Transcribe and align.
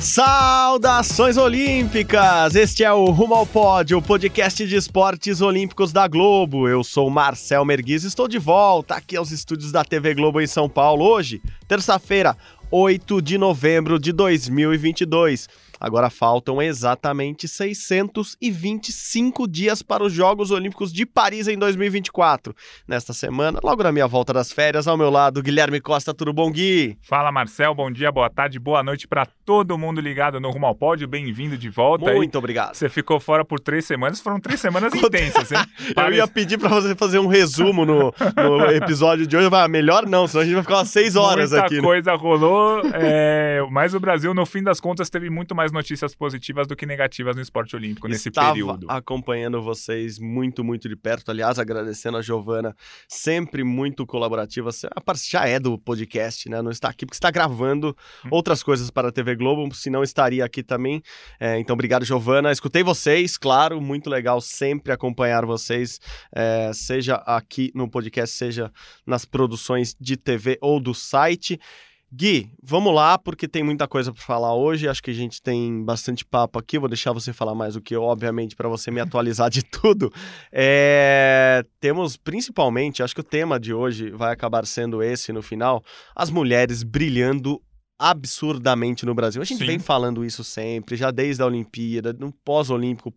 Saudações 0.00 1.36
Olímpicas! 1.36 2.54
Este 2.54 2.82
é 2.82 2.90
o 2.90 3.04
Rumo 3.10 3.34
ao 3.34 3.44
Pódio, 3.46 3.98
o 3.98 4.02
podcast 4.02 4.66
de 4.66 4.74
esportes 4.74 5.42
olímpicos 5.42 5.92
da 5.92 6.08
Globo. 6.08 6.66
Eu 6.66 6.82
sou 6.82 7.10
Marcel 7.10 7.66
Merguiz 7.66 8.02
e 8.02 8.06
estou 8.06 8.26
de 8.26 8.38
volta 8.38 8.94
aqui 8.94 9.14
aos 9.14 9.30
estúdios 9.30 9.70
da 9.70 9.84
TV 9.84 10.14
Globo 10.14 10.40
em 10.40 10.46
São 10.46 10.70
Paulo. 10.70 11.04
Hoje, 11.04 11.42
terça-feira, 11.68 12.34
8 12.70 13.20
de 13.20 13.36
novembro 13.36 13.98
de 13.98 14.10
2022. 14.10 15.46
Agora 15.80 16.10
faltam 16.10 16.60
exatamente 16.60 17.48
625 17.48 19.48
dias 19.48 19.80
para 19.80 20.04
os 20.04 20.12
Jogos 20.12 20.50
Olímpicos 20.50 20.92
de 20.92 21.06
Paris 21.06 21.48
em 21.48 21.56
2024. 21.56 22.54
Nesta 22.86 23.14
semana, 23.14 23.58
logo 23.62 23.82
na 23.82 23.90
minha 23.90 24.06
volta 24.06 24.32
das 24.32 24.52
férias, 24.52 24.86
ao 24.86 24.98
meu 24.98 25.08
lado, 25.08 25.42
Guilherme 25.42 25.80
Costa, 25.80 26.12
tudo 26.12 26.34
bom, 26.34 26.50
Gui? 26.50 26.98
Fala, 27.00 27.32
Marcel, 27.32 27.74
bom 27.74 27.90
dia, 27.90 28.12
boa 28.12 28.28
tarde, 28.28 28.58
boa 28.58 28.82
noite 28.82 29.08
para 29.08 29.26
todo 29.46 29.78
mundo 29.78 30.02
ligado 30.02 30.38
no 30.38 30.50
Rumo 30.50 30.66
ao 30.66 30.74
Pódio. 30.74 31.08
Bem-vindo 31.08 31.56
de 31.56 31.70
volta. 31.70 32.12
Muito 32.12 32.36
aí. 32.36 32.38
obrigado. 32.38 32.74
Você 32.74 32.90
ficou 32.90 33.18
fora 33.18 33.42
por 33.42 33.58
três 33.58 33.86
semanas, 33.86 34.20
foram 34.20 34.38
três 34.38 34.60
semanas 34.60 34.92
intensas, 34.94 35.50
hein? 35.50 35.64
Eu 35.96 36.12
ia 36.12 36.28
pedir 36.28 36.58
para 36.58 36.68
você 36.68 36.94
fazer 36.94 37.18
um 37.18 37.26
resumo 37.26 37.86
no, 37.86 38.12
no 38.36 38.66
episódio 38.70 39.26
de 39.26 39.34
hoje, 39.36 39.48
mas 39.50 39.70
melhor 39.70 40.06
não, 40.06 40.26
senão 40.26 40.42
a 40.42 40.44
gente 40.44 40.54
vai 40.54 40.62
ficar 40.62 40.76
umas 40.76 40.90
seis 40.90 41.16
horas 41.16 41.52
Muita 41.52 41.66
aqui. 41.66 41.76
né? 41.76 41.82
coisa 41.82 42.14
rolou, 42.14 42.82
é, 42.92 43.64
mas 43.70 43.94
o 43.94 44.00
Brasil, 44.00 44.34
no 44.34 44.44
fim 44.44 44.62
das 44.62 44.78
contas, 44.78 45.08
teve 45.08 45.30
muito 45.30 45.54
mais 45.54 45.69
notícias 45.72 46.14
positivas 46.14 46.66
do 46.66 46.74
que 46.76 46.84
negativas 46.86 47.36
no 47.36 47.42
esporte 47.42 47.74
olímpico 47.76 48.08
nesse 48.08 48.28
Estava 48.28 48.52
período. 48.52 48.86
acompanhando 48.90 49.62
vocês 49.62 50.18
muito, 50.18 50.62
muito 50.64 50.88
de 50.88 50.96
perto. 50.96 51.30
Aliás, 51.30 51.58
agradecendo 51.58 52.16
a 52.16 52.22
Giovana, 52.22 52.74
sempre 53.08 53.62
muito 53.64 54.06
colaborativa. 54.06 54.70
Você- 54.72 54.88
a 54.94 55.00
parte 55.00 55.30
Já 55.30 55.46
é 55.46 55.58
do 55.60 55.78
podcast, 55.78 56.48
né? 56.48 56.60
Não 56.62 56.70
está 56.70 56.88
aqui 56.88 57.06
porque 57.06 57.16
está 57.16 57.30
gravando 57.30 57.96
Hum. 58.24 58.28
outras 58.30 58.62
coisas 58.62 58.90
para 58.90 59.08
a 59.08 59.12
TV 59.12 59.34
Globo, 59.36 59.72
senão 59.74 60.02
estaria 60.02 60.44
aqui 60.44 60.62
também. 60.62 61.02
É, 61.38 61.58
então, 61.58 61.74
obrigado, 61.74 62.04
Giovana. 62.04 62.50
Escutei 62.52 62.82
vocês, 62.82 63.36
claro, 63.36 63.80
muito 63.80 64.08
legal 64.10 64.40
sempre 64.40 64.92
acompanhar 64.92 65.44
vocês, 65.46 66.00
é, 66.34 66.70
seja 66.74 67.16
aqui 67.26 67.70
no 67.74 67.88
podcast, 67.88 68.36
seja 68.36 68.72
nas 69.06 69.24
produções 69.24 69.94
de 70.00 70.16
TV 70.16 70.58
ou 70.60 70.80
do 70.80 70.94
site. 70.94 71.58
Gui, 72.12 72.50
vamos 72.60 72.92
lá, 72.92 73.16
porque 73.16 73.46
tem 73.46 73.62
muita 73.62 73.86
coisa 73.86 74.12
para 74.12 74.22
falar 74.22 74.52
hoje. 74.54 74.88
Acho 74.88 75.00
que 75.02 75.12
a 75.12 75.14
gente 75.14 75.40
tem 75.40 75.84
bastante 75.84 76.24
papo 76.24 76.58
aqui. 76.58 76.76
Vou 76.76 76.88
deixar 76.88 77.12
você 77.12 77.32
falar 77.32 77.54
mais 77.54 77.74
do 77.74 77.80
que 77.80 77.94
eu, 77.94 78.02
obviamente, 78.02 78.56
para 78.56 78.68
você 78.68 78.90
me 78.90 79.00
atualizar 79.00 79.48
de 79.48 79.62
tudo. 79.70 80.12
É, 80.50 81.64
Temos 81.78 82.16
principalmente, 82.16 83.02
acho 83.02 83.14
que 83.14 83.20
o 83.20 83.24
tema 83.24 83.60
de 83.60 83.72
hoje 83.72 84.10
vai 84.10 84.32
acabar 84.32 84.66
sendo 84.66 85.02
esse 85.02 85.32
no 85.32 85.40
final: 85.40 85.84
as 86.14 86.30
mulheres 86.30 86.82
brilhando 86.82 87.62
absurdamente 88.00 89.04
no 89.04 89.14
Brasil. 89.14 89.42
A 89.42 89.44
gente 89.44 89.58
Sim. 89.58 89.66
vem 89.66 89.78
falando 89.78 90.24
isso 90.24 90.42
sempre, 90.42 90.96
já 90.96 91.10
desde 91.10 91.42
a 91.42 91.46
Olimpíada, 91.46 92.14
no 92.14 92.32
pós-olímpico, 92.32 93.12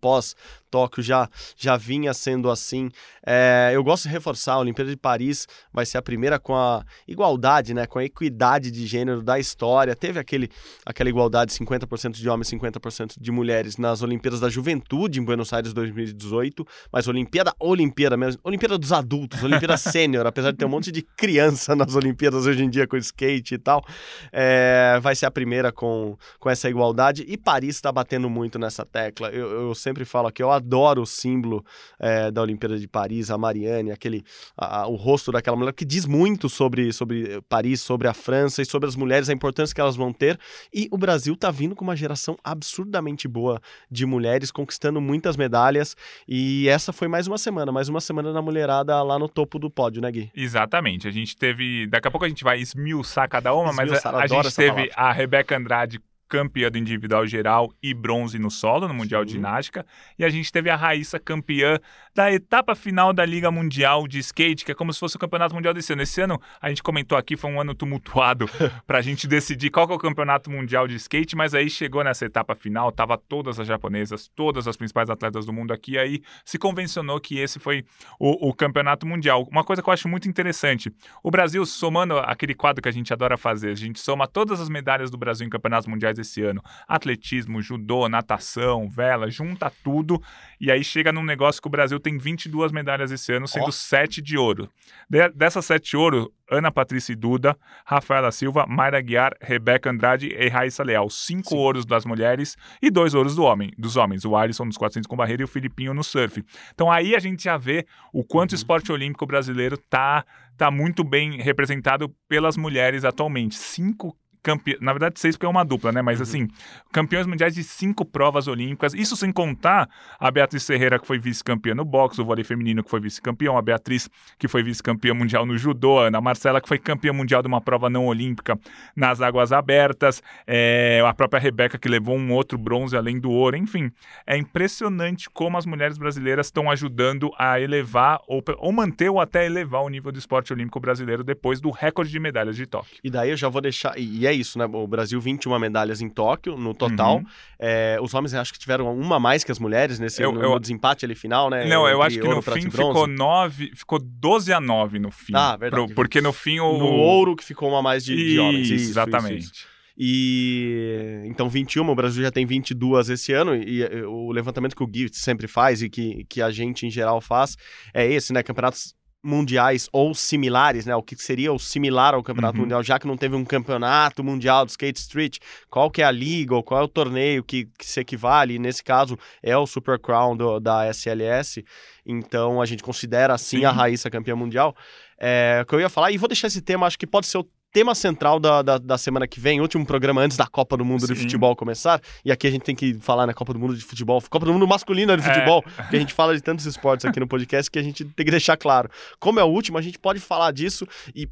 pós-Tóquio, 0.73 1.03
já, 1.03 1.29
já 1.55 1.77
vinha 1.77 2.13
sendo 2.13 2.49
assim. 2.49 2.89
É, 3.25 3.71
eu 3.73 3.83
gosto 3.83 4.03
de 4.03 4.09
reforçar, 4.09 4.53
a 4.53 4.59
Olimpíada 4.59 4.89
de 4.89 4.97
Paris 4.97 5.47
vai 5.71 5.85
ser 5.85 5.99
a 5.99 6.01
primeira 6.01 6.39
com 6.39 6.55
a 6.55 6.83
igualdade, 7.07 7.73
né, 7.73 7.85
com 7.85 7.99
a 7.99 8.03
equidade 8.03 8.71
de 8.71 8.87
gênero 8.87 9.21
da 9.21 9.37
história. 9.39 9.95
Teve 9.95 10.19
aquele, 10.19 10.49
aquela 10.85 11.09
igualdade 11.09 11.53
50% 11.53 12.13
de 12.13 12.27
homens, 12.27 12.49
50% 12.49 13.15
de 13.19 13.31
mulheres 13.31 13.77
nas 13.77 14.01
Olimpíadas 14.01 14.39
da 14.39 14.49
Juventude 14.49 15.19
em 15.19 15.23
Buenos 15.23 15.53
Aires 15.53 15.73
2018, 15.73 16.65
mas 16.91 17.07
Olimpíada, 17.07 17.53
Olimpíada 17.59 18.17
mesmo, 18.17 18.41
Olimpíada 18.43 18.77
dos 18.77 18.91
adultos, 18.91 19.43
Olimpíada 19.43 19.77
sênior, 19.77 20.25
apesar 20.25 20.51
de 20.51 20.57
ter 20.57 20.65
um 20.65 20.69
monte 20.69 20.91
de 20.91 21.01
criança 21.01 21.75
nas 21.75 21.95
Olimpíadas 21.95 22.45
hoje 22.47 22.63
em 22.63 22.69
dia 22.69 22.87
com 22.87 22.97
skate 22.97 23.55
e 23.55 23.57
tal, 23.57 23.85
é, 24.31 24.99
vai 25.01 25.15
ser 25.15 25.27
a 25.27 25.31
primeira 25.31 25.71
com, 25.71 26.17
com 26.39 26.49
essa 26.49 26.69
igualdade 26.69 27.23
e 27.27 27.37
Paris 27.37 27.75
está 27.75 27.91
batendo 27.91 28.29
muito 28.29 28.57
nessa 28.57 28.85
tecla. 28.85 29.29
Eu, 29.29 29.67
eu 29.67 29.75
sempre 29.75 30.05
falo 30.05 30.27
aqui, 30.27 30.41
eu 30.41 30.51
adoro 30.63 31.01
o 31.01 31.05
símbolo 31.05 31.63
é, 31.99 32.31
da 32.31 32.41
Olimpíada 32.41 32.77
de 32.79 32.87
Paris, 32.87 33.29
a 33.29 33.37
Marianne, 33.37 33.91
aquele, 33.91 34.23
a- 34.57 34.81
a- 34.81 34.87
o 34.87 34.95
rosto 34.95 35.31
daquela 35.31 35.57
mulher 35.57 35.73
que 35.73 35.83
diz 35.85 36.05
muito 36.05 36.47
sobre, 36.49 36.91
sobre 36.93 37.41
Paris, 37.49 37.81
sobre 37.81 38.07
a 38.07 38.13
França 38.13 38.61
e 38.61 38.65
sobre 38.65 38.87
as 38.87 38.95
mulheres, 38.95 39.29
a 39.29 39.33
importância 39.33 39.75
que 39.75 39.81
elas 39.81 39.95
vão 39.95 40.13
ter. 40.13 40.39
E 40.73 40.87
o 40.91 40.97
Brasil 40.97 41.35
tá 41.35 41.51
vindo 41.51 41.75
com 41.75 41.83
uma 41.83 41.95
geração 41.95 42.37
absurdamente 42.43 43.27
boa 43.27 43.61
de 43.91 44.05
mulheres, 44.05 44.51
conquistando 44.51 45.01
muitas 45.01 45.35
medalhas. 45.37 45.95
E 46.27 46.67
essa 46.69 46.93
foi 46.93 47.07
mais 47.07 47.27
uma 47.27 47.37
semana, 47.37 47.71
mais 47.71 47.89
uma 47.89 47.99
semana 48.01 48.31
da 48.31 48.41
mulherada 48.41 49.01
lá 49.03 49.19
no 49.19 49.27
topo 49.27 49.59
do 49.59 49.69
pódio, 49.69 50.01
né, 50.01 50.11
Gui? 50.11 50.31
Exatamente. 50.35 51.07
A 51.07 51.11
gente 51.11 51.35
teve. 51.35 51.87
Daqui 51.87 52.07
a 52.07 52.11
pouco 52.11 52.25
a 52.25 52.29
gente 52.29 52.43
vai 52.43 52.59
esmiuçar 52.59 53.27
cada 53.27 53.53
uma, 53.53 53.73
mas 53.73 53.87
Esmiuçar, 53.87 54.15
a, 54.15 54.19
a 54.19 54.23
adoro 54.23 54.43
gente 54.43 54.55
teve 54.55 54.69
palavra. 54.89 54.93
a 54.95 55.11
Rebeca 55.11 55.57
Andrade, 55.57 55.99
campeã 56.33 56.71
do 56.71 56.79
individual 56.79 57.27
geral 57.27 57.71
e 57.81 57.93
bronze 57.93 58.39
no 58.39 58.49
solo, 58.49 58.87
no 58.87 58.93
Mundial 58.93 59.23
de 59.23 59.33
Sim. 59.33 59.37
Ginástica. 59.37 59.85
E 60.17 60.25
a 60.25 60.29
gente 60.29 60.51
teve 60.51 60.67
a 60.67 60.75
Raíssa, 60.75 61.19
campeã 61.19 61.77
da 62.15 62.31
etapa 62.31 62.73
final 62.73 63.13
da 63.13 63.23
Liga 63.23 63.51
Mundial 63.51 64.07
de 64.07 64.17
Skate, 64.17 64.65
que 64.65 64.71
é 64.71 64.75
como 64.75 64.91
se 64.91 64.99
fosse 64.99 65.15
o 65.15 65.19
Campeonato 65.19 65.53
Mundial 65.53 65.75
desse 65.75 65.93
ano. 65.93 66.01
Esse 66.01 66.21
ano, 66.21 66.41
a 66.59 66.69
gente 66.69 66.81
comentou 66.81 67.15
aqui, 67.15 67.37
foi 67.37 67.51
um 67.51 67.61
ano 67.61 67.75
tumultuado 67.75 68.49
pra 68.87 68.99
gente 69.01 69.27
decidir 69.27 69.69
qual 69.69 69.85
que 69.85 69.93
é 69.93 69.95
o 69.95 69.99
Campeonato 69.99 70.49
Mundial 70.49 70.87
de 70.87 70.95
Skate, 70.95 71.35
mas 71.35 71.53
aí 71.53 71.69
chegou 71.69 72.03
nessa 72.03 72.25
etapa 72.25 72.55
final, 72.55 72.91
tava 72.91 73.15
todas 73.15 73.59
as 73.59 73.67
japonesas, 73.67 74.27
todas 74.35 74.67
as 74.67 74.75
principais 74.75 75.11
atletas 75.11 75.45
do 75.45 75.53
mundo 75.53 75.71
aqui, 75.71 75.99
aí 75.99 76.23
se 76.43 76.57
convencionou 76.57 77.19
que 77.19 77.37
esse 77.37 77.59
foi 77.59 77.85
o, 78.19 78.49
o 78.49 78.53
campeonato 78.55 79.05
mundial. 79.05 79.47
Uma 79.51 79.63
coisa 79.63 79.83
que 79.83 79.89
eu 79.89 79.93
acho 79.93 80.07
muito 80.07 80.27
interessante: 80.27 80.91
o 81.21 81.29
Brasil, 81.29 81.63
somando 81.63 82.17
aquele 82.17 82.55
quadro 82.55 82.81
que 82.81 82.89
a 82.89 82.93
gente 82.93 83.13
adora 83.13 83.37
fazer, 83.37 83.69
a 83.69 83.75
gente 83.75 83.99
soma 83.99 84.27
todas 84.27 84.59
as 84.59 84.67
medalhas 84.67 85.11
do 85.11 85.17
Brasil 85.17 85.45
em 85.45 85.49
campeonatos 85.49 85.87
mundiais 85.87 86.17
esse 86.23 86.43
ano: 86.43 86.61
atletismo, 86.87 87.61
judô, 87.61 88.09
natação, 88.09 88.89
vela, 88.89 89.29
junta 89.29 89.71
tudo, 89.83 90.21
e 90.59 90.71
aí 90.71 90.83
chega 90.83 91.11
num 91.11 91.23
negócio 91.23 91.61
que 91.61 91.67
o 91.67 91.71
Brasil 91.71 91.99
tem 91.99 92.17
22 92.17 92.71
medalhas 92.71 93.11
esse 93.11 93.31
ano, 93.31 93.47
sendo 93.47 93.67
Ó. 93.67 93.71
7 93.71 94.21
de 94.21 94.37
ouro. 94.37 94.67
De- 95.09 95.29
dessas 95.29 95.65
7 95.65 95.91
de 95.91 95.97
ouro, 95.97 96.33
Ana 96.49 96.71
Patrícia 96.71 97.15
Duda, 97.15 97.57
Rafaela 97.85 98.31
Silva, 98.31 98.65
Mayra 98.67 99.01
Guiar, 99.01 99.33
Rebeca 99.41 99.89
Andrade 99.89 100.27
e 100.27 100.47
Raíssa 100.49 100.83
Leal. 100.83 101.09
Cinco 101.09 101.49
Sim. 101.49 101.57
ouros 101.57 101.85
das 101.85 102.05
mulheres 102.05 102.55
e 102.81 102.91
dois 102.91 103.13
ouros 103.13 103.35
do 103.35 103.43
homem, 103.43 103.71
dos 103.77 103.95
homens. 103.97 104.25
O 104.25 104.35
Alisson 104.35 104.65
nos 104.65 104.77
400 104.77 105.07
com 105.07 105.15
barreira 105.15 105.41
e 105.41 105.45
o 105.45 105.47
Filipinho 105.47 105.93
no 105.93 106.03
surf. 106.03 106.43
Então 106.73 106.91
aí 106.91 107.15
a 107.15 107.19
gente 107.19 107.43
já 107.43 107.57
vê 107.57 107.85
o 108.13 108.23
quanto 108.23 108.51
o 108.51 108.55
esporte 108.55 108.91
olímpico 108.91 109.25
brasileiro 109.25 109.77
tá, 109.77 110.23
tá 110.57 110.69
muito 110.69 111.03
bem 111.03 111.41
representado 111.41 112.09
pelas 112.27 112.55
mulheres 112.57 113.03
atualmente. 113.03 113.55
Cinco 113.55 114.15
campeões, 114.43 114.79
na 114.81 114.91
verdade 114.91 115.19
seis 115.19 115.35
porque 115.35 115.45
é 115.45 115.49
uma 115.49 115.63
dupla, 115.63 115.91
né? 115.91 116.01
Mas 116.01 116.21
assim, 116.21 116.47
campeões 116.91 117.25
mundiais 117.25 117.55
de 117.55 117.63
cinco 117.63 118.05
provas 118.05 118.47
olímpicas. 118.47 118.93
Isso 118.93 119.15
sem 119.15 119.31
contar 119.31 119.89
a 120.19 120.29
Beatriz 120.29 120.67
Ferreira, 120.67 120.99
que 120.99 121.07
foi 121.07 121.17
vice-campeã 121.17 121.73
no 121.73 121.85
boxe, 121.85 122.21
o 122.21 122.25
vôlei 122.25 122.43
feminino, 122.43 122.83
que 122.83 122.89
foi 122.89 122.99
vice-campeão, 122.99 123.57
a 123.57 123.61
Beatriz, 123.61 124.09
que 124.37 124.47
foi 124.47 124.61
vice-campeã 124.61 125.13
mundial 125.13 125.45
no 125.45 125.57
judô, 125.57 125.99
a 125.99 126.07
Ana 126.07 126.19
Marcela, 126.19 126.59
que 126.59 126.67
foi 126.67 126.77
campeã 126.77 127.13
mundial 127.13 127.41
de 127.41 127.47
uma 127.47 127.61
prova 127.61 127.89
não 127.89 128.05
olímpica 128.05 128.59
nas 128.95 129.21
águas 129.21 129.51
abertas, 129.51 130.21
é, 130.45 131.01
a 131.05 131.13
própria 131.13 131.39
Rebeca, 131.39 131.77
que 131.77 131.87
levou 131.87 132.17
um 132.17 132.31
outro 132.33 132.57
bronze 132.57 132.97
além 132.97 133.19
do 133.19 133.31
ouro. 133.31 133.55
Enfim, 133.55 133.91
é 134.27 134.37
impressionante 134.37 135.29
como 135.29 135.57
as 135.57 135.65
mulheres 135.65 135.97
brasileiras 135.97 136.47
estão 136.47 136.69
ajudando 136.69 137.31
a 137.37 137.59
elevar 137.59 138.19
ou, 138.27 138.43
ou 138.57 138.71
manter 138.71 139.09
ou 139.09 139.21
até 139.21 139.45
elevar 139.45 139.81
o 139.83 139.89
nível 139.89 140.11
do 140.11 140.19
esporte 140.19 140.51
olímpico 140.51 140.79
brasileiro 140.79 141.23
depois 141.23 141.61
do 141.61 141.71
recorde 141.71 142.11
de 142.11 142.19
medalhas 142.19 142.55
de 142.55 142.65
Tóquio. 142.65 142.97
E 143.03 143.09
daí 143.09 143.29
eu 143.29 143.37
já 143.37 143.47
vou 143.47 143.61
deixar. 143.61 143.97
E 143.97 144.27
é 144.27 144.32
isso, 144.33 144.57
né? 144.59 144.65
O 144.65 144.87
Brasil, 144.87 145.19
21 145.21 145.57
medalhas 145.59 146.01
em 146.01 146.09
Tóquio, 146.09 146.57
no 146.57 146.73
total. 146.73 147.17
Uhum. 147.17 147.25
É, 147.59 147.97
os 148.01 148.13
homens 148.13 148.33
acho 148.33 148.51
que 148.53 148.59
tiveram 148.59 148.91
uma 148.97 149.15
a 149.15 149.19
mais 149.19 149.43
que 149.43 149.51
as 149.51 149.59
mulheres 149.59 149.99
nesse 149.99 150.21
Eu- 150.21 150.31
no, 150.31 150.41
eu- 150.41 150.59
desempate 150.59 151.05
ali 151.05 151.15
final, 151.15 151.49
né? 151.49 151.65
Não, 151.67 151.87
eu 151.87 152.01
acho 152.01 152.17
que 152.17 152.23
ouro, 152.25 152.35
no 152.37 152.41
fim 152.41 152.69
ficou 152.69 153.07
9, 153.07 153.71
ficou 153.75 153.99
12 153.99 154.51
a 154.51 154.59
9 154.59 154.99
no 154.99 155.11
fim. 155.11 155.33
Ah, 155.35 155.55
verdade. 155.55 155.85
Pro- 155.85 155.95
porque 155.95 156.19
no 156.21 156.33
fim 156.33 156.59
o. 156.59 156.77
No 156.77 156.85
ouro 156.85 157.35
que 157.35 157.43
ficou 157.43 157.69
uma 157.69 157.79
a 157.79 157.81
mais 157.81 158.03
de, 158.03 158.15
de 158.15 158.39
homens. 158.39 158.65
Isso, 158.69 158.73
Isso, 158.75 158.89
exatamente. 158.91 159.37
isso, 159.39 159.51
isso. 159.53 159.73
E 159.95 161.21
então 161.25 161.49
21, 161.49 161.87
o 161.89 161.95
Brasil 161.95 162.23
já 162.23 162.31
tem 162.31 162.45
22 162.45 163.09
esse 163.09 163.31
ano 163.33 163.55
e, 163.55 163.81
e 163.81 164.01
o 164.03 164.31
levantamento 164.31 164.75
que 164.75 164.83
o 164.83 164.87
Gui 164.87 165.07
sempre 165.11 165.47
faz 165.47 165.81
e 165.81 165.89
que, 165.89 166.25
que 166.29 166.41
a 166.41 166.49
gente 166.51 166.85
em 166.85 166.89
geral 166.89 167.21
faz 167.21 167.55
é 167.93 168.05
esse, 168.11 168.33
né? 168.33 168.41
Campeonatos 168.43 168.95
mundiais 169.23 169.87
ou 169.91 170.13
similares, 170.13 170.85
né? 170.85 170.93
O 170.95 171.01
que 171.01 171.15
seria 171.15 171.53
o 171.53 171.57
similar 171.57 172.13
ao 172.13 172.21
campeonato 172.21 172.57
Uhum. 172.57 172.63
mundial, 172.63 172.83
já 172.83 172.99
que 172.99 173.07
não 173.07 173.15
teve 173.15 173.35
um 173.35 173.45
campeonato 173.45 174.23
mundial 174.23 174.65
de 174.65 174.71
skate 174.71 174.99
street, 174.99 175.37
qual 175.69 175.89
que 175.89 176.01
é 176.01 176.05
a 176.05 176.11
liga 176.11 176.53
ou 176.53 176.61
qual 176.61 176.81
é 176.81 176.83
o 176.83 176.87
torneio 176.87 177.43
que, 177.43 177.65
que 177.77 177.85
se 177.85 177.99
equivale? 178.01 178.55
E 178.55 178.59
nesse 178.59 178.83
caso 178.83 179.17
é 179.41 179.57
o 179.57 179.65
Super 179.65 179.97
Crown 179.97 180.35
do- 180.35 180.59
da 180.59 180.85
SLS. 180.87 181.63
Então 182.05 182.61
a 182.61 182.65
gente 182.65 182.83
considera 182.83 183.33
assim 183.33 183.59
Sim. 183.59 183.65
a 183.65 183.71
Raíssa 183.71 184.09
campeã 184.09 184.35
mundial. 184.35 184.75
É, 185.17 185.61
o 185.63 185.65
que 185.65 185.75
eu 185.75 185.79
ia 185.79 185.89
falar, 185.89 186.11
e 186.11 186.17
vou 186.17 186.27
deixar 186.27 186.47
esse 186.47 186.61
tema, 186.61 186.85
acho 186.85 186.99
que 186.99 187.07
pode 187.07 187.27
ser 187.27 187.37
o 187.37 187.47
tema 187.73 187.95
central 187.95 188.39
da, 188.39 188.61
da, 188.61 188.77
da, 188.77 188.97
semana 188.99 189.27
que 189.27 189.39
vem, 189.39 189.59
último 189.59 189.83
programa 189.83 190.21
antes 190.21 190.37
da 190.37 190.45
Copa 190.45 190.77
do 190.77 190.85
Mundo 190.85 191.07
Sim. 191.07 191.13
de 191.13 191.19
Futebol 191.19 191.55
começar. 191.55 191.99
E 192.23 192.31
aqui 192.31 192.45
a 192.45 192.51
gente 192.51 192.61
tem 192.61 192.75
que 192.75 192.93
falar 192.99 193.25
na 193.25 193.33
Copa 193.33 193.51
do 193.51 193.59
Mundo 193.59 193.75
de 193.75 193.83
Futebol, 193.83 194.21
Copa 194.29 194.45
do 194.45 194.53
Mundo 194.53 194.67
masculina 194.67 195.17
de 195.17 195.27
é. 195.27 195.33
futebol, 195.33 195.63
é. 195.79 195.83
que 195.89 195.95
a 195.95 195.99
gente 195.99 196.13
fala 196.13 196.35
de 196.35 196.41
tantos 196.41 196.67
esportes 196.67 197.05
aqui 197.05 197.19
no 197.19 197.27
podcast 197.27 197.69
que 197.71 197.79
a 197.79 197.83
gente 197.83 198.05
tem 198.05 198.25
que 198.25 198.31
deixar 198.31 198.55
claro. 198.55 198.89
Como 199.19 199.39
é 199.39 199.43
o 199.43 199.47
último, 199.47 199.79
a 199.79 199.81
gente 199.81 199.97
pode 199.97 200.19
falar 200.19 200.51
disso 200.51 200.87
e 201.15 201.27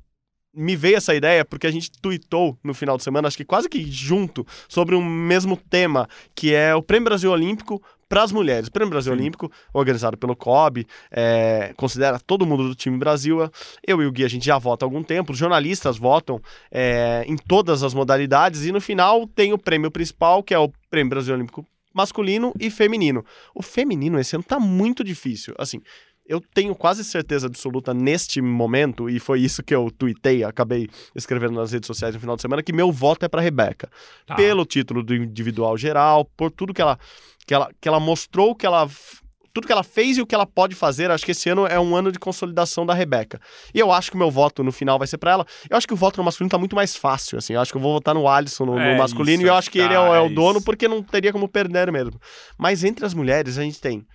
me 0.53 0.75
veio 0.75 0.97
essa 0.97 1.15
ideia 1.15 1.45
porque 1.45 1.67
a 1.67 1.71
gente 1.71 1.91
tweetou 2.01 2.57
no 2.63 2.73
final 2.73 2.97
de 2.97 3.03
semana, 3.03 3.27
acho 3.27 3.37
que 3.37 3.45
quase 3.45 3.69
que 3.69 3.89
junto, 3.89 4.45
sobre 4.67 4.95
um 4.95 5.03
mesmo 5.03 5.55
tema, 5.55 6.07
que 6.35 6.53
é 6.53 6.75
o 6.75 6.81
Prêmio 6.81 7.05
Brasil 7.05 7.31
Olímpico 7.31 7.81
para 8.09 8.23
as 8.23 8.31
mulheres. 8.33 8.67
O 8.67 8.71
Prêmio 8.71 8.89
Brasil 8.89 9.13
Sim. 9.13 9.19
Olímpico, 9.19 9.49
organizado 9.73 10.17
pelo 10.17 10.35
COB, 10.35 10.85
é, 11.09 11.73
considera 11.77 12.19
todo 12.19 12.45
mundo 12.45 12.67
do 12.67 12.75
time 12.75 12.97
Brasil. 12.97 13.49
Eu 13.87 14.01
e 14.01 14.05
o 14.05 14.11
Gui, 14.11 14.25
a 14.25 14.27
gente 14.27 14.45
já 14.45 14.57
vota 14.57 14.83
há 14.83 14.85
algum 14.85 15.01
tempo, 15.01 15.31
os 15.31 15.37
jornalistas 15.37 15.97
votam 15.97 16.41
é, 16.69 17.23
em 17.25 17.37
todas 17.37 17.83
as 17.83 17.93
modalidades, 17.93 18.65
e 18.65 18.71
no 18.73 18.81
final 18.81 19.25
tem 19.25 19.53
o 19.53 19.57
prêmio 19.57 19.89
principal, 19.89 20.43
que 20.43 20.53
é 20.53 20.59
o 20.59 20.69
Prêmio 20.89 21.09
Brasil 21.09 21.33
Olímpico 21.33 21.65
masculino 21.93 22.53
e 22.59 22.69
feminino. 22.69 23.23
O 23.55 23.61
feminino 23.61 24.19
esse 24.19 24.35
ano 24.35 24.43
tá 24.43 24.59
muito 24.59 25.03
difícil. 25.03 25.53
Assim, 25.57 25.81
eu 26.25 26.41
tenho 26.53 26.73
quase 26.75 27.03
certeza 27.03 27.47
absoluta 27.47 27.93
neste 27.93 28.41
momento, 28.41 29.09
e 29.09 29.19
foi 29.19 29.41
isso 29.41 29.63
que 29.63 29.75
eu 29.75 29.91
tuitei, 29.91 30.43
acabei 30.43 30.89
escrevendo 31.15 31.53
nas 31.53 31.71
redes 31.71 31.87
sociais 31.87 32.13
no 32.13 32.21
final 32.21 32.35
de 32.35 32.41
semana, 32.41 32.63
que 32.63 32.73
meu 32.73 32.91
voto 32.91 33.25
é 33.25 33.29
para 33.29 33.41
Rebeca. 33.41 33.89
Tá. 34.25 34.35
Pelo 34.35 34.65
título 34.65 35.03
do 35.03 35.15
individual 35.15 35.77
geral, 35.77 36.25
por 36.37 36.51
tudo 36.51 36.73
que 36.73 36.81
ela, 36.81 36.97
que 37.45 37.53
ela, 37.53 37.69
que 37.79 37.87
ela 37.87 37.99
mostrou 37.99 38.55
que 38.55 38.65
ela 38.65 38.87
tudo 39.53 39.67
que 39.67 39.73
ela 39.73 39.83
fez 39.83 40.17
e 40.17 40.21
o 40.21 40.25
que 40.25 40.33
ela 40.33 40.45
pode 40.45 40.75
fazer. 40.75 41.11
Acho 41.11 41.25
que 41.25 41.31
esse 41.31 41.49
ano 41.49 41.65
é 41.67 41.79
um 41.79 41.95
ano 41.95 42.11
de 42.11 42.19
consolidação 42.19 42.85
da 42.85 42.93
Rebeca. 42.93 43.39
E 43.73 43.79
eu 43.79 43.91
acho 43.91 44.09
que 44.09 44.15
o 44.15 44.19
meu 44.19 44.31
voto 44.31 44.63
no 44.63 44.71
final 44.71 44.97
vai 44.97 45.07
ser 45.07 45.17
para 45.17 45.31
ela. 45.31 45.45
Eu 45.69 45.77
acho 45.77 45.87
que 45.87 45.93
o 45.93 45.97
voto 45.97 46.17
no 46.17 46.23
masculino 46.23 46.49
tá 46.49 46.57
muito 46.57 46.75
mais 46.75 46.95
fácil, 46.95 47.37
assim. 47.37 47.53
Eu 47.53 47.61
acho 47.61 47.71
que 47.71 47.77
eu 47.77 47.81
vou 47.81 47.93
votar 47.93 48.15
no 48.15 48.27
Alisson 48.27 48.65
no, 48.65 48.79
é 48.79 48.93
no 48.93 48.97
masculino 48.97 49.43
isso, 49.43 49.47
e 49.47 49.49
eu 49.49 49.55
acho 49.55 49.69
que 49.69 49.79
tá, 49.79 49.85
ele 49.85 49.93
é, 49.93 49.99
o, 49.99 50.15
é 50.15 50.21
o 50.21 50.29
dono 50.29 50.61
porque 50.61 50.87
não 50.87 51.03
teria 51.03 51.33
como 51.33 51.47
perder 51.47 51.91
mesmo. 51.91 52.19
Mas 52.57 52.83
entre 52.83 53.05
as 53.05 53.13
mulheres 53.13 53.57
a 53.57 53.63
gente 53.63 53.79
tem 53.79 54.05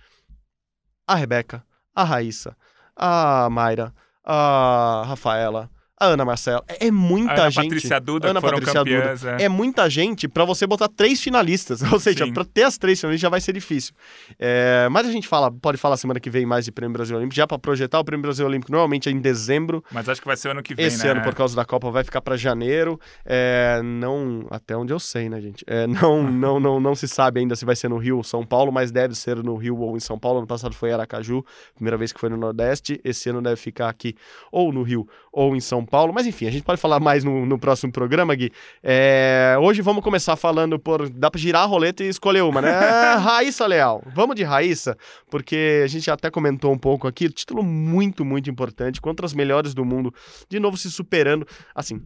a 1.07 1.15
Rebeca, 1.15 1.63
a 1.97 2.03
Raíssa, 2.03 2.55
a 2.95 3.49
Mayra, 3.49 3.91
a 4.23 5.03
Rafaela, 5.07 5.67
a 5.99 6.05
Ana 6.05 6.23
Marcela. 6.23 6.63
É, 6.67 6.87
é 6.87 6.91
muita 6.91 7.33
Ana 7.33 7.49
gente. 7.49 7.63
Patrícia 7.63 7.99
Duda, 7.99 8.29
Ana 8.29 8.41
Patrícia 8.41 8.73
campeãs, 8.73 9.21
Duda. 9.21 9.37
É. 9.39 9.45
é. 9.45 9.49
muita 9.49 9.89
gente 9.89 10.27
para 10.27 10.45
você 10.45 10.67
botar 10.67 10.87
três 10.87 11.21
finalistas. 11.21 11.81
Ou 11.91 11.99
seja, 11.99 12.31
para 12.31 12.45
ter 12.45 12.63
as 12.63 12.77
três 12.77 12.99
finalistas 12.99 13.21
já 13.21 13.29
vai 13.29 13.41
ser 13.41 13.53
difícil. 13.53 13.93
É, 14.37 14.87
mas 14.91 15.07
a 15.07 15.11
gente 15.11 15.27
fala, 15.27 15.51
pode 15.51 15.77
falar 15.77 15.97
semana 15.97 16.19
que 16.19 16.29
vem 16.29 16.45
mais 16.45 16.65
de 16.65 16.71
Prêmio 16.71 16.93
Brasil 16.93 17.17
Olímpico, 17.17 17.35
já 17.35 17.47
para 17.47 17.57
projetar 17.57 17.99
o 17.99 18.03
Prêmio 18.03 18.21
Brasil 18.21 18.45
Olímpico 18.45 18.71
normalmente 18.71 19.09
é 19.09 19.11
em 19.11 19.19
dezembro. 19.19 19.83
Mas 19.91 20.07
acho 20.07 20.21
que 20.21 20.27
vai 20.27 20.37
ser 20.37 20.49
ano 20.49 20.61
que 20.61 20.75
vem, 20.75 20.85
Esse 20.85 21.03
né? 21.05 21.11
ano, 21.11 21.23
por 21.23 21.33
causa 21.33 21.55
da 21.55 21.65
Copa, 21.65 21.89
vai 21.89 22.03
ficar 22.03 22.21
para 22.21 22.37
janeiro. 22.37 22.99
É, 23.25 23.81
não, 23.83 24.45
até 24.51 24.77
onde 24.77 24.93
eu 24.93 24.99
sei, 24.99 25.29
né, 25.29 25.41
gente? 25.41 25.63
É, 25.65 25.87
não, 25.87 26.21
não, 26.29 26.59
não, 26.59 26.79
não 26.79 26.95
se 26.95 27.07
sabe 27.07 27.39
ainda 27.39 27.55
se 27.55 27.65
vai 27.65 27.75
ser 27.75 27.89
no 27.89 27.97
Rio 27.97 28.17
ou 28.17 28.23
São 28.23 28.45
Paulo, 28.45 28.71
mas 28.71 28.91
deve 28.91 29.15
ser 29.15 29.37
no 29.37 29.55
Rio 29.55 29.79
ou 29.79 29.97
em 29.97 29.99
São 29.99 30.19
Paulo. 30.19 30.39
Ano 30.39 30.47
passado 30.47 30.75
foi 30.75 30.93
Aracaju, 30.93 31.43
primeira 31.73 31.97
vez 31.97 32.13
que 32.13 32.19
foi 32.19 32.29
no 32.29 32.37
Nordeste. 32.37 33.01
Esse 33.03 33.29
ano 33.29 33.41
deve 33.41 33.55
ficar 33.55 33.89
aqui 33.89 34.15
ou 34.51 34.71
no 34.71 34.83
Rio 34.83 35.07
ou 35.31 35.55
em 35.55 35.59
São 35.59 35.86
Paulo. 35.87 36.13
Mas 36.13 36.27
enfim, 36.27 36.45
a 36.45 36.51
gente 36.51 36.63
pode 36.63 36.79
falar 36.79 36.99
mais 36.99 37.23
no, 37.23 37.45
no 37.45 37.57
próximo 37.57 37.91
programa, 37.91 38.35
Gui. 38.35 38.51
É, 38.83 39.55
hoje 39.59 39.81
vamos 39.81 40.03
começar 40.03 40.35
falando 40.35 40.77
por. 40.77 41.09
Dá 41.09 41.31
pra 41.31 41.39
girar 41.39 41.63
a 41.63 41.65
roleta 41.65 42.03
e 42.03 42.07
escolher 42.07 42.41
uma, 42.41 42.61
né? 42.61 42.71
Raíssa 43.17 43.65
Leal. 43.65 44.03
Vamos 44.13 44.35
de 44.35 44.43
Raíssa, 44.43 44.95
porque 45.29 45.81
a 45.83 45.87
gente 45.87 46.11
até 46.11 46.29
comentou 46.29 46.71
um 46.71 46.77
pouco 46.77 47.07
aqui. 47.07 47.29
Título 47.29 47.63
muito, 47.63 48.23
muito 48.23 48.49
importante. 48.49 49.01
Contra 49.01 49.25
as 49.25 49.33
melhores 49.33 49.73
do 49.73 49.83
mundo. 49.83 50.13
De 50.49 50.59
novo 50.59 50.77
se 50.77 50.91
superando. 50.91 51.47
Assim, 51.73 52.01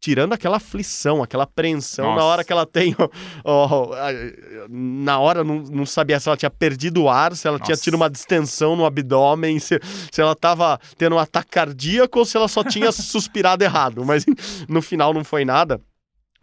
tirando 0.00 0.32
aquela 0.32 0.56
aflição, 0.56 1.22
aquela 1.22 1.44
apreensão 1.44 2.06
Nossa. 2.06 2.18
na 2.18 2.24
hora 2.24 2.44
que 2.44 2.52
ela 2.52 2.66
tem. 2.66 2.96
Ó, 3.44 3.66
ó, 3.66 3.96
na 4.68 5.18
hora 5.18 5.44
não, 5.44 5.58
não 5.58 5.86
sabia 5.86 6.18
se 6.18 6.28
ela 6.28 6.36
tinha 6.36 6.50
perdido 6.50 7.02
o 7.02 7.08
ar, 7.08 7.36
se 7.36 7.46
ela 7.46 7.58
Nossa. 7.58 7.66
tinha 7.66 7.76
tido 7.76 7.94
uma 7.94 8.08
distensão 8.08 8.74
no 8.74 8.86
abdômen, 8.86 9.58
se, 9.58 9.78
se 10.10 10.20
ela 10.20 10.32
estava 10.32 10.80
tendo 10.96 11.16
um 11.16 11.18
ataque 11.18 11.50
cardíaco 11.50 12.18
ou 12.18 12.24
se 12.24 12.36
ela 12.36 12.48
só 12.48 12.64
tinha 12.64 12.90
suspirado 12.92 13.62
errado. 13.62 14.04
Mas 14.04 14.24
no 14.68 14.80
final 14.80 15.12
não 15.12 15.22
foi 15.22 15.44
nada. 15.44 15.80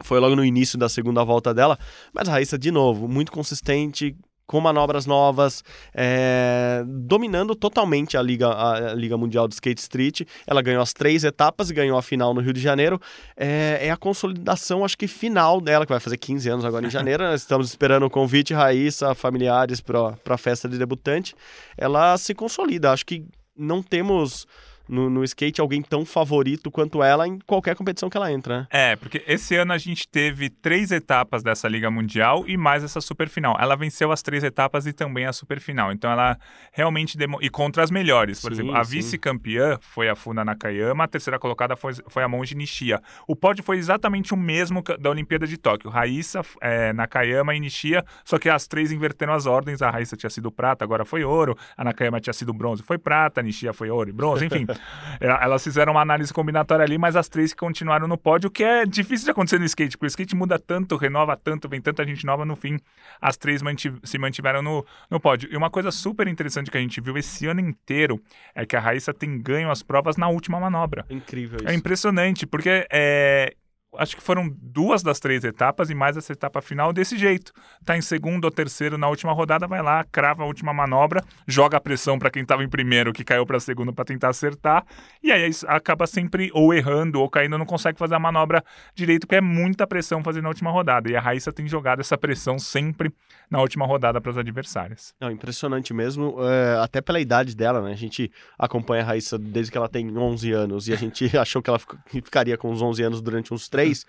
Foi 0.04 0.20
logo 0.20 0.36
no 0.36 0.46
início 0.46 0.78
da 0.78 0.88
segunda 0.88 1.24
volta 1.24 1.54
dela. 1.54 1.78
Mas 2.14 2.30
a 2.30 2.34
Raíssa, 2.34 2.58
de 2.58 2.70
novo, 2.70 3.08
muito 3.08 3.32
consistente, 3.32 4.16
com 4.48 4.62
manobras 4.62 5.06
novas, 5.06 5.64
é, 5.94 6.82
dominando 6.88 7.54
totalmente 7.54 8.18
a 8.18 8.22
Liga, 8.22 8.48
a 8.48 8.96
Liga 8.96 9.18
Mundial 9.18 9.48
de 9.48 9.56
Skate 9.56 9.82
Street. 9.82 10.22
Ela 10.48 10.62
ganhou 10.62 10.82
as 10.82 10.94
três 10.94 11.26
etapas 11.26 11.70
e 11.70 11.74
ganhou 11.74 11.98
a 11.98 12.02
final 12.02 12.34
no 12.34 12.40
Rio 12.40 12.54
de 12.54 12.62
Janeiro. 12.62 13.00
É, 13.36 13.80
é 13.82 13.92
a 13.92 13.98
consolidação, 13.98 14.86
acho 14.86 14.98
que 14.98 15.08
final 15.08 15.60
dela, 15.60 15.86
que 15.86 15.92
vai 15.92 16.00
fazer 16.00 16.18
15 16.18 16.50
anos 16.50 16.66
agora 16.66 16.88
em 16.88 16.90
janeiro. 16.90 17.24
Nós 17.24 17.42
estamos 17.42 17.68
esperando 17.68 18.06
o 18.06 18.10
convite, 18.10 18.54
Raíssa, 18.54 19.14
familiares 19.14 19.82
para 19.82 20.16
a 20.26 20.38
festa 20.38 20.70
de 20.70 20.78
debutante. 20.78 21.36
Ela 21.78 22.18
se 22.18 22.34
consolida. 22.34 22.92
Acho 22.92 23.06
que 23.06 23.26
não 23.58 23.84
temos 23.84 24.48
no, 24.88 25.10
no 25.10 25.24
skate 25.24 25.62
alguém 25.62 25.82
tão 25.82 26.06
favorito 26.06 26.72
quanto 26.72 27.04
ela 27.04 27.28
em 27.28 27.40
qualquer 27.40 27.76
competição 27.76 28.10
que 28.10 28.18
ela 28.18 28.32
entra, 28.32 28.60
né? 28.60 28.68
É, 28.70 28.96
porque 28.96 29.24
esse 29.28 29.56
ano 29.56 29.74
a 29.74 29.78
gente 29.78 30.08
teve 30.08 30.50
três 30.50 30.92
etapas 30.92 31.44
dessa 31.44 31.68
Liga 31.68 31.90
Mundial 31.90 32.46
e 32.48 32.58
mais 32.58 32.84
essa 32.84 33.02
super 33.02 33.30
final. 33.30 33.58
Ela 33.60 33.76
venceu 33.76 34.12
as 34.12 34.22
três 34.22 34.44
etapas 34.44 34.86
e 34.88 34.94
também 34.94 35.26
a 35.26 35.34
super 35.34 35.60
final. 35.60 35.92
Então 35.92 36.12
ela 36.12 36.38
realmente 36.72 37.18
demo... 37.18 37.40
e 37.42 37.50
contra 37.50 37.84
as 37.84 37.92
melhores. 37.92 38.42
Por 38.42 38.54
sim, 38.54 38.62
exemplo, 38.62 38.76
a 38.76 38.84
vice-campeã 38.84 39.78
foi 39.82 40.10
a 40.10 40.16
Funa 40.16 40.44
Nakayama, 40.44 41.04
a 41.04 41.08
terceira 41.08 41.40
colocada 41.40 41.76
foi, 41.76 41.94
foi 42.08 42.24
a 42.24 42.28
Monji 42.28 42.56
Nishia. 42.56 43.02
O 43.28 43.36
pódio 43.36 43.64
foi 43.64 43.78
exatamente 43.78 44.34
o 44.34 44.38
mesmo 44.38 44.84
da 45.00 45.10
Olimpíada 45.10 45.46
de 45.46 45.58
Tóquio. 45.58 45.90
Raíssa, 45.90 46.42
é, 46.62 46.94
Nakayama 46.94 47.56
e 47.56 47.60
Nishia, 47.60 48.04
só 48.24 48.38
que 48.38 48.50
as 48.50 48.68
três 48.68 48.92
inverteram 48.92 49.34
as 49.34 49.46
ordens. 49.46 49.82
A 49.82 49.90
Raíssa 49.90 50.16
tinha 50.16 50.30
sido 50.30 50.52
prata, 50.52 50.84
agora 50.84 51.06
foi 51.06 51.24
ouro. 51.24 51.58
A 51.76 51.84
Nakayama 51.84 52.20
tinha 52.20 52.34
sido 52.34 52.54
bronze, 52.54 52.84
foi 52.84 52.98
prata. 52.98 53.42
A 53.42 53.44
Nishia 53.44 53.74
foi 53.74 53.90
ouro 53.90 54.10
e 54.10 54.14
bronze, 54.14 54.46
enfim. 54.46 54.66
É, 55.20 55.28
elas 55.28 55.64
fizeram 55.64 55.94
uma 55.94 56.02
análise 56.02 56.34
combinatória 56.34 56.84
ali, 56.84 56.98
mas 56.98 57.16
as 57.16 57.28
três 57.28 57.54
continuaram 57.54 58.08
no 58.08 58.18
pódio, 58.18 58.48
o 58.48 58.52
que 58.52 58.64
é 58.64 58.86
difícil 58.86 59.26
de 59.26 59.32
acontecer 59.32 59.60
no 59.60 59.66
skate, 59.66 59.98
porque 59.98 60.08
o 60.08 60.08
skate 60.08 60.36
muda 60.36 60.60
tanto, 60.60 60.96
renova 60.96 61.36
tanto, 61.36 61.68
vem 61.68 61.82
tanta 61.82 62.06
gente 62.06 62.26
nova, 62.26 62.46
no 62.46 62.56
fim, 62.56 62.80
as 63.22 63.38
três 63.38 63.62
mantiv 63.62 63.98
se 64.04 64.18
mantiveram 64.18 64.62
no, 64.62 64.86
no 65.10 65.20
pódio. 65.20 65.50
E 65.52 65.58
uma 65.58 65.70
coisa 65.70 65.92
super 65.92 66.28
interessante 66.28 66.70
que 66.72 66.78
a 66.78 66.82
gente 66.82 67.02
viu 67.02 67.18
esse 67.18 67.48
ano 67.48 67.60
inteiro 67.60 68.22
é 68.54 68.66
que 68.66 68.76
a 68.76 68.80
Raíssa 68.80 69.14
tem 69.14 69.40
ganho 69.40 69.72
as 69.72 69.82
provas 69.84 70.18
na 70.18 70.28
última 70.28 70.60
manobra. 70.60 71.06
Incrível 71.10 71.60
é 71.60 71.64
isso. 71.64 71.72
É 71.72 71.76
impressionante, 71.76 72.46
porque 72.46 72.88
é, 72.92 73.54
acho 73.96 74.16
que 74.16 74.22
foram 74.22 74.50
duas 74.62 75.02
das 75.02 75.20
três 75.20 75.44
etapas 75.44 75.90
e 75.90 75.96
mais 75.96 76.18
essa 76.18 76.34
etapa 76.34 76.62
final 76.62 76.92
desse 76.92 77.18
jeito. 77.18 77.52
Tá 77.86 77.98
em 77.98 78.02
segundo 78.02 78.46
ou 78.46 78.52
terceiro 78.52 78.98
na 78.98 79.08
última 79.08 79.32
rodada, 79.34 79.68
vai 79.68 79.82
lá, 79.82 80.04
crava 80.04 80.44
a 80.44 80.46
última 80.46 80.74
manobra, 80.74 81.24
joga 81.48 81.78
a 81.78 81.80
pressão 81.80 82.20
para 82.20 82.30
quem 82.30 82.44
estava 82.44 82.64
em 82.64 82.70
primeiro, 82.70 83.14
que 83.14 83.24
caiu 83.24 83.46
para 83.46 83.60
segundo 83.60 83.94
para 83.94 84.06
tentar 84.06 84.30
acertar, 84.30 84.86
e 85.24 85.32
aí 85.32 85.50
acaba 85.68 86.06
sempre 86.06 86.50
ou 86.54 86.74
errando 86.74 87.20
ou 87.20 87.30
caindo, 87.30 87.58
não 87.58 87.66
consegue 87.66 87.98
fazer 87.98 88.16
a 88.16 88.20
manobra 88.20 88.64
direito, 88.94 89.22
porque 89.22 89.36
é 89.36 89.42
muita 89.42 89.88
pressão 89.88 90.24
fazer 90.24 90.42
na 90.42 90.50
última 90.50 90.72
rodada. 90.72 91.10
E 91.10 91.16
a 91.16 91.22
Raíssa 91.22 91.52
tem 91.52 91.68
jogado 91.68 92.00
essa 92.00 92.18
pressão 92.18 92.60
sempre 92.60 93.12
na 93.50 93.62
última 93.62 93.86
rodada 93.86 94.20
para 94.20 94.32
as 94.32 94.38
adversárias. 94.38 95.14
Não, 95.20 95.32
impressionante 95.32 95.94
mesmo, 95.94 96.38
é, 96.44 96.78
até 96.84 97.02
pela 97.02 97.20
idade 97.20 97.56
dela, 97.56 97.82
né? 97.82 97.92
A 97.92 97.96
gente 97.96 98.32
acompanha 98.58 99.04
a 99.04 99.06
Raíssa 99.06 99.38
desde 99.38 99.72
que 99.72 99.78
ela 99.78 99.88
tem 99.88 100.16
11 100.16 100.52
anos 100.52 100.88
e 100.88 100.94
a 100.94 100.96
gente 100.96 101.26
achou 101.38 101.62
que 101.62 101.70
ela 101.70 101.80
ficaria 102.08 102.58
com 102.58 102.70
uns 102.70 102.82
11 102.82 103.04
anos 103.04 103.22
durante 103.22 103.54
uns 103.54 103.70
3 103.88 104.06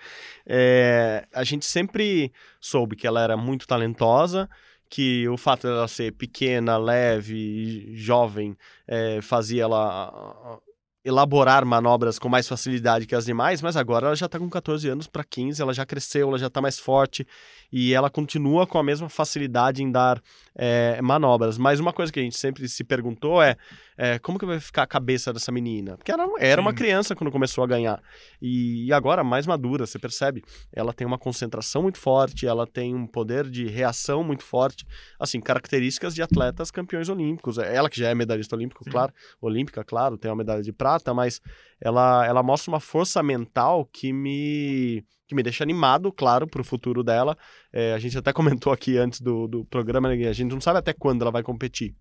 é, 0.51 1.27
a 1.33 1.45
gente 1.45 1.67
sempre 1.67 2.33
soube 2.59 2.97
que 2.97 3.07
ela 3.07 3.23
era 3.23 3.37
muito 3.37 3.67
talentosa, 3.67 4.49
que 4.89 5.29
o 5.29 5.37
fato 5.37 5.67
dela 5.67 5.87
ser 5.87 6.13
pequena, 6.13 6.79
leve, 6.79 7.95
jovem, 7.95 8.57
é, 8.87 9.21
fazia 9.21 9.65
ela 9.65 10.59
elaborar 11.05 11.65
manobras 11.65 12.19
com 12.19 12.29
mais 12.29 12.49
facilidade 12.49 13.07
que 13.07 13.15
as 13.15 13.25
demais, 13.25 13.63
mas 13.63 13.77
agora 13.77 14.07
ela 14.07 14.17
já 14.17 14.27
está 14.27 14.39
com 14.39 14.49
14 14.49 14.89
anos 14.89 15.07
para 15.07 15.25
15, 15.25 15.61
ela 15.61 15.73
já 15.73 15.87
cresceu, 15.87 16.29
ela 16.29 16.39
já 16.39 16.49
está 16.49 16.61
mais 16.61 16.79
forte 16.79 17.27
e 17.73 17.95
ela 17.95 18.11
continua 18.11 18.67
com 18.67 18.79
a 18.79 18.83
mesma 18.83 19.09
facilidade 19.09 19.83
em 19.83 19.91
dar 19.91 20.21
é, 20.55 21.01
manobras. 21.01 21.57
Mas 21.57 21.81
uma 21.81 21.93
coisa 21.93 22.13
que 22.13 22.21
a 22.21 22.23
gente 22.23 22.37
sempre 22.37 22.69
se 22.69 22.85
perguntou 22.85 23.43
é 23.43 23.57
é, 24.01 24.17
como 24.21 24.39
que 24.39 24.47
vai 24.47 24.61
ficar 24.61 24.85
a 24.85 24.87
cabeça 24.87 25.33
dessa 25.33 25.51
menina? 25.51 25.97
Porque 25.97 26.13
ela 26.13 26.25
era 26.39 26.61
uma 26.61 26.73
criança 26.73 27.17
quando 27.17 27.33
começou 27.33 27.65
a 27.65 27.67
ganhar. 27.67 28.01
E, 28.41 28.87
e, 28.87 28.93
agora, 28.93 29.25
mais 29.25 29.45
madura, 29.45 29.87
você 29.87 29.99
percebe? 29.99 30.45
Ela 30.73 30.93
tem 30.93 31.05
uma 31.05 31.19
concentração 31.19 31.83
muito 31.83 31.99
forte, 31.99 32.47
ela 32.47 32.65
tem 32.65 32.95
um 32.95 33.09
poder 33.09 33.51
de 33.51 33.67
reação 33.67 34.23
muito 34.23 34.45
forte. 34.45 34.87
Assim, 35.19 35.41
características 35.41 36.15
de 36.15 36.23
atletas 36.23 36.71
campeões 36.71 37.09
olímpicos. 37.09 37.59
É, 37.59 37.75
ela 37.75 37.91
que 37.91 37.99
já 37.99 38.09
é 38.09 38.15
medalhista 38.15 38.55
olímpico, 38.55 38.85
Sim. 38.85 38.91
claro, 38.91 39.13
olímpica, 39.41 39.83
claro, 39.83 40.17
tem 40.17 40.31
uma 40.31 40.37
medalha 40.37 40.63
de 40.63 40.73
prata, 40.73 41.13
mas 41.13 41.41
ela, 41.81 42.25
ela 42.25 42.43
mostra 42.43 42.71
uma 42.71 42.81
força 42.81 43.21
mental 43.21 43.85
que 43.85 44.13
me 44.13 45.05
que 45.27 45.35
me 45.35 45.43
deixa 45.43 45.63
animado, 45.63 46.11
claro, 46.11 46.47
para 46.47 46.63
o 46.63 46.65
futuro 46.65 47.03
dela. 47.03 47.37
É, 47.71 47.93
a 47.93 47.99
gente 47.99 48.17
até 48.17 48.33
comentou 48.33 48.73
aqui 48.73 48.97
antes 48.97 49.21
do, 49.21 49.47
do 49.47 49.65
programa, 49.67 50.09
né, 50.09 50.27
a 50.27 50.33
gente 50.33 50.51
não 50.51 50.61
sabe 50.61 50.79
até 50.79 50.95
quando 50.95 51.21
ela 51.21 51.31
vai 51.31 51.43
competir. 51.43 51.95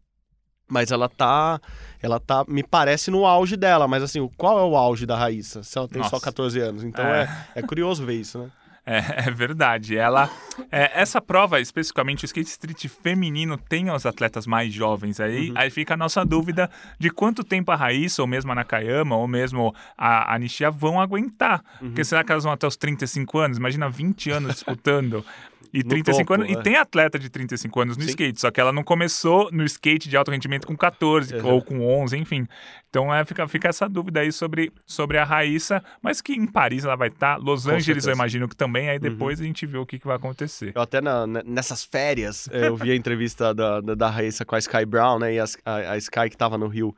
Mas 0.68 0.92
ela 0.92 1.08
tá, 1.08 1.62
ela 2.02 2.20
tá, 2.20 2.44
me 2.48 2.62
parece 2.62 3.10
no 3.10 3.26
auge 3.26 3.56
dela, 3.56 3.88
mas 3.88 4.04
assim, 4.04 4.30
qual 4.36 4.60
é 4.60 4.64
o 4.64 4.76
auge 4.76 5.06
da 5.06 5.16
Raíssa? 5.16 5.64
Se 5.64 5.78
ela 5.78 5.88
tem 5.88 6.04
só 6.04 6.12
Nossa. 6.12 6.26
14 6.26 6.60
anos. 6.60 6.84
Então 6.84 7.06
É. 7.06 7.48
é, 7.56 7.60
é 7.60 7.62
curioso 7.62 8.06
ver 8.06 8.16
isso, 8.16 8.38
né? 8.40 8.50
É, 8.88 9.28
é 9.28 9.32
verdade. 9.32 9.98
Ela, 9.98 10.30
é, 10.72 10.90
essa 11.02 11.20
prova, 11.22 11.60
especificamente 11.60 12.24
o 12.24 12.26
skate 12.26 12.50
street 12.50 12.88
feminino, 12.88 13.58
tem 13.58 13.92
os 13.92 14.06
atletas 14.06 14.48
mais 14.48 14.74
jovens. 14.74 15.20
Aí, 15.20 15.52
aí 15.56 15.70
fica 15.70 15.94
a 15.94 15.98
nossa 15.98 16.24
dúvida 16.26 16.70
de 16.98 17.10
quanto 17.10 17.44
tempo 17.44 17.70
a 17.72 17.76
Raíssa, 17.76 18.22
ou 18.22 18.28
mesmo 18.28 18.52
a 18.52 18.56
Nakayama, 18.56 19.18
ou 19.18 19.28
mesmo 19.28 19.76
a, 19.98 20.34
a 20.34 20.40
Nishia 20.40 20.72
vão 20.72 21.02
aguentar. 21.02 21.62
Porque 21.80 22.04
será 22.06 22.24
que 22.24 22.32
elas 22.32 22.46
vão 22.46 22.54
até 22.54 22.66
os 22.66 22.78
35 22.78 23.38
anos? 23.40 23.58
Imagina 23.58 23.90
20 23.90 24.32
anos 24.32 24.54
disputando. 24.56 25.24
E 25.74 25.84
No 25.84 25.90
35 25.90 26.26
topo, 26.28 26.42
anos. 26.42 26.56
é. 26.56 26.60
E 26.60 26.64
tem 26.64 26.78
atleta 26.78 27.20
de 27.20 27.30
35 27.30 27.82
anos 27.82 27.98
no 27.98 28.04
Sim. 28.04 28.10
skate, 28.12 28.40
só 28.40 28.50
que 28.50 28.60
ela 28.60 28.72
não 28.72 28.84
começou 28.84 29.52
no 29.52 29.66
skate 29.66 30.08
de 30.08 30.16
alto 30.16 30.32
rendimento 30.32 30.66
com 30.66 30.78
14 30.78 31.36
Uhum. 31.36 31.46
ou 31.46 31.62
com 31.62 31.86
11, 32.04 32.18
enfim. 32.18 32.48
Então 32.90 33.14
é, 33.14 33.26
fica, 33.26 33.46
fica 33.50 33.68
essa 33.68 33.88
dúvida 33.90 34.22
aí 34.22 34.32
sobre, 34.32 34.72
sobre 34.86 35.18
a 35.18 35.26
Raíssa, 35.26 35.84
mas 36.02 36.22
que 36.22 36.32
em 36.34 36.48
Paris 36.48 36.86
ela 36.86 36.96
vai 36.96 37.10
estar, 37.10 37.36
Los 37.38 37.66
Com 37.66 37.72
Angeles 37.72 37.86
eu 37.90 37.94
certeza. 37.96 38.10
Uhum. 38.12 38.16
imagino 38.16 38.48
que 38.48 38.56
também, 38.56 38.77
aí 38.90 39.00
depois 39.00 39.40
a 39.42 39.44
gente 39.44 39.66
vê 39.66 39.78
o 39.78 39.86
que, 39.86 39.98
que 40.00 40.06
vai 40.08 40.16
acontecer. 40.16 40.72
Eu 40.76 40.82
até 40.82 41.02
na- 41.02 41.26
ne- 41.26 41.44
nessas 41.46 41.84
férias, 41.84 42.48
eu 42.54 42.76
vi 42.76 42.92
a 42.92 42.96
entrevista 42.96 43.54
da, 43.54 43.82
da, 43.82 43.96
da 43.96 44.10
Raíssa 44.10 44.46
com 44.46 44.56
a 44.56 44.60
Sky 44.60 44.86
Brown, 44.86 45.20
né? 45.20 45.34
E 45.34 45.40
as- 45.40 45.58
a, 45.66 45.94
a 45.94 45.98
Sky, 45.98 46.30
que 46.30 46.36
estava 46.36 46.58
no 46.58 46.68
Rio 46.68 46.96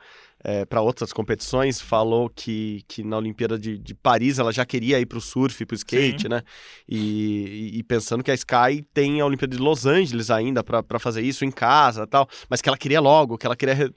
para 0.69 0.81
outras 0.81 1.12
competições, 1.12 1.81
falou 1.81 2.29
que, 2.29 2.81
que 2.88 3.03
na 3.03 3.17
Olimpíada 3.17 3.58
de, 3.60 3.77
de 3.77 3.93
Paris 3.93 4.39
ela 4.39 4.53
já 4.53 4.65
queria 4.65 5.00
ir 5.00 5.05
para 5.05 5.17
o 5.17 5.22
surf, 5.22 5.65
para 5.65 5.74
o 5.74 5.77
skate, 5.77 6.24
Sim. 6.24 6.27
né? 6.29 6.41
E, 6.88 7.72
e- 7.79 7.84
pensando 7.84 8.24
que 8.24 8.31
a 8.31 8.34
Sky 8.34 8.84
tem 8.93 9.19
a 9.19 9.25
Olimpíada 9.25 9.55
de 9.55 9.62
Los 9.62 9.86
Angeles 9.86 10.29
ainda 10.29 10.63
para 10.63 11.00
fazer 11.00 11.22
isso 11.22 11.43
em 11.43 11.51
casa 11.51 12.03
e 12.03 12.08
tal, 12.08 12.27
mas 12.50 12.62
que 12.62 12.69
ela 12.69 12.77
queria 12.77 13.01
logo, 13.01 13.38
que 13.38 13.46
ela 13.46 13.55
queria. 13.55 13.91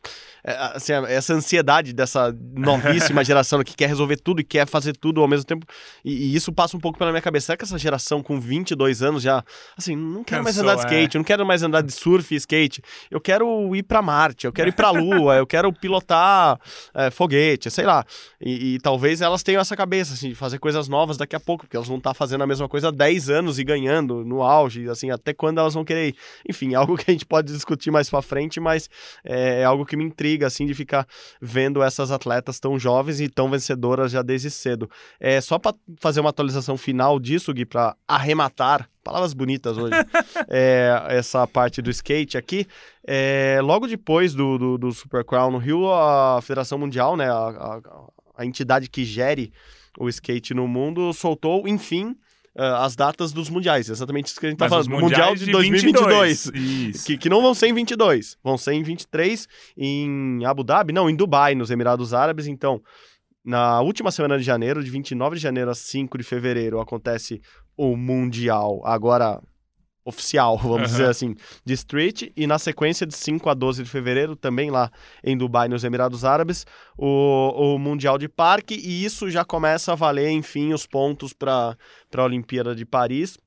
é, 0.44 0.52
Assim, 0.74 0.92
essa 1.08 1.34
ansiedade 1.34 1.92
dessa 1.92 2.34
novíssima 2.54 3.22
geração 3.24 3.62
que 3.62 3.76
quer 3.76 3.86
resolver 3.88 4.16
tudo 4.16 4.40
e 4.40 4.44
quer 4.44 4.66
fazer 4.66 4.96
tudo 4.96 5.20
ao 5.20 5.28
mesmo 5.28 5.44
tempo. 5.44 5.66
E, 6.04 6.12
e 6.32 6.34
isso 6.34 6.52
passa 6.52 6.76
um 6.76 6.80
pouco 6.80 6.98
pela 6.98 7.10
minha 7.10 7.22
cabeça. 7.22 7.46
Será 7.46 7.56
que 7.56 7.64
essa 7.64 7.78
geração 7.78 8.22
com 8.22 8.40
22 8.40 9.02
anos 9.02 9.22
já, 9.22 9.44
assim, 9.76 9.94
não 9.94 10.24
quero 10.24 10.42
mais 10.42 10.58
andar 10.58 10.74
de 10.74 10.80
skate, 10.80 11.14
eu 11.16 11.18
não 11.20 11.24
quero 11.24 11.46
mais 11.46 11.62
andar 11.62 11.82
de 11.82 11.92
surf 11.92 12.34
e 12.34 12.36
skate. 12.36 12.82
Eu 13.10 13.20
quero 13.20 13.76
ir 13.76 13.82
pra 13.82 14.00
Marte, 14.02 14.46
eu 14.46 14.52
quero 14.52 14.68
ir 14.70 14.72
pra 14.72 14.90
Lua, 14.90 15.36
eu 15.36 15.46
quero 15.46 15.72
pilotar 15.72 16.31
é, 16.94 17.10
foguete, 17.10 17.70
sei 17.70 17.84
lá. 17.84 18.04
E, 18.40 18.74
e 18.74 18.78
talvez 18.80 19.20
elas 19.20 19.42
tenham 19.42 19.60
essa 19.60 19.76
cabeça, 19.76 20.14
assim, 20.14 20.30
de 20.30 20.34
fazer 20.34 20.58
coisas 20.58 20.88
novas 20.88 21.16
daqui 21.16 21.36
a 21.36 21.40
pouco, 21.40 21.64
porque 21.64 21.76
elas 21.76 21.88
vão 21.88 21.98
estar 21.98 22.14
fazendo 22.14 22.42
a 22.42 22.46
mesma 22.46 22.68
coisa 22.68 22.88
há 22.88 22.90
10 22.90 23.30
anos 23.30 23.58
e 23.58 23.64
ganhando 23.64 24.24
no 24.24 24.42
auge, 24.42 24.88
assim, 24.88 25.10
até 25.10 25.32
quando 25.32 25.58
elas 25.58 25.74
vão 25.74 25.84
querer 25.84 26.08
ir. 26.08 26.16
Enfim, 26.48 26.72
é 26.72 26.76
algo 26.76 26.96
que 26.98 27.10
a 27.10 27.12
gente 27.12 27.26
pode 27.26 27.52
discutir 27.52 27.90
mais 27.90 28.08
pra 28.08 28.22
frente, 28.22 28.60
mas 28.60 28.88
é, 29.24 29.60
é 29.60 29.64
algo 29.64 29.84
que 29.84 29.96
me 29.96 30.04
intriga, 30.04 30.46
assim, 30.46 30.66
de 30.66 30.74
ficar 30.74 31.06
vendo 31.40 31.82
essas 31.82 32.10
atletas 32.10 32.58
tão 32.60 32.78
jovens 32.78 33.20
e 33.20 33.28
tão 33.28 33.50
vencedoras 33.50 34.12
já 34.12 34.22
desde 34.22 34.50
cedo. 34.50 34.90
É 35.20 35.40
só 35.40 35.58
pra 35.58 35.74
fazer 36.00 36.20
uma 36.20 36.30
atualização 36.30 36.76
final 36.76 37.18
disso, 37.18 37.52
Gui, 37.52 37.64
pra 37.64 37.96
arrematar. 38.06 38.88
Palavras 39.02 39.34
bonitas 39.34 39.76
hoje. 39.76 39.94
é, 40.48 41.06
essa 41.08 41.46
parte 41.46 41.82
do 41.82 41.90
skate 41.90 42.38
aqui. 42.38 42.66
É, 43.06 43.58
logo 43.62 43.86
depois 43.86 44.34
do, 44.34 44.58
do, 44.58 44.78
do 44.78 44.92
Super 44.92 45.24
Crown 45.24 45.50
no 45.50 45.58
Rio, 45.58 45.92
a 45.92 46.40
Federação 46.42 46.78
Mundial, 46.78 47.16
né, 47.16 47.28
a, 47.28 47.34
a, 47.34 47.80
a 48.36 48.46
entidade 48.46 48.88
que 48.88 49.04
gere 49.04 49.52
o 49.98 50.08
skate 50.08 50.54
no 50.54 50.66
mundo, 50.66 51.12
soltou, 51.12 51.66
enfim, 51.68 52.16
eh, 52.54 52.74
as 52.78 52.94
datas 52.94 53.32
dos 53.32 53.48
mundiais. 53.48 53.88
Exatamente 53.88 54.26
isso 54.26 54.38
que 54.38 54.46
a 54.46 54.50
gente 54.50 54.58
tá 54.58 54.68
Mas 54.68 54.86
falando. 54.86 55.02
Mundial 55.02 55.34
de, 55.34 55.46
de 55.46 55.52
2022. 55.52 56.50
22. 56.50 56.94
Isso. 56.94 57.06
Que, 57.06 57.16
que 57.16 57.28
não 57.28 57.40
vão 57.40 57.54
ser 57.54 57.68
em 57.68 57.74
22, 57.74 58.38
vão 58.42 58.58
ser 58.58 58.72
em 58.74 58.82
23 58.82 59.48
em 59.76 60.44
Abu 60.44 60.62
Dhabi, 60.62 60.92
não, 60.92 61.08
em 61.08 61.16
Dubai, 61.16 61.54
nos 61.54 61.70
Emirados 61.70 62.12
Árabes. 62.12 62.46
Então, 62.46 62.82
na 63.44 63.80
última 63.80 64.10
semana 64.10 64.38
de 64.38 64.44
janeiro, 64.44 64.84
de 64.84 64.90
29 64.90 65.36
de 65.36 65.42
janeiro 65.42 65.70
a 65.70 65.74
5 65.74 66.18
de 66.18 66.24
fevereiro, 66.24 66.78
acontece 66.78 67.40
o 67.76 67.96
Mundial, 67.96 68.80
agora 68.84 69.40
oficial, 70.04 70.56
vamos 70.62 70.76
Aham. 70.76 70.86
dizer 70.86 71.08
assim, 71.08 71.34
de 71.64 71.74
street. 71.74 72.30
E 72.36 72.46
na 72.46 72.58
sequência, 72.58 73.06
de 73.06 73.14
5 73.14 73.48
a 73.48 73.54
12 73.54 73.84
de 73.84 73.88
fevereiro, 73.88 74.36
também 74.36 74.70
lá 74.70 74.90
em 75.22 75.36
Dubai, 75.36 75.68
nos 75.68 75.84
Emirados 75.84 76.24
Árabes, 76.24 76.66
o, 76.96 77.74
o 77.74 77.78
Mundial 77.78 78.18
de 78.18 78.28
Parque. 78.28 78.74
E 78.74 79.04
isso 79.04 79.30
já 79.30 79.44
começa 79.44 79.92
a 79.92 79.96
valer, 79.96 80.30
enfim, 80.30 80.72
os 80.72 80.86
pontos 80.86 81.32
para 81.32 81.76
a 82.16 82.24
Olimpíada 82.24 82.74
de 82.74 82.84
Paris. 82.84 83.38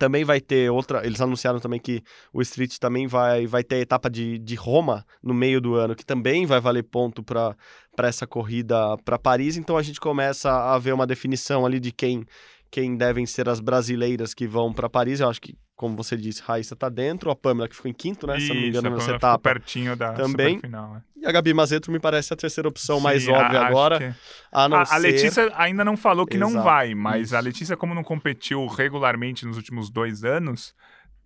Também 0.00 0.24
vai 0.24 0.40
ter 0.40 0.68
outra. 0.68 1.06
Eles 1.06 1.20
anunciaram 1.20 1.60
também 1.60 1.78
que 1.78 2.02
o 2.32 2.42
Street 2.42 2.76
também 2.78 3.06
vai, 3.06 3.46
vai 3.46 3.62
ter 3.62 3.76
a 3.76 3.80
etapa 3.80 4.10
de, 4.10 4.36
de 4.38 4.54
Roma 4.56 5.06
no 5.22 5.32
meio 5.32 5.60
do 5.60 5.74
ano, 5.76 5.94
que 5.94 6.04
também 6.04 6.44
vai 6.44 6.60
valer 6.60 6.82
ponto 6.82 7.22
para 7.22 7.54
essa 7.98 8.26
corrida 8.26 8.96
para 9.04 9.16
Paris. 9.16 9.56
Então 9.56 9.76
a 9.76 9.82
gente 9.82 10.00
começa 10.00 10.50
a 10.50 10.76
ver 10.78 10.92
uma 10.92 11.06
definição 11.06 11.64
ali 11.64 11.78
de 11.78 11.92
quem, 11.92 12.26
quem 12.70 12.96
devem 12.96 13.24
ser 13.26 13.48
as 13.48 13.60
brasileiras 13.60 14.34
que 14.34 14.46
vão 14.46 14.72
para 14.72 14.88
Paris. 14.88 15.20
Eu 15.20 15.28
acho 15.28 15.40
que, 15.40 15.56
como 15.74 15.96
você 15.96 16.16
disse, 16.16 16.42
Raíssa 16.42 16.74
tá 16.76 16.88
dentro, 16.88 17.30
a 17.30 17.36
Pamela 17.36 17.68
que 17.68 17.76
ficou 17.76 17.90
em 17.90 17.94
quinto, 17.94 18.26
né? 18.26 18.38
se 18.40 18.48
eu 18.48 18.54
não 18.54 18.60
me 18.62 18.68
engano, 18.68 18.88
a 18.88 18.90
nessa 18.90 19.10
etapa. 19.14 19.38
pertinho 19.38 19.94
da 19.96 20.12
Também. 20.12 20.58
final. 20.60 20.94
né? 20.94 21.02
E 21.16 21.26
a 21.26 21.32
Gabi 21.32 21.52
Mazeto 21.54 21.90
me 21.90 21.98
parece 21.98 22.32
a 22.32 22.36
terceira 22.36 22.68
opção 22.68 23.00
mais 23.00 23.24
Sim, 23.24 23.30
óbvia 23.32 23.58
a- 23.60 23.62
acho 23.62 23.70
agora. 23.70 23.98
que- 23.98 24.14
A 24.52 24.68
não 24.68 24.76
A, 24.78 24.82
a 24.82 24.86
ser... 24.86 24.98
Letícia 24.98 25.52
ainda 25.56 25.84
não 25.84 25.96
falou 25.96 26.26
que 26.26 26.36
não 26.38 26.48
Exato, 26.50 26.64
vai, 26.64 26.94
mas 26.94 27.32
a 27.32 27.38
isso. 27.38 27.44
Letícia, 27.46 27.76
como 27.76 27.94
não 27.94 28.04
competiu 28.04 28.66
regularmente 28.66 29.44
nos 29.46 29.56
últimos 29.56 29.90
dois 29.90 30.24
anos, 30.24 30.74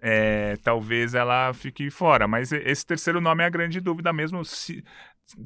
é, 0.00 0.56
talvez 0.62 1.14
ela 1.14 1.52
fique 1.52 1.90
fora. 1.90 2.26
Mas 2.26 2.52
esse 2.52 2.84
terceiro 2.84 3.20
nome 3.20 3.42
é 3.42 3.46
a 3.46 3.50
grande 3.50 3.80
dúvida 3.80 4.12
mesmo. 4.12 4.44
Se, 4.44 4.82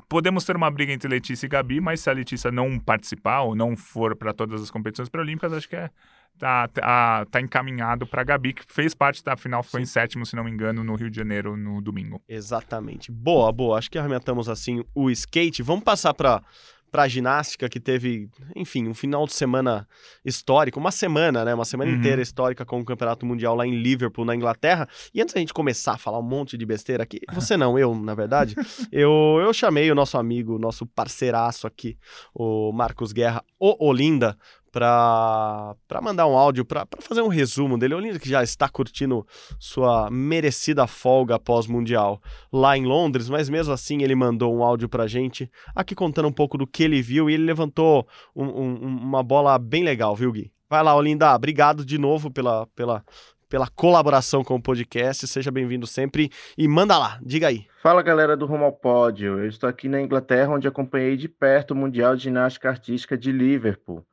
podemos 0.09 0.45
ter 0.45 0.57
uma 0.57 0.71
briga 0.71 0.93
entre 0.93 1.09
Letícia 1.09 1.47
e 1.47 1.49
Gabi, 1.49 1.81
mas 1.81 2.01
se 2.01 2.11
a 2.11 2.13
Letícia 2.13 2.51
não 2.51 2.79
participar 2.79 3.43
ou 3.43 3.55
não 3.55 3.77
for 3.77 4.17
para 4.17 4.33
todas 4.33 4.63
as 4.63 4.71
competições 4.71 5.09
pré-olímpicas, 5.09 5.53
acho 5.53 5.69
que 5.69 5.77
é, 5.77 5.91
tá, 6.39 6.69
tá, 6.69 7.27
tá 7.31 7.41
encaminhado 7.41 8.07
para 8.07 8.25
Gabi, 8.25 8.55
que 8.55 8.65
fez 8.69 8.95
parte 8.95 9.23
da 9.23 9.37
final, 9.37 9.63
ficou 9.63 9.81
em 9.81 9.87
sétimo, 9.87 10.25
se 10.25 10.37
não 10.37 10.45
me 10.45 10.51
engano, 10.51 10.83
no 10.83 10.95
Rio 10.95 11.11
de 11.11 11.17
Janeiro 11.17 11.57
no 11.57 11.81
domingo. 11.81 12.23
Exatamente. 12.29 13.11
Boa, 13.11 13.53
boa. 13.53 13.79
Acho 13.79 13.91
que 13.91 13.99
arrematamos 13.99 14.49
assim 14.49 14.85
o 14.95 15.11
skate. 15.11 15.63
Vamos 15.63 15.85
passar 15.85 16.15
para 16.15 16.43
para 16.95 17.09
ginástica 17.09 17.69
que 17.69 17.81
teve, 17.81 18.29
enfim, 18.55 18.87
um 18.87 18.95
final 18.95 19.27
de 19.27 19.33
semana 19.33 19.85
histórico, 20.25 20.79
uma 20.79 20.93
semana, 20.93 21.45
né, 21.45 21.53
uma 21.53 21.65
semana 21.65 21.91
Uhum. 21.91 21.97
inteira 21.97 22.23
histórica 22.23 22.65
com 22.65 22.79
o 22.79 22.85
Campeonato 22.85 23.27
Mundial 23.27 23.57
lá 23.57 23.67
em 23.67 23.75
Liverpool, 23.83 24.25
na 24.25 24.33
Inglaterra. 24.33 24.89
E 25.13 25.21
antes 25.21 25.35
da 25.35 25.41
gente 25.41 25.53
começar 25.53 25.95
a 25.95 25.99
falar 25.99 26.21
um 26.21 26.23
monte 26.23 26.57
de 26.57 26.65
besteira 26.65 27.03
aqui, 27.03 27.19
você 27.35 27.57
não, 27.57 27.77
eu, 27.77 27.93
na 27.97 28.15
verdade, 28.15 28.55
eu, 28.93 29.11
eu 29.43 29.53
chamei 29.53 29.91
o 29.91 29.95
nosso 29.97 30.17
amigo, 30.17 30.57
nosso 30.57 30.87
parceiraço 30.87 31.67
aqui, 31.67 31.99
o 32.33 32.71
Marcos 32.71 33.11
Guerra, 33.13 33.43
o 33.59 33.75
Olinda, 33.85 34.39
para 34.75 35.77
para 35.87 36.01
mandar 36.03 36.27
um 36.27 36.37
áudio, 36.37 36.65
para 36.65 36.85
fazer 37.01 37.23
um 37.23 37.29
resumo 37.29 37.79
dele. 37.79 37.95
Olinda 37.95 38.19
que 38.19 38.29
já 38.29 38.43
está 38.43 38.69
curtindo 38.69 39.25
sua 39.59 40.11
merecida 40.11 40.87
folga 40.89 41.39
pós-mundial 41.39 42.21
lá 42.53 42.77
em 42.77 42.85
Londres, 42.85 43.29
mas 43.29 43.49
mesmo 43.49 43.73
assim 43.73 44.03
ele 44.03 44.17
mandou 44.17 44.55
um 44.55 44.65
áudio 44.65 44.89
pra 44.89 45.07
gente, 45.07 45.49
aqui 45.75 45.95
contando 45.95 46.27
um 46.29 46.33
pouco 46.33 46.59
do 46.59 46.67
que 46.67 46.83
ele 46.83 47.01
viu 47.01 47.31
e 47.31 47.35
ele 47.35 47.45
levantou 47.45 48.07
um- 48.35 48.45
um- 48.45 48.75
uma 48.87 49.23
bola 49.23 49.57
bem 49.59 49.85
legal, 49.85 50.17
viu, 50.17 50.33
Gui? 50.33 50.53
Vai 50.69 50.83
lá, 50.83 50.95
Olinda, 50.97 51.33
obrigado 51.35 51.85
de 51.85 51.97
novo 51.99 52.31
pela, 52.31 52.67
pela, 52.75 53.05
pela 53.49 53.69
colaboração 53.69 54.43
com 54.43 54.57
o 54.57 54.63
podcast, 54.63 55.29
seja 55.29 55.51
bem-vindo 55.53 55.87
sempre 55.87 56.31
e 56.59 56.67
manda 56.67 56.99
lá, 56.99 57.19
diga 57.23 57.47
aí. 57.47 57.67
Fala 57.81 58.03
galera 58.03 58.37
do 58.37 58.47
Rumo 58.47 58.65
ao 58.65 58.73
Pódio, 58.73 59.39
eu 59.39 59.47
estou 59.47 59.69
aqui 59.69 59.89
na 59.89 60.01
Inglaterra 60.01 60.53
onde 60.53 60.67
acompanhei 60.67 61.17
de 61.17 61.29
perto 61.29 61.71
o 61.73 61.77
Mundial 61.77 62.17
de 62.17 62.25
Ginástica 62.25 62.69
Artística 62.71 63.17
de 63.17 63.31
Liverpool. 63.31 64.05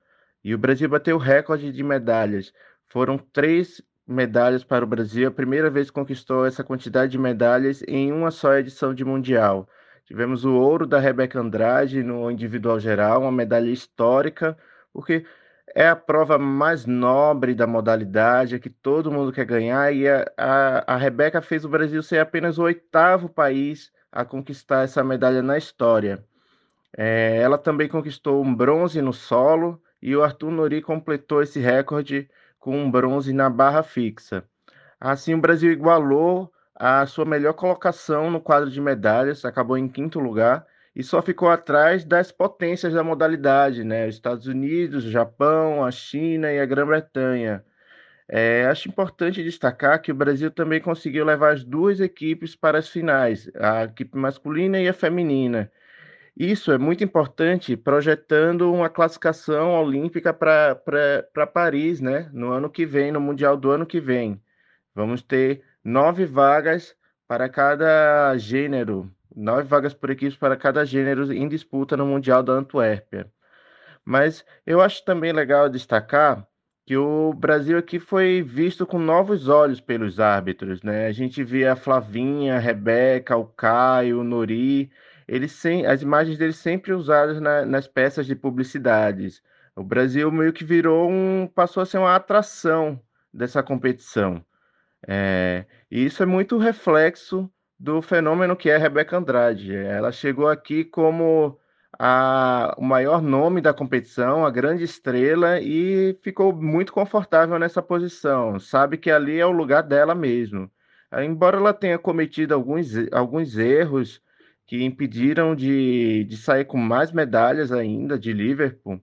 E 0.44 0.54
o 0.54 0.58
Brasil 0.58 0.90
bateu 0.90 1.16
o 1.16 1.20
recorde 1.20 1.72
de 1.72 1.84
medalhas. 1.84 2.54
Foram 2.88 3.18
três 3.18 3.82
medalhas 4.08 4.64
para 4.64 4.84
o 4.84 4.88
Brasil, 4.88 5.28
a 5.28 5.32
primeira 5.32 5.70
vez 5.70 5.88
que 5.88 5.94
conquistou 5.94 6.46
essa 6.46 6.64
quantidade 6.64 7.12
de 7.12 7.18
medalhas 7.18 7.84
em 7.88 8.12
uma 8.12 8.32
só 8.32 8.56
edição 8.56 8.94
de 8.94 9.06
Mundial. 9.06 9.70
Tivemos 10.06 10.44
o 10.44 10.54
ouro 10.54 10.86
da 10.86 11.00
Rebeca 11.00 11.40
Andrade 11.40 12.04
no 12.04 12.30
individual 12.30 12.80
geral, 12.80 13.22
uma 13.22 13.32
medalha 13.32 13.70
histórica, 13.70 14.58
porque 14.92 15.26
é 15.74 15.88
a 15.88 15.96
prova 15.96 16.38
mais 16.38 16.86
nobre 16.86 17.54
da 17.54 17.66
modalidade, 17.66 18.56
é 18.56 18.60
que 18.60 18.70
todo 18.70 19.12
mundo 19.12 19.32
quer 19.32 19.46
ganhar, 19.46 19.94
e 19.94 20.08
a, 20.08 20.26
a, 20.38 20.96
a 20.96 20.98
Rebeca 20.98 21.42
fez 21.42 21.64
o 21.64 21.70
Brasil 21.70 22.04
ser 22.04 22.20
apenas 22.20 22.58
o 22.58 22.64
oitavo 22.64 23.30
país 23.30 23.92
a 24.12 24.26
conquistar 24.26 24.84
essa 24.84 25.04
medalha 25.04 25.42
na 25.42 25.58
história. 25.58 26.26
É, 26.98 27.38
ela 27.38 27.58
também 27.58 27.88
conquistou 27.88 28.44
um 28.44 28.54
bronze 28.54 29.02
no 29.02 29.14
solo, 29.14 29.82
e 30.01 30.15
o 30.15 30.24
Arthur 30.24 30.51
Nori 30.51 30.81
completou 30.81 31.41
esse 31.41 31.60
recorde 31.60 32.29
com 32.60 32.77
um 32.77 32.89
bronze 32.89 33.34
na 33.34 33.50
barra 33.50 33.84
fixa. 33.84 34.43
Assim, 35.00 35.34
o 35.34 35.41
Brasil 35.41 35.72
igualou 35.72 36.51
a 36.75 37.05
sua 37.05 37.25
melhor 37.25 37.53
colocação 37.53 38.31
no 38.31 38.41
quadro 38.41 38.70
de 38.70 38.81
medalhas, 38.81 39.46
acabou 39.46 39.77
em 39.77 39.88
quinto 39.88 40.20
lugar, 40.20 40.65
e 40.96 41.03
só 41.03 41.22
ficou 41.22 41.50
atrás 41.50 42.03
das 42.03 42.31
potências 42.31 42.93
da 42.93 43.03
modalidade, 43.03 43.84
né? 43.84 44.08
Os 44.08 44.15
Estados 44.15 44.48
Unidos, 44.48 45.05
o 45.05 45.12
Japão, 45.12 45.86
a 45.86 45.91
China 45.91 46.51
e 46.51 46.60
a 46.60 46.65
Grã-Bretanha. 46.65 47.63
É, 48.27 48.65
acho 48.65 48.89
importante 48.89 49.43
destacar 49.43 50.01
que 50.01 50.12
o 50.12 50.15
Brasil 50.15 50.50
também 50.51 50.81
conseguiu 50.81 51.25
levar 51.25 51.53
as 51.53 51.63
duas 51.63 52.00
equipes 52.00 52.55
para 52.55 52.79
as 52.79 52.89
finais, 52.89 53.50
a 53.55 53.84
equipe 53.84 54.17
masculina 54.17 54.79
e 54.79 54.88
a 54.88 54.93
feminina. 54.93 55.72
Isso 56.36 56.72
é 56.72 56.78
muito 56.78 57.04
importante, 57.04 57.76
projetando 57.76 58.74
uma 58.74 58.90
classificação 58.90 59.74
olímpica 59.74 60.34
para 60.34 61.48
Paris, 61.54 62.00
né? 62.00 62.30
No 62.34 62.52
ano 62.52 62.70
que 62.70 62.86
vem, 62.86 63.12
no 63.12 63.20
Mundial 63.20 63.58
do 63.58 63.70
ano 63.70 63.86
que 63.86 64.00
vem. 64.00 64.42
Vamos 64.96 65.22
ter 65.22 65.64
nove 65.84 66.26
vagas 66.26 66.96
para 67.28 67.48
cada 67.50 68.36
gênero, 68.38 69.10
nove 69.36 69.64
vagas 69.64 69.94
por 69.94 70.10
equipes 70.10 70.38
para 70.38 70.56
cada 70.58 70.86
gênero 70.86 71.32
em 71.32 71.48
disputa 71.48 71.96
no 71.96 72.06
Mundial 72.06 72.42
da 72.42 72.54
Antuérpia. 72.54 73.32
Mas 74.04 74.46
eu 74.66 74.82
acho 74.82 75.06
também 75.06 75.32
legal 75.32 75.70
destacar 75.70 76.48
que 76.86 76.98
o 76.98 77.34
Brasil 77.34 77.78
aqui 77.78 78.00
foi 78.00 78.42
visto 78.42 78.88
com 78.88 78.98
novos 78.98 79.48
olhos 79.48 79.80
pelos 79.80 80.20
árbitros, 80.20 80.82
né? 80.82 81.08
A 81.08 81.12
gente 81.12 81.44
via 81.44 81.74
a 81.74 81.76
Flavinha, 81.76 82.56
a 82.56 82.60
Rebeca, 82.60 83.38
o 83.38 83.46
Caio, 83.46 84.20
o 84.20 84.24
Nori, 84.24 84.92
eles 85.32 85.54
sem, 85.54 85.86
as 85.86 86.02
imagens 86.02 86.38
deles 86.38 86.58
sempre 86.58 86.92
usadas 86.92 87.40
na, 87.40 87.66
nas 87.66 87.88
peças 87.88 88.26
de 88.26 88.36
publicidades. 88.36 89.42
O 89.74 89.82
Brasil 89.82 90.30
meio 90.30 90.52
que 90.52 90.66
virou 90.66 91.10
um, 91.10 91.48
passou 91.48 91.82
a 91.82 91.86
ser 91.86 92.00
uma 92.00 92.14
atração 92.14 93.00
dessa 93.34 93.64
competição. 93.64 94.44
É, 95.08 95.66
e 95.90 96.04
isso 96.04 96.22
é 96.22 96.26
muito 96.26 96.58
reflexo 96.58 97.50
do 97.80 98.02
fenômeno 98.02 98.58
que 98.58 98.70
é 98.70 98.76
a 98.76 98.78
Rebeca 98.78 99.18
Andrade. 99.18 99.74
Ela 99.74 100.12
chegou 100.12 100.50
aqui 100.50 100.84
como 100.84 101.58
a, 101.98 102.76
o 102.78 102.84
maior 102.84 103.22
nome 103.22 103.62
da 103.62 103.74
competição, 103.74 104.46
a 104.46 104.52
grande 104.52 104.84
estrela, 104.84 105.62
e 105.62 106.14
ficou 106.22 106.52
muito 106.54 106.92
confortável 106.92 107.58
nessa 107.58 107.82
posição. 107.82 108.60
Sabe 108.60 108.98
que 108.98 109.10
ali 109.10 109.40
é 109.40 109.46
o 109.46 109.52
lugar 109.52 109.84
dela 109.84 110.14
mesmo. 110.14 110.70
Embora 111.24 111.56
ela 111.56 111.74
tenha 111.74 111.98
cometido 111.98 112.54
alguns, 112.54 112.90
alguns 113.14 113.58
erros 113.58 114.22
que 114.72 114.86
impediram 114.86 115.54
de, 115.54 116.24
de 116.24 116.38
sair 116.38 116.63
com 116.63 116.78
mais 116.78 117.12
medalhas 117.12 117.74
ainda 117.74 118.18
de 118.18 118.32
Liverpool, 118.32 119.01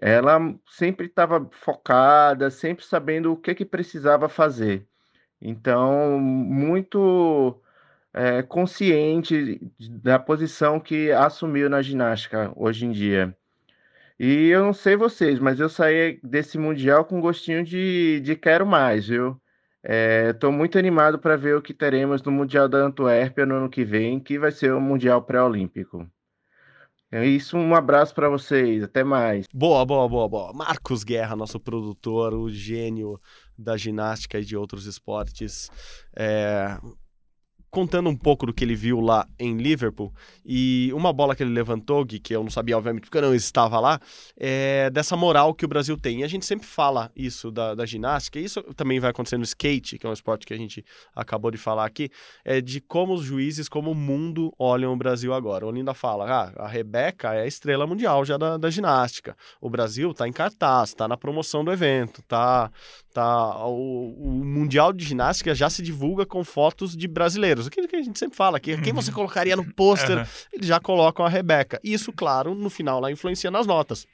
ela 0.00 0.40
sempre 0.66 1.06
estava 1.06 1.48
focada, 1.52 2.50
sempre 2.50 2.84
sabendo 2.84 3.32
o 3.32 3.36
que, 3.36 3.54
que 3.54 3.64
precisava 3.64 4.28
fazer. 4.28 4.84
Então, 5.40 6.18
muito 6.18 7.62
é, 8.12 8.42
consciente 8.42 9.60
da 9.78 10.18
posição 10.18 10.80
que 10.80 11.12
assumiu 11.12 11.70
na 11.70 11.80
ginástica 11.80 12.52
hoje 12.56 12.84
em 12.84 12.90
dia. 12.90 13.36
E 14.18 14.48
eu 14.48 14.64
não 14.64 14.72
sei 14.72 14.96
vocês, 14.96 15.38
mas 15.38 15.60
eu 15.60 15.68
saí 15.68 16.18
desse 16.24 16.58
Mundial 16.58 17.04
com 17.04 17.20
gostinho 17.20 17.62
de, 17.64 18.18
de 18.20 18.34
quero 18.34 18.66
mais, 18.66 19.06
viu? 19.06 19.40
Estou 19.82 20.50
é, 20.50 20.52
muito 20.52 20.78
animado 20.78 21.18
para 21.18 21.36
ver 21.36 21.56
o 21.56 21.62
que 21.62 21.72
teremos 21.72 22.22
no 22.22 22.32
Mundial 22.32 22.68
da 22.68 22.78
Antuérpia 22.78 23.46
no 23.46 23.54
ano 23.54 23.70
que 23.70 23.84
vem, 23.84 24.18
que 24.18 24.38
vai 24.38 24.50
ser 24.50 24.72
o 24.72 24.80
Mundial 24.80 25.22
Pré-Olímpico. 25.22 26.06
É 27.10 27.24
isso, 27.24 27.56
um 27.56 27.74
abraço 27.74 28.14
para 28.14 28.28
vocês, 28.28 28.82
até 28.82 29.02
mais. 29.02 29.46
Boa, 29.54 29.84
boa, 29.86 30.06
boa, 30.06 30.28
boa. 30.28 30.52
Marcos 30.52 31.04
Guerra, 31.04 31.34
nosso 31.34 31.58
produtor, 31.58 32.34
o 32.34 32.50
gênio 32.50 33.18
da 33.56 33.78
ginástica 33.78 34.38
e 34.38 34.44
de 34.44 34.54
outros 34.54 34.84
esportes. 34.84 35.70
É, 36.14 36.76
contando 37.70 38.08
um 38.08 38.16
pouco 38.16 38.46
do 38.46 38.52
que 38.52 38.64
ele 38.64 38.74
viu 38.74 39.00
lá 39.00 39.26
em 39.38 39.56
Liverpool 39.56 40.12
e 40.44 40.90
uma 40.94 41.12
bola 41.12 41.36
que 41.36 41.42
ele 41.42 41.52
levantou, 41.52 42.04
Gui, 42.04 42.18
que 42.18 42.34
eu 42.34 42.42
não 42.42 42.50
sabia, 42.50 42.76
obviamente, 42.76 43.02
porque 43.02 43.18
eu 43.18 43.22
não 43.22 43.34
estava 43.34 43.78
lá, 43.78 44.00
é 44.36 44.88
dessa 44.90 45.16
moral 45.16 45.54
que 45.54 45.64
o 45.64 45.68
Brasil 45.68 45.96
tem. 45.96 46.20
E 46.20 46.24
a 46.24 46.28
gente 46.28 46.46
sempre 46.46 46.66
fala 46.66 47.10
isso 47.14 47.50
da, 47.50 47.74
da 47.74 47.84
ginástica, 47.84 48.38
e 48.38 48.44
isso 48.44 48.62
também 48.74 48.98
vai 48.98 49.10
acontecer 49.10 49.36
no 49.36 49.44
skate, 49.44 49.98
que 49.98 50.06
é 50.06 50.10
um 50.10 50.12
esporte 50.12 50.46
que 50.46 50.54
a 50.54 50.56
gente 50.56 50.84
acabou 51.14 51.50
de 51.50 51.58
falar 51.58 51.84
aqui, 51.84 52.10
é 52.44 52.60
de 52.60 52.80
como 52.80 53.14
os 53.14 53.22
juízes, 53.22 53.68
como 53.68 53.90
o 53.90 53.94
mundo 53.94 54.52
olham 54.58 54.92
o 54.92 54.96
Brasil 54.96 55.34
agora. 55.34 55.66
O 55.66 55.68
Olinda 55.68 55.92
fala, 55.92 56.24
ah, 56.30 56.64
a 56.64 56.68
Rebeca 56.68 57.34
é 57.34 57.42
a 57.42 57.46
estrela 57.46 57.86
mundial 57.86 58.24
já 58.24 58.36
da, 58.36 58.56
da 58.56 58.70
ginástica. 58.70 59.36
O 59.60 59.68
Brasil 59.68 60.10
está 60.10 60.26
em 60.26 60.32
cartaz, 60.32 60.90
está 60.90 61.06
na 61.06 61.16
promoção 61.16 61.64
do 61.64 61.72
evento, 61.72 62.22
tá, 62.22 62.70
tá 63.18 63.66
o, 63.66 64.14
o 64.16 64.44
Mundial 64.44 64.92
de 64.92 65.04
Ginástica 65.04 65.54
já 65.54 65.68
se 65.68 65.82
divulga 65.82 66.24
com 66.24 66.44
fotos 66.44 66.96
de 66.96 67.08
brasileiros 67.08 67.66
aquilo 67.66 67.88
que 67.88 67.96
a 67.96 68.02
gente 68.02 68.18
sempre 68.18 68.36
fala, 68.36 68.60
que 68.60 68.76
quem 68.78 68.92
você 68.92 69.10
uhum. 69.10 69.16
colocaria 69.16 69.56
no 69.56 69.64
pôster, 69.74 70.18
uhum. 70.18 70.24
eles 70.52 70.66
já 70.66 70.78
colocam 70.78 71.26
a 71.26 71.28
Rebeca. 71.28 71.80
Isso, 71.82 72.12
claro, 72.12 72.54
no 72.54 72.70
final 72.70 73.00
lá 73.00 73.10
influencia 73.10 73.50
nas 73.50 73.66
notas. 73.66 74.06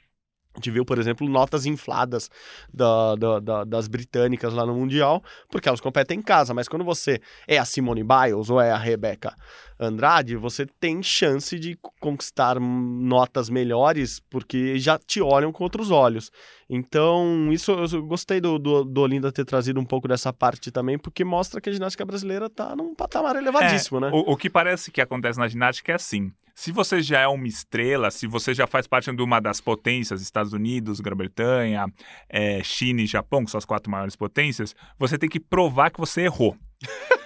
A 0.55 0.57
gente 0.57 0.71
viu, 0.71 0.85
por 0.85 0.97
exemplo, 0.97 1.27
notas 1.27 1.65
infladas 1.65 2.31
da, 2.73 3.15
da, 3.15 3.39
da, 3.39 3.63
das 3.65 3.89
britânicas 3.89 4.53
lá 4.53 4.65
no 4.65 4.73
Mundial, 4.73 5.21
porque 5.49 5.67
elas 5.67 5.81
competem 5.81 6.19
em 6.19 6.21
casa, 6.21 6.53
mas 6.53 6.69
quando 6.69 6.85
você 6.85 7.19
é 7.45 7.57
a 7.57 7.65
Simone 7.65 8.03
Biles 8.03 8.49
ou 8.49 8.61
é 8.61 8.71
a 8.71 8.77
Rebecca 8.77 9.35
Andrade, 9.77 10.37
você 10.37 10.65
tem 10.65 11.03
chance 11.03 11.59
de 11.59 11.77
conquistar 11.99 12.57
notas 12.57 13.49
melhores, 13.49 14.21
porque 14.29 14.79
já 14.79 14.97
te 14.97 15.21
olham 15.21 15.51
com 15.51 15.65
outros 15.65 15.91
olhos. 15.91 16.31
Então, 16.69 17.49
isso 17.51 17.71
eu 17.71 18.03
gostei 18.03 18.41
do, 18.41 18.57
do, 18.57 18.83
do 18.83 19.01
Olinda 19.01 19.31
ter 19.31 19.45
trazido 19.45 19.79
um 19.79 19.85
pouco 19.85 20.07
dessa 20.07 20.33
parte 20.33 20.71
também, 20.71 20.97
porque 20.97 21.23
mostra 21.23 21.61
que 21.61 21.69
a 21.69 21.73
ginástica 21.73 22.03
brasileira 22.03 22.47
está 22.47 22.75
num 22.75 22.95
patamar 22.95 23.35
elevadíssimo, 23.35 23.97
é, 23.97 24.01
né? 24.01 24.11
O, 24.11 24.33
o 24.33 24.37
que 24.37 24.49
parece 24.49 24.89
que 24.89 24.99
acontece 24.99 25.37
na 25.37 25.47
ginástica 25.47 25.91
é 25.91 25.95
assim: 25.95 26.31
se 26.55 26.71
você 26.71 27.01
já 27.01 27.19
é 27.19 27.27
uma 27.27 27.47
estrela, 27.47 28.09
se 28.09 28.25
você 28.25 28.53
já 28.53 28.65
faz 28.65 28.87
parte 28.87 29.13
de 29.13 29.21
uma 29.21 29.39
das 29.39 29.61
potências, 29.61 30.21
Estados 30.21 30.53
Unidos, 30.53 30.99
Grã-Bretanha, 30.99 31.85
é, 32.27 32.63
China 32.63 33.01
e 33.01 33.05
Japão, 33.05 33.45
que 33.45 33.51
são 33.51 33.57
as 33.59 33.65
quatro 33.65 33.91
maiores 33.91 34.15
potências, 34.15 34.75
você 34.97 35.17
tem 35.17 35.29
que 35.29 35.39
provar 35.39 35.91
que 35.91 35.99
você 35.99 36.21
errou. 36.21 36.57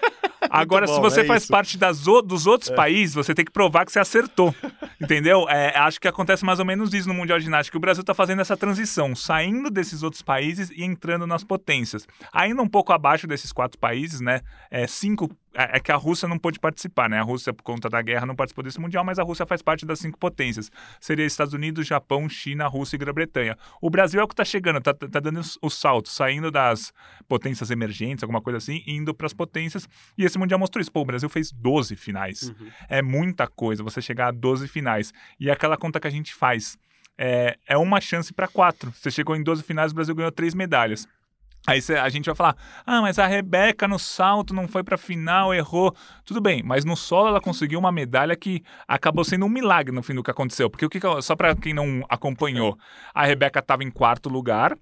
Agora, 0.52 0.86
bom, 0.86 0.96
se 0.96 1.00
você 1.00 1.22
é 1.22 1.26
faz 1.26 1.44
isso. 1.44 1.52
parte 1.52 1.78
das, 1.78 2.02
dos 2.02 2.48
outros 2.48 2.72
é. 2.72 2.76
países, 2.76 3.16
você 3.16 3.34
tem 3.34 3.46
que 3.46 3.52
provar 3.52 3.86
que 3.86 3.92
você 3.92 4.00
acertou. 4.00 4.54
entendeu? 5.02 5.48
É, 5.50 5.78
acho 5.78 6.00
que 6.00 6.08
acontece 6.08 6.44
mais 6.44 6.60
ou 6.60 6.66
menos 6.66 6.94
isso 6.94 7.08
no 7.08 7.14
Mundial 7.14 7.40
de 7.40 7.46
Ginástica. 7.46 7.78
O 7.78 7.82
Brasil 7.82 8.02
está 8.02 8.14
fazendo 8.14 8.42
essa 8.42 8.58
transição, 8.58 9.16
saindo 9.16 9.70
desses 9.70 10.04
outros 10.04 10.22
países 10.22 10.70
e 10.72 10.84
entrando 10.84 11.26
nas 11.26 11.44
potências. 11.44 12.08
Ainda 12.34 12.62
um 12.62 12.68
pouco 12.68 12.92
abaixo 12.92 13.28
desses 13.28 13.52
quatro 13.52 13.80
países, 13.80 14.20
né? 14.20 14.42
É, 14.70 14.88
cinco 14.88 15.30
é, 15.54 15.78
é 15.78 15.80
que 15.80 15.92
a 15.92 15.96
Rússia 15.96 16.28
não 16.28 16.38
pôde 16.38 16.60
participar, 16.60 17.10
né? 17.10 17.20
A 17.20 17.24
Rússia, 17.24 17.54
por 17.54 17.64
conta 17.64 17.90
da 17.90 18.02
guerra, 18.02 18.26
não 18.26 18.36
participou 18.36 18.64
desse 18.64 18.80
Mundial, 18.80 19.04
mas 19.04 19.20
a 19.20 19.24
Rússia 19.24 19.46
faz 19.46 19.62
parte 19.62 19.86
das 19.86 20.00
cinco 20.00 20.18
potências. 20.18 20.72
Seria 21.00 21.26
Estados 21.26 21.54
Unidos, 21.54 21.88
Japão, 21.88 22.28
China, 22.30 22.68
Rússia 22.68 22.96
e 22.96 23.00
Grã-Bretanha. 23.00 23.58
O 23.82 23.90
Brasil 23.90 24.20
é 24.20 24.24
o 24.24 24.28
que 24.28 24.34
está 24.34 24.46
chegando, 24.46 24.78
está 24.78 24.94
tá 24.94 25.20
dando 25.20 25.42
o 25.62 25.70
salto, 25.70 26.10
saindo 26.10 26.52
das 26.52 26.94
potências 27.28 27.72
emergentes, 27.72 28.24
alguma 28.24 28.42
coisa 28.42 28.58
assim, 28.58 28.84
indo 28.86 29.14
para 29.14 29.26
as 29.26 29.34
potências. 29.34 29.88
E 30.18 30.24
esse 30.24 30.38
Mundial 30.38 30.60
mostrou 30.60 30.82
isso. 30.82 30.92
Pô, 30.92 31.02
o 31.02 31.06
Brasil 31.06 31.30
fez 31.30 31.52
12 31.52 31.96
finais. 31.96 32.44
Uhum. 32.44 32.68
É 32.88 33.02
muita 33.02 33.48
coisa 33.48 33.84
você 33.84 34.02
chegar 34.02 34.28
a 34.28 34.32
12 34.32 34.68
finais. 34.68 35.12
E 35.40 35.50
é 35.50 35.52
aquela 35.52 35.78
conta 35.78 36.00
que 36.00 36.08
a 36.08 36.12
gente 36.12 36.34
faz. 36.34 36.78
É, 37.18 37.58
é 37.68 37.78
uma 37.78 38.00
chance 38.00 38.34
para 38.34 38.48
quatro. 38.48 38.94
Você 38.96 39.12
chegou 39.12 39.36
em 39.36 39.44
12 39.44 39.64
finais, 39.64 39.92
o 39.92 39.96
Brasil 39.96 40.16
ganhou 40.16 40.32
três 40.32 40.54
medalhas. 40.54 41.06
Aí 41.68 41.80
a 42.02 42.10
gente 42.10 42.26
vai 42.26 42.36
falar: 42.36 42.56
ah, 42.86 43.02
mas 43.02 43.20
a 43.20 43.28
Rebeca 43.28 43.88
no 43.88 44.00
salto 44.00 44.54
não 44.54 44.68
foi 44.68 44.84
para 44.84 44.98
final, 44.98 45.54
errou. 45.54 45.96
Tudo 46.26 46.42
bem, 46.42 46.64
mas 46.64 46.86
no 46.86 46.96
solo 46.96 47.28
ela 47.30 47.42
conseguiu 47.42 47.80
uma 47.80 47.92
medalha 47.92 48.36
que 48.36 48.64
acabou 48.88 49.24
sendo 49.24 49.46
um 49.46 49.50
milagre 49.50 49.94
no 49.94 50.02
fim 50.02 50.16
do 50.16 50.24
que 50.24 50.32
aconteceu. 50.32 50.70
Porque 50.70 50.86
o 50.86 50.90
que, 50.90 51.00
só 51.22 51.36
para 51.36 51.56
quem 51.56 51.74
não 51.74 52.04
acompanhou, 52.10 52.78
a 53.14 53.26
Rebeca 53.26 53.60
estava 53.60 53.84
em 53.84 53.92
quarto 53.92 54.30
lugar, 54.30 54.76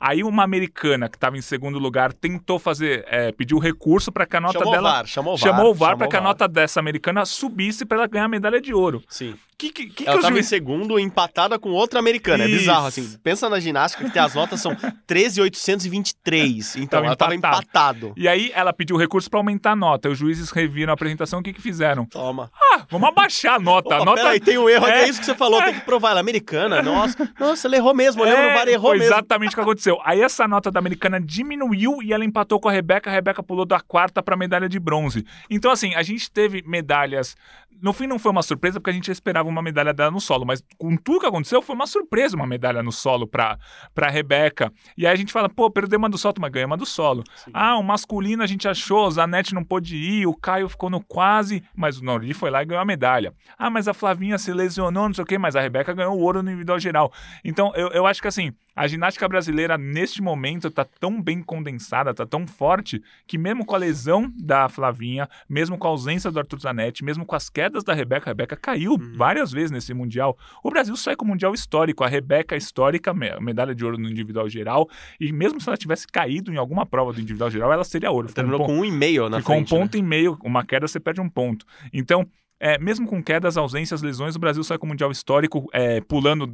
Aí 0.00 0.24
uma 0.24 0.42
americana 0.42 1.10
que 1.10 1.16
estava 1.16 1.36
em 1.36 1.42
segundo 1.42 1.78
lugar 1.78 2.14
tentou 2.14 2.58
fazer, 2.58 3.04
é, 3.06 3.30
pediu 3.32 3.58
recurso 3.58 4.10
para 4.10 4.24
que 4.24 4.34
a 4.34 4.40
nota 4.40 4.58
chamou 4.58 4.72
dela. 4.72 4.88
O 4.88 4.92
VAR, 4.92 5.06
chamou 5.06 5.34
o 5.34 5.36
VAR, 5.36 5.52
chamou 5.52 5.70
o 5.70 5.74
VAR 5.74 5.96
para 5.98 6.08
que 6.08 6.16
a 6.16 6.20
nota 6.22 6.48
dessa 6.48 6.80
americana 6.80 7.26
subisse 7.26 7.84
para 7.84 7.98
ela 7.98 8.06
ganhar 8.06 8.24
a 8.24 8.28
medalha 8.28 8.62
de 8.62 8.72
ouro. 8.72 9.02
Sim. 9.10 9.34
Que, 9.60 9.70
que, 9.70 9.86
que 9.90 10.08
ela 10.08 10.16
estava 10.16 10.32
juiz... 10.32 10.46
em 10.46 10.48
segundo, 10.48 10.98
empatada 10.98 11.58
com 11.58 11.68
outra 11.68 11.98
americana. 11.98 12.46
Isso. 12.46 12.54
É 12.54 12.58
bizarro, 12.60 12.86
assim. 12.86 13.18
Pensa 13.22 13.46
na 13.46 13.60
ginástica 13.60 14.08
que 14.08 14.18
as 14.18 14.34
notas 14.34 14.58
são 14.58 14.74
13,823. 15.06 16.76
Então 16.80 16.86
tava 16.86 17.04
ela 17.04 17.12
estava 17.12 17.34
empatado. 17.34 18.14
E 18.16 18.26
aí 18.26 18.50
ela 18.54 18.72
pediu 18.72 18.96
recurso 18.96 19.28
para 19.28 19.38
aumentar 19.38 19.72
a 19.72 19.76
nota. 19.76 20.08
Os 20.08 20.16
juízes 20.16 20.50
reviram 20.50 20.92
a 20.92 20.94
apresentação. 20.94 21.40
O 21.40 21.42
que, 21.42 21.52
que 21.52 21.60
fizeram? 21.60 22.06
Toma. 22.06 22.50
Ah, 22.54 22.86
vamos 22.88 23.08
abaixar 23.08 23.56
a 23.56 23.58
nota. 23.58 23.88
Opa, 23.88 24.02
a 24.02 24.04
nota... 24.06 24.22
Peraí, 24.22 24.40
tem 24.40 24.56
um 24.56 24.68
erro. 24.68 24.86
É, 24.86 25.02
é 25.02 25.08
isso 25.08 25.20
que 25.20 25.26
você 25.26 25.34
falou. 25.34 25.60
É. 25.60 25.66
Tem 25.66 25.74
que 25.74 25.80
provar. 25.82 26.12
Ela 26.12 26.20
é 26.20 26.22
americana. 26.22 26.80
Nossa, 26.80 27.30
nossa, 27.38 27.68
ela 27.68 27.76
errou 27.76 27.92
mesmo. 27.92 28.22
Olhando 28.22 28.38
é, 28.38 28.48
no 28.48 28.54
VAR, 28.54 28.68
errou 28.68 28.90
foi 28.90 28.98
mesmo. 28.98 29.12
exatamente 29.12 29.52
o 29.52 29.54
que 29.54 29.60
aconteceu. 29.60 29.89
Aí 30.04 30.20
essa 30.20 30.46
nota 30.46 30.70
da 30.70 30.78
americana 30.78 31.20
diminuiu 31.20 32.02
e 32.02 32.12
ela 32.12 32.24
empatou 32.24 32.60
com 32.60 32.68
a 32.68 32.72
Rebeca. 32.72 33.10
A 33.10 33.12
Rebeca 33.12 33.42
pulou 33.42 33.64
da 33.64 33.80
quarta 33.80 34.22
para 34.22 34.36
medalha 34.36 34.68
de 34.68 34.78
bronze. 34.78 35.24
Então, 35.48 35.70
assim, 35.70 35.94
a 35.94 36.02
gente 36.02 36.30
teve 36.30 36.62
medalhas 36.66 37.36
no 37.80 37.92
fim 37.92 38.06
não 38.06 38.18
foi 38.18 38.30
uma 38.30 38.42
surpresa 38.42 38.78
porque 38.78 38.90
a 38.90 38.92
gente 38.92 39.10
esperava 39.10 39.48
uma 39.48 39.62
medalha 39.62 39.92
dela 39.92 40.10
no 40.10 40.20
solo, 40.20 40.44
mas 40.44 40.62
com 40.76 40.96
tudo 40.96 41.20
que 41.20 41.26
aconteceu 41.26 41.62
foi 41.62 41.74
uma 41.74 41.86
surpresa 41.86 42.36
uma 42.36 42.46
medalha 42.46 42.82
no 42.82 42.92
solo 42.92 43.26
para 43.26 43.58
para 43.94 44.08
Rebeca. 44.08 44.72
E 44.96 45.06
aí 45.06 45.12
a 45.12 45.16
gente 45.16 45.32
fala, 45.32 45.48
pô, 45.48 45.70
perdeu 45.70 45.98
uma 45.98 46.08
do 46.08 46.18
salto, 46.18 46.40
mas 46.40 46.50
ganhou 46.50 46.66
uma 46.66 46.76
do 46.76 46.86
solo. 46.86 47.24
Sim. 47.36 47.50
Ah, 47.54 47.76
o 47.76 47.82
masculino 47.82 48.42
a 48.42 48.46
gente 48.46 48.68
achou, 48.68 49.06
o 49.06 49.10
Zanetti 49.10 49.54
não 49.54 49.64
pôde 49.64 49.96
ir, 49.96 50.26
o 50.26 50.34
Caio 50.34 50.68
ficou 50.68 50.90
no 50.90 51.00
quase, 51.02 51.62
mas 51.74 51.98
o 51.98 52.04
Nordi 52.04 52.34
foi 52.34 52.50
lá 52.50 52.62
e 52.62 52.66
ganhou 52.66 52.82
a 52.82 52.84
medalha. 52.84 53.32
Ah, 53.58 53.70
mas 53.70 53.88
a 53.88 53.94
Flavinha 53.94 54.38
se 54.38 54.52
lesionou, 54.52 55.08
não 55.08 55.14
sei 55.14 55.24
o 55.24 55.26
quê, 55.26 55.38
mas 55.38 55.56
a 55.56 55.60
Rebeca 55.60 55.92
ganhou 55.92 56.16
o 56.16 56.20
ouro 56.20 56.42
no 56.42 56.50
individual 56.50 56.78
geral. 56.78 57.12
Então, 57.44 57.72
eu, 57.74 57.88
eu 57.88 58.06
acho 58.06 58.20
que 58.20 58.28
assim, 58.28 58.52
A 58.82 58.86
ginástica 58.86 59.28
brasileira, 59.28 59.76
neste 59.76 60.22
momento, 60.22 60.68
está 60.68 60.86
tão 60.86 61.20
bem 61.20 61.42
condensada, 61.42 62.12
está 62.12 62.24
tão 62.24 62.46
forte, 62.46 63.02
que 63.26 63.36
mesmo 63.36 63.62
com 63.66 63.74
a 63.74 63.78
lesão 63.78 64.32
da 64.42 64.70
Flavinha, 64.70 65.28
mesmo 65.46 65.76
com 65.76 65.86
a 65.86 65.90
ausência 65.90 66.30
do 66.30 66.38
Arthur 66.38 66.60
Zanetti, 66.60 67.04
mesmo 67.04 67.26
com 67.26 67.36
as 67.36 67.50
quedas 67.50 67.84
da 67.84 67.92
Rebeca, 67.92 68.30
a 68.30 68.32
Rebeca 68.32 68.56
caiu 68.56 68.92
Uhum. 68.92 69.12
várias 69.18 69.52
vezes 69.52 69.70
nesse 69.70 69.92
Mundial. 69.92 70.34
O 70.64 70.70
Brasil 70.70 70.96
sai 70.96 71.14
com 71.14 71.26
o 71.26 71.28
Mundial 71.28 71.52
histórico, 71.52 72.02
a 72.04 72.08
Rebeca 72.08 72.56
histórica, 72.56 73.12
me- 73.12 73.38
medalha 73.38 73.74
de 73.74 73.84
ouro 73.84 73.98
no 73.98 74.08
individual 74.08 74.48
geral, 74.48 74.88
e 75.20 75.30
mesmo 75.30 75.60
se 75.60 75.68
ela 75.68 75.76
tivesse 75.76 76.06
caído 76.08 76.50
em 76.50 76.56
alguma 76.56 76.86
prova 76.86 77.12
do 77.12 77.20
individual 77.20 77.50
geral, 77.50 77.70
ela 77.70 77.84
seria 77.84 78.10
ouro. 78.10 78.28
Ficou 78.28 78.42
um 78.42 78.46
Terminou 78.46 78.66
ponto- 78.66 78.74
com 78.74 78.80
um 78.80 78.84
e 78.86 78.90
meio 78.90 79.28
na 79.28 79.40
Ficou 79.40 79.56
frente. 79.56 79.74
um 79.74 79.76
né? 79.76 79.82
ponto 79.82 79.96
e 79.98 80.02
meio, 80.02 80.38
uma 80.42 80.64
queda 80.64 80.88
você 80.88 80.98
perde 80.98 81.20
um 81.20 81.28
ponto. 81.28 81.66
Então, 81.92 82.26
é, 82.58 82.78
mesmo 82.78 83.06
com 83.06 83.22
quedas, 83.22 83.58
ausências, 83.58 84.00
lesões, 84.00 84.36
o 84.36 84.38
Brasil 84.38 84.64
sai 84.64 84.78
com 84.78 84.86
o 84.86 84.88
Mundial 84.88 85.10
Histórico, 85.10 85.66
é, 85.72 86.00
pulando 86.00 86.46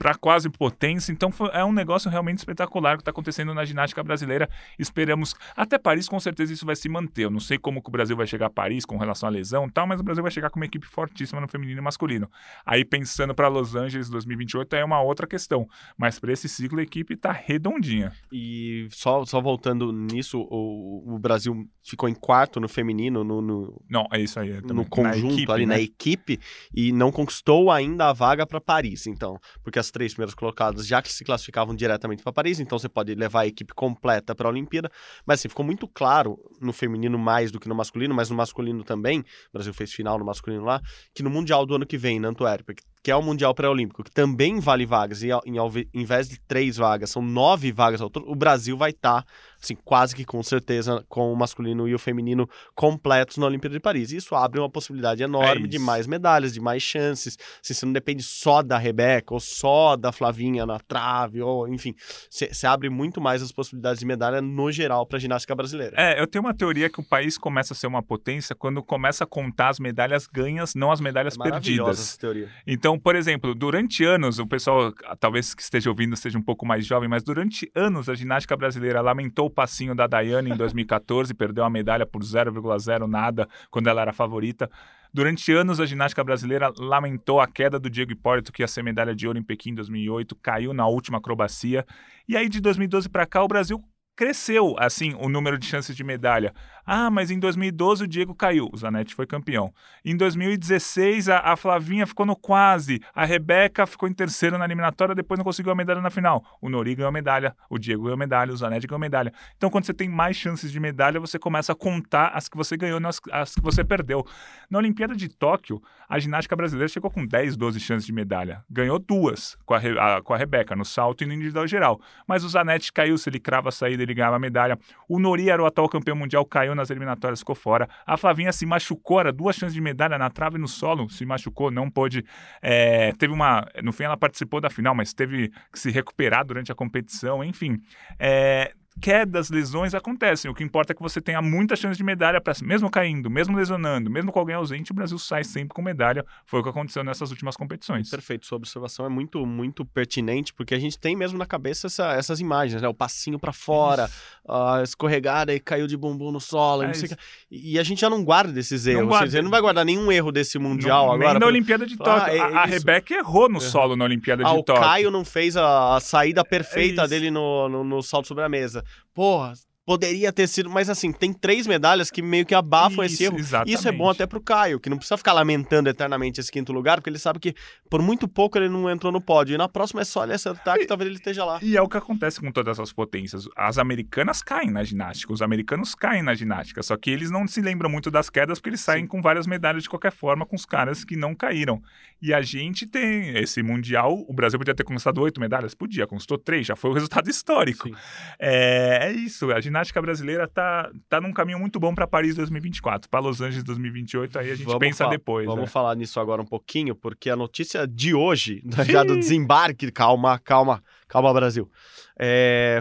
para 0.00 0.14
quase 0.14 0.48
potência. 0.48 1.12
Então, 1.12 1.30
é 1.52 1.62
um 1.62 1.72
negócio 1.72 2.10
realmente 2.10 2.38
espetacular 2.38 2.96
que 2.96 3.02
está 3.02 3.10
acontecendo 3.10 3.52
na 3.52 3.66
ginástica 3.66 4.02
brasileira. 4.02 4.48
Esperamos, 4.78 5.34
até 5.54 5.78
Paris, 5.78 6.08
com 6.08 6.18
certeza 6.18 6.54
isso 6.54 6.64
vai 6.64 6.74
se 6.74 6.88
manter. 6.88 7.26
Eu 7.26 7.30
não 7.30 7.38
sei 7.38 7.58
como 7.58 7.82
que 7.82 7.90
o 7.90 7.92
Brasil 7.92 8.16
vai 8.16 8.26
chegar 8.26 8.46
a 8.46 8.50
Paris 8.50 8.86
com 8.86 8.96
relação 8.96 9.28
à 9.28 9.30
lesão 9.30 9.66
e 9.66 9.70
tal, 9.70 9.86
mas 9.86 10.00
o 10.00 10.02
Brasil 10.02 10.22
vai 10.22 10.32
chegar 10.32 10.48
com 10.48 10.58
uma 10.58 10.64
equipe 10.64 10.86
fortíssima 10.86 11.38
no 11.38 11.46
feminino 11.46 11.80
e 11.80 11.84
masculino. 11.84 12.30
Aí, 12.64 12.82
pensando 12.82 13.34
para 13.34 13.48
Los 13.48 13.76
Angeles 13.76 14.08
2028, 14.08 14.74
é 14.74 14.82
uma 14.82 15.02
outra 15.02 15.26
questão. 15.26 15.68
Mas 15.98 16.18
para 16.18 16.32
esse 16.32 16.48
ciclo, 16.48 16.80
a 16.80 16.82
equipe 16.82 17.12
está 17.12 17.30
redondinha. 17.30 18.10
E 18.32 18.88
só, 18.92 19.26
só 19.26 19.38
voltando 19.38 19.92
nisso, 19.92 20.40
o, 20.50 21.14
o 21.14 21.18
Brasil 21.18 21.68
ficou 21.84 22.08
em 22.08 22.14
quarto 22.14 22.58
no 22.58 22.68
feminino, 22.70 23.22
no, 23.22 23.42
no, 23.42 23.82
Não, 23.86 24.06
é 24.10 24.18
isso 24.18 24.40
aí. 24.40 24.50
é 24.52 24.60
no 24.62 24.86
conjunto 24.86 25.26
Na 25.26 25.34
equipe, 25.34 25.52
ali 25.52 25.66
né? 25.66 25.74
na 25.74 25.80
equipe 25.80 26.40
e 26.74 26.90
não 26.90 27.12
conquistou 27.12 27.70
ainda 27.70 28.08
a 28.08 28.14
vaga 28.14 28.46
para 28.46 28.62
Paris. 28.62 29.06
Então, 29.06 29.38
porque 29.62 29.78
as 29.78 29.89
três 29.90 30.12
primeiras 30.12 30.34
colocadas 30.34 30.86
já 30.86 31.00
que 31.02 31.12
se 31.12 31.24
classificavam 31.24 31.74
diretamente 31.74 32.22
para 32.22 32.32
Paris, 32.32 32.60
então 32.60 32.78
você 32.78 32.88
pode 32.88 33.14
levar 33.14 33.40
a 33.40 33.46
equipe 33.46 33.74
completa 33.74 34.34
para 34.34 34.48
a 34.48 34.50
Olimpíada. 34.50 34.90
Mas 35.26 35.40
assim, 35.40 35.48
ficou 35.48 35.64
muito 35.64 35.86
claro 35.88 36.38
no 36.60 36.72
feminino 36.72 37.18
mais 37.18 37.50
do 37.50 37.58
que 37.60 37.68
no 37.68 37.74
masculino, 37.74 38.14
mas 38.14 38.30
no 38.30 38.36
masculino 38.36 38.84
também. 38.84 39.20
O 39.20 39.24
Brasil 39.52 39.74
fez 39.74 39.92
final 39.92 40.18
no 40.18 40.24
masculino 40.24 40.64
lá, 40.64 40.80
que 41.14 41.22
no 41.22 41.30
mundial 41.30 41.64
do 41.66 41.74
ano 41.74 41.86
que 41.86 41.98
vem, 41.98 42.20
na 42.20 42.28
Antuérpia, 42.28 42.74
que- 42.74 43.10
é 43.10 43.16
o 43.16 43.22
mundial 43.22 43.54
pré-olímpico, 43.54 44.04
que 44.04 44.10
também 44.10 44.60
vale 44.60 44.86
vagas 44.86 45.22
e 45.22 45.30
em, 45.46 45.58
ao 45.58 45.68
vez 45.70 46.28
de 46.28 46.38
três 46.46 46.76
vagas, 46.76 47.10
são 47.10 47.22
nove 47.22 47.72
vagas 47.72 48.00
ao 48.00 48.08
todo, 48.08 48.30
o 48.30 48.36
Brasil 48.36 48.76
vai 48.76 48.90
estar 48.90 49.24
assim, 49.62 49.76
quase 49.84 50.14
que 50.14 50.24
com 50.24 50.42
certeza 50.42 51.04
com 51.08 51.32
o 51.32 51.36
masculino 51.36 51.88
e 51.88 51.94
o 51.94 51.98
feminino 51.98 52.48
completos 52.74 53.36
na 53.36 53.46
Olimpíada 53.46 53.74
de 53.74 53.80
Paris. 53.80 54.12
E 54.12 54.16
isso 54.16 54.34
abre 54.34 54.58
uma 54.60 54.70
possibilidade 54.70 55.22
enorme 55.22 55.64
É 55.64 55.68
de 55.68 55.78
mais 55.78 56.06
medalhas, 56.06 56.52
de 56.52 56.60
mais 56.60 56.82
chances. 56.82 57.36
Assim, 57.62 57.74
você 57.74 57.86
não 57.86 57.92
depende 57.92 58.22
só 58.22 58.62
da 58.62 58.78
Rebeca 58.78 59.34
ou 59.34 59.40
só 59.40 59.96
da 59.96 60.12
Flavinha 60.12 60.64
na 60.64 60.78
trave, 60.78 61.42
ou 61.42 61.68
enfim, 61.68 61.94
você 62.30 62.66
abre 62.66 62.88
muito 62.88 63.20
mais 63.20 63.42
as 63.42 63.52
possibilidades 63.52 64.00
de 64.00 64.06
medalha 64.06 64.40
no 64.40 64.70
geral 64.72 65.06
para 65.06 65.18
a 65.18 65.20
ginástica 65.20 65.54
brasileira. 65.54 65.94
É, 65.98 66.20
eu 66.20 66.26
tenho 66.26 66.44
uma 66.44 66.54
teoria 66.54 66.88
que 66.88 67.00
o 67.00 67.04
país 67.04 67.36
começa 67.36 67.72
a 67.72 67.76
ser 67.76 67.86
uma 67.86 68.02
potência 68.02 68.54
quando 68.54 68.82
começa 68.82 69.24
a 69.24 69.26
contar 69.26 69.68
as 69.68 69.78
medalhas 69.78 70.26
ganhas, 70.26 70.74
não 70.74 70.90
as 70.90 71.00
medalhas 71.00 71.36
É 71.38 71.42
perdidas. 71.42 71.98
essa 72.00 72.18
teoria. 72.18 72.48
Então, 72.66 72.98
por 72.98 73.14
exemplo, 73.16 73.54
durante 73.54 74.04
anos, 74.04 74.38
o 74.38 74.46
pessoal, 74.46 74.92
talvez 75.18 75.54
que 75.54 75.62
esteja 75.62 75.90
ouvindo 75.90 76.16
seja 76.16 76.38
um 76.38 76.42
pouco 76.42 76.64
mais 76.64 76.86
jovem, 76.86 77.08
mas 77.08 77.22
durante 77.22 77.70
anos 77.74 78.08
a 78.08 78.14
ginástica 78.14 78.56
brasileira 78.56 79.00
lamentou 79.00 79.49
o 79.50 79.52
passinho 79.52 79.94
da 79.94 80.06
Daiane 80.06 80.50
em 80.50 80.56
2014, 80.56 81.34
perdeu 81.34 81.64
a 81.64 81.70
medalha 81.70 82.06
por 82.06 82.22
0,0 82.22 83.06
nada 83.06 83.48
quando 83.70 83.88
ela 83.88 84.00
era 84.00 84.12
favorita. 84.12 84.70
Durante 85.12 85.52
anos 85.52 85.80
a 85.80 85.86
ginástica 85.86 86.22
brasileira 86.22 86.72
lamentou 86.78 87.40
a 87.40 87.46
queda 87.46 87.80
do 87.80 87.90
Diego 87.90 88.12
Hipólito, 88.12 88.52
que 88.52 88.62
ia 88.62 88.68
ser 88.68 88.84
medalha 88.84 89.14
de 89.14 89.26
ouro 89.26 89.38
em 89.38 89.42
Pequim 89.42 89.70
em 89.70 89.74
2008, 89.74 90.36
caiu 90.36 90.72
na 90.72 90.86
última 90.86 91.18
acrobacia. 91.18 91.84
E 92.28 92.36
aí 92.36 92.48
de 92.48 92.60
2012 92.60 93.08
para 93.08 93.26
cá 93.26 93.42
o 93.42 93.48
Brasil 93.48 93.82
cresceu 94.20 94.76
assim 94.78 95.14
o 95.18 95.30
número 95.30 95.56
de 95.56 95.64
chances 95.64 95.96
de 95.96 96.04
medalha. 96.04 96.52
Ah, 96.84 97.08
mas 97.10 97.30
em 97.30 97.38
2012 97.38 98.04
o 98.04 98.06
Diego 98.06 98.34
caiu, 98.34 98.68
o 98.70 98.76
Zanetti 98.76 99.14
foi 99.14 99.26
campeão. 99.26 99.72
Em 100.04 100.14
2016 100.14 101.30
a, 101.30 101.38
a 101.38 101.56
Flavinha 101.56 102.06
ficou 102.06 102.26
no 102.26 102.36
quase, 102.36 103.00
a 103.14 103.24
Rebeca 103.24 103.86
ficou 103.86 104.06
em 104.06 104.12
terceiro 104.12 104.58
na 104.58 104.66
eliminatória, 104.66 105.14
depois 105.14 105.38
não 105.38 105.44
conseguiu 105.44 105.72
a 105.72 105.74
medalha 105.74 106.02
na 106.02 106.10
final. 106.10 106.44
O 106.60 106.68
Nori 106.68 106.94
ganhou 106.94 107.08
a 107.08 107.12
medalha, 107.12 107.56
o 107.70 107.78
Diego 107.78 108.02
ganhou 108.02 108.14
a 108.14 108.18
medalha, 108.18 108.52
o 108.52 108.56
Zanetti 108.56 108.86
ganhou 108.86 108.98
a 108.98 109.00
medalha. 109.00 109.32
Então 109.56 109.70
quando 109.70 109.84
você 109.86 109.94
tem 109.94 110.08
mais 110.08 110.36
chances 110.36 110.70
de 110.70 110.78
medalha, 110.78 111.18
você 111.18 111.38
começa 111.38 111.72
a 111.72 111.74
contar 111.74 112.28
as 112.34 112.46
que 112.46 112.58
você 112.58 112.76
ganhou, 112.76 113.00
não 113.00 113.08
as, 113.08 113.20
as 113.32 113.54
que 113.54 113.62
você 113.62 113.82
perdeu. 113.82 114.26
Na 114.68 114.78
Olimpíada 114.78 115.16
de 115.16 115.28
Tóquio, 115.30 115.80
a 116.06 116.18
ginástica 116.18 116.54
brasileira 116.56 116.88
chegou 116.88 117.10
com 117.10 117.24
10, 117.26 117.56
12 117.56 117.80
chances 117.80 118.04
de 118.04 118.12
medalha. 118.12 118.62
Ganhou 118.68 118.98
duas 118.98 119.56
com 119.64 119.72
a, 119.74 119.78
a- 119.78 120.22
com 120.22 120.34
a 120.34 120.36
Rebeca, 120.36 120.76
no 120.76 120.84
salto 120.84 121.22
e 121.24 121.26
no 121.26 121.32
individual 121.32 121.66
geral. 121.66 122.00
Mas 122.26 122.44
o 122.44 122.48
Zanetti 122.50 122.92
caiu, 122.92 123.16
se 123.16 123.30
ele 123.30 123.38
crava 123.40 123.68
a 123.68 123.72
saída, 123.72 124.02
ele 124.02 124.09
ganhava 124.14 124.36
a 124.36 124.38
medalha. 124.38 124.78
O 125.08 125.18
Nori 125.18 125.50
era 125.50 125.62
o 125.62 125.66
atual 125.66 125.88
campeão 125.88 126.16
mundial, 126.16 126.44
caiu 126.44 126.74
nas 126.74 126.90
eliminatórias, 126.90 127.40
ficou 127.40 127.54
fora. 127.54 127.88
A 128.06 128.16
Flavinha 128.16 128.52
se 128.52 128.66
machucou, 128.66 129.20
era 129.20 129.32
duas 129.32 129.56
chances 129.56 129.74
de 129.74 129.80
medalha 129.80 130.18
na 130.18 130.30
trave 130.30 130.56
e 130.56 130.60
no 130.60 130.68
solo, 130.68 131.08
se 131.08 131.24
machucou, 131.24 131.70
não 131.70 131.90
pôde. 131.90 132.24
é, 132.62 133.12
teve 133.12 133.32
uma. 133.32 133.66
No 133.82 133.92
fim, 133.92 134.04
ela 134.04 134.16
participou 134.16 134.60
da 134.60 134.70
final, 134.70 134.94
mas 134.94 135.12
teve 135.12 135.50
que 135.72 135.78
se 135.78 135.90
recuperar 135.90 136.44
durante 136.44 136.70
a 136.70 136.74
competição, 136.74 137.42
enfim. 137.44 137.78
É, 138.18 138.72
quedas, 139.00 139.50
lesões 139.50 139.94
acontecem. 139.94 140.50
O 140.50 140.54
que 140.54 140.62
importa 140.62 140.92
é 140.92 140.94
que 140.94 141.02
você 141.02 141.20
tenha 141.20 141.40
muita 141.40 141.74
chance 141.74 141.96
de 141.96 142.04
medalha, 142.04 142.40
pra, 142.40 142.52
mesmo 142.62 142.90
caindo, 142.90 143.30
mesmo 143.30 143.56
lesionando, 143.56 144.10
mesmo 144.10 144.30
com 144.30 144.38
alguém 144.38 144.54
ausente, 144.54 144.92
o 144.92 144.94
Brasil 144.94 145.18
sai 145.18 145.42
sempre 145.42 145.74
com 145.74 145.82
medalha. 145.82 146.24
Foi 146.46 146.60
o 146.60 146.62
que 146.62 146.68
aconteceu 146.68 147.02
nessas 147.02 147.30
últimas 147.30 147.56
competições. 147.56 148.10
Perfeito, 148.10 148.46
sua 148.46 148.56
observação 148.56 149.06
é 149.06 149.08
muito, 149.08 149.44
muito 149.46 149.84
pertinente, 149.84 150.52
porque 150.52 150.74
a 150.74 150.78
gente 150.78 150.98
tem 150.98 151.16
mesmo 151.16 151.38
na 151.38 151.46
cabeça 151.46 151.86
essa- 151.86 152.12
essas 152.12 152.38
imagens, 152.40 152.82
né? 152.82 152.88
O 152.88 152.94
passinho 152.94 153.38
pra 153.38 153.52
fora, 153.52 154.08
a 154.48 154.82
escorregada 154.82 155.54
e 155.54 155.58
caiu 155.60 155.86
de 155.86 155.96
bumbum 155.96 156.30
no 156.30 156.40
solo, 156.40 156.82
e 156.82 156.84
É 156.84 156.86
não 156.88 156.92
o 156.92 156.96
isso. 156.96 157.08
que. 157.08 157.16
E 157.50 157.78
a 157.78 157.82
gente 157.82 158.00
já 158.00 158.10
não 158.10 158.22
guarda 158.22 158.52
desses 158.52 158.84
Não 158.86 158.92
erros. 158.92 159.08
guarda. 159.08 159.30
Você 159.30 159.42
não 159.42 159.50
vai 159.50 159.60
guardar 159.60 159.84
nenhum 159.84 160.12
erro 160.12 160.30
desse 160.30 160.58
Mundial 160.58 161.06
Não- 161.06 161.12
agora. 161.14 161.30
Nem 161.32 161.40
na 161.40 161.46
Olimpíada 161.46 161.86
de 161.86 161.94
Ah, 161.94 162.04
Tóquio. 162.04 162.34
é 162.34 162.38
a, 162.40 162.46
a 162.62 162.64
isso. 162.64 162.74
Rebeca 162.74 163.14
errou 163.14 163.48
no 163.48 163.60
solo 163.60 163.96
na 163.96 164.04
Olimpíada 164.04 164.42
Ah, 164.46 164.52
de 164.52 164.58
o 164.58 164.62
Tóquio. 164.62 164.82
Caio 164.82 165.10
não 165.10 165.24
fez 165.24 165.56
a, 165.56 165.96
a 165.96 166.00
saída 166.00 166.44
perfeita 166.44 167.02
É 167.02 167.04
isso. 167.04 167.10
dele 167.10 167.30
no, 167.30 167.68
no, 167.68 167.84
no 167.84 168.02
salto 168.02 168.28
sobre 168.28 168.44
a 168.44 168.48
mesa. 168.48 168.84
Porra, 169.14 169.54
poderia 169.90 170.32
ter 170.32 170.46
sido, 170.46 170.70
mas 170.70 170.88
assim, 170.88 171.10
tem 171.10 171.32
três 171.32 171.66
medalhas 171.66 172.12
que 172.12 172.22
meio 172.22 172.46
que 172.46 172.54
abafam 172.54 173.02
esse 173.02 173.14
Isso, 173.14 173.24
erro. 173.24 173.38
exatamente. 173.40 173.74
Isso 173.76 173.88
é 173.88 173.90
bom 173.90 174.08
até 174.08 174.24
pro 174.24 174.40
Caio, 174.40 174.78
que 174.78 174.88
não 174.88 174.96
precisa 174.96 175.16
ficar 175.16 175.32
lamentando 175.32 175.90
eternamente 175.90 176.38
esse 176.38 176.52
quinto 176.52 176.72
lugar, 176.72 176.98
porque 176.98 177.10
ele 177.10 177.18
sabe 177.18 177.40
que 177.40 177.56
por 177.90 178.00
muito 178.00 178.28
pouco 178.28 178.56
ele 178.56 178.68
não 178.68 178.88
entrou 178.88 179.10
no 179.10 179.20
pódio. 179.20 179.54
E 179.54 179.58
na 179.58 179.68
próxima 179.68 180.02
é 180.02 180.04
só 180.04 180.22
ele 180.22 180.32
acertar 180.32 180.78
que 180.78 180.86
talvez 180.86 181.08
ele 181.08 181.16
esteja 181.16 181.44
lá. 181.44 181.58
E 181.60 181.76
é 181.76 181.82
o 181.82 181.88
que 181.88 181.96
acontece 181.96 182.38
com 182.38 182.52
todas 182.52 182.78
as 182.78 182.92
potências. 182.92 183.48
As 183.56 183.78
americanas 183.78 184.44
caem 184.44 184.70
na 184.70 184.84
ginástica, 184.84 185.32
os 185.32 185.42
americanos 185.42 185.92
caem 185.96 186.22
na 186.22 186.36
ginástica, 186.36 186.84
só 186.84 186.96
que 186.96 187.10
eles 187.10 187.28
não 187.28 187.48
se 187.48 187.60
lembram 187.60 187.90
muito 187.90 188.12
das 188.12 188.30
quedas 188.30 188.60
porque 188.60 188.70
eles 188.70 188.80
saem 188.80 189.02
Sim. 189.02 189.08
com 189.08 189.20
várias 189.20 189.44
medalhas 189.44 189.82
de 189.82 189.88
qualquer 189.88 190.12
forma 190.12 190.46
com 190.46 190.54
os 190.54 190.64
caras 190.64 191.04
que 191.04 191.16
não 191.16 191.34
caíram. 191.34 191.82
E 192.22 192.32
a 192.32 192.42
gente 192.42 192.86
tem 192.86 193.36
esse 193.38 193.60
mundial, 193.60 194.24
o 194.28 194.32
Brasil 194.32 194.56
podia 194.56 194.74
ter 194.74 194.84
conquistado 194.84 195.20
oito 195.22 195.40
medalhas, 195.40 195.74
podia, 195.74 196.06
conquistou 196.06 196.38
três, 196.38 196.64
já 196.64 196.76
foi 196.76 196.90
um 196.90 196.94
resultado 196.94 197.28
histórico. 197.28 197.90
É, 198.38 199.08
é 199.08 199.12
isso, 199.12 199.50
a 199.50 199.60
ginástica 199.60 199.79
brasileira 200.02 200.46
tá, 200.46 200.90
tá 201.08 201.20
num 201.20 201.32
caminho 201.32 201.58
muito 201.58 201.80
bom 201.80 201.94
para 201.94 202.06
Paris 202.06 202.34
2024, 202.34 203.08
para 203.08 203.20
Los 203.20 203.40
Angeles 203.40 203.64
2028, 203.64 204.38
aí 204.38 204.50
a 204.50 204.54
gente 204.54 204.66
Vamos 204.66 204.78
pensa 204.78 205.06
depois. 205.08 205.46
Vamos 205.46 205.62
né? 205.62 205.66
falar 205.66 205.94
nisso 205.94 206.20
agora 206.20 206.42
um 206.42 206.46
pouquinho, 206.46 206.94
porque 206.94 207.30
a 207.30 207.36
notícia 207.36 207.86
de 207.86 208.14
hoje, 208.14 208.62
já 208.86 209.02
do 209.02 209.16
desembarque, 209.16 209.90
calma, 209.90 210.38
calma, 210.38 210.82
calma, 211.08 211.32
Brasil. 211.32 211.70
É, 212.18 212.80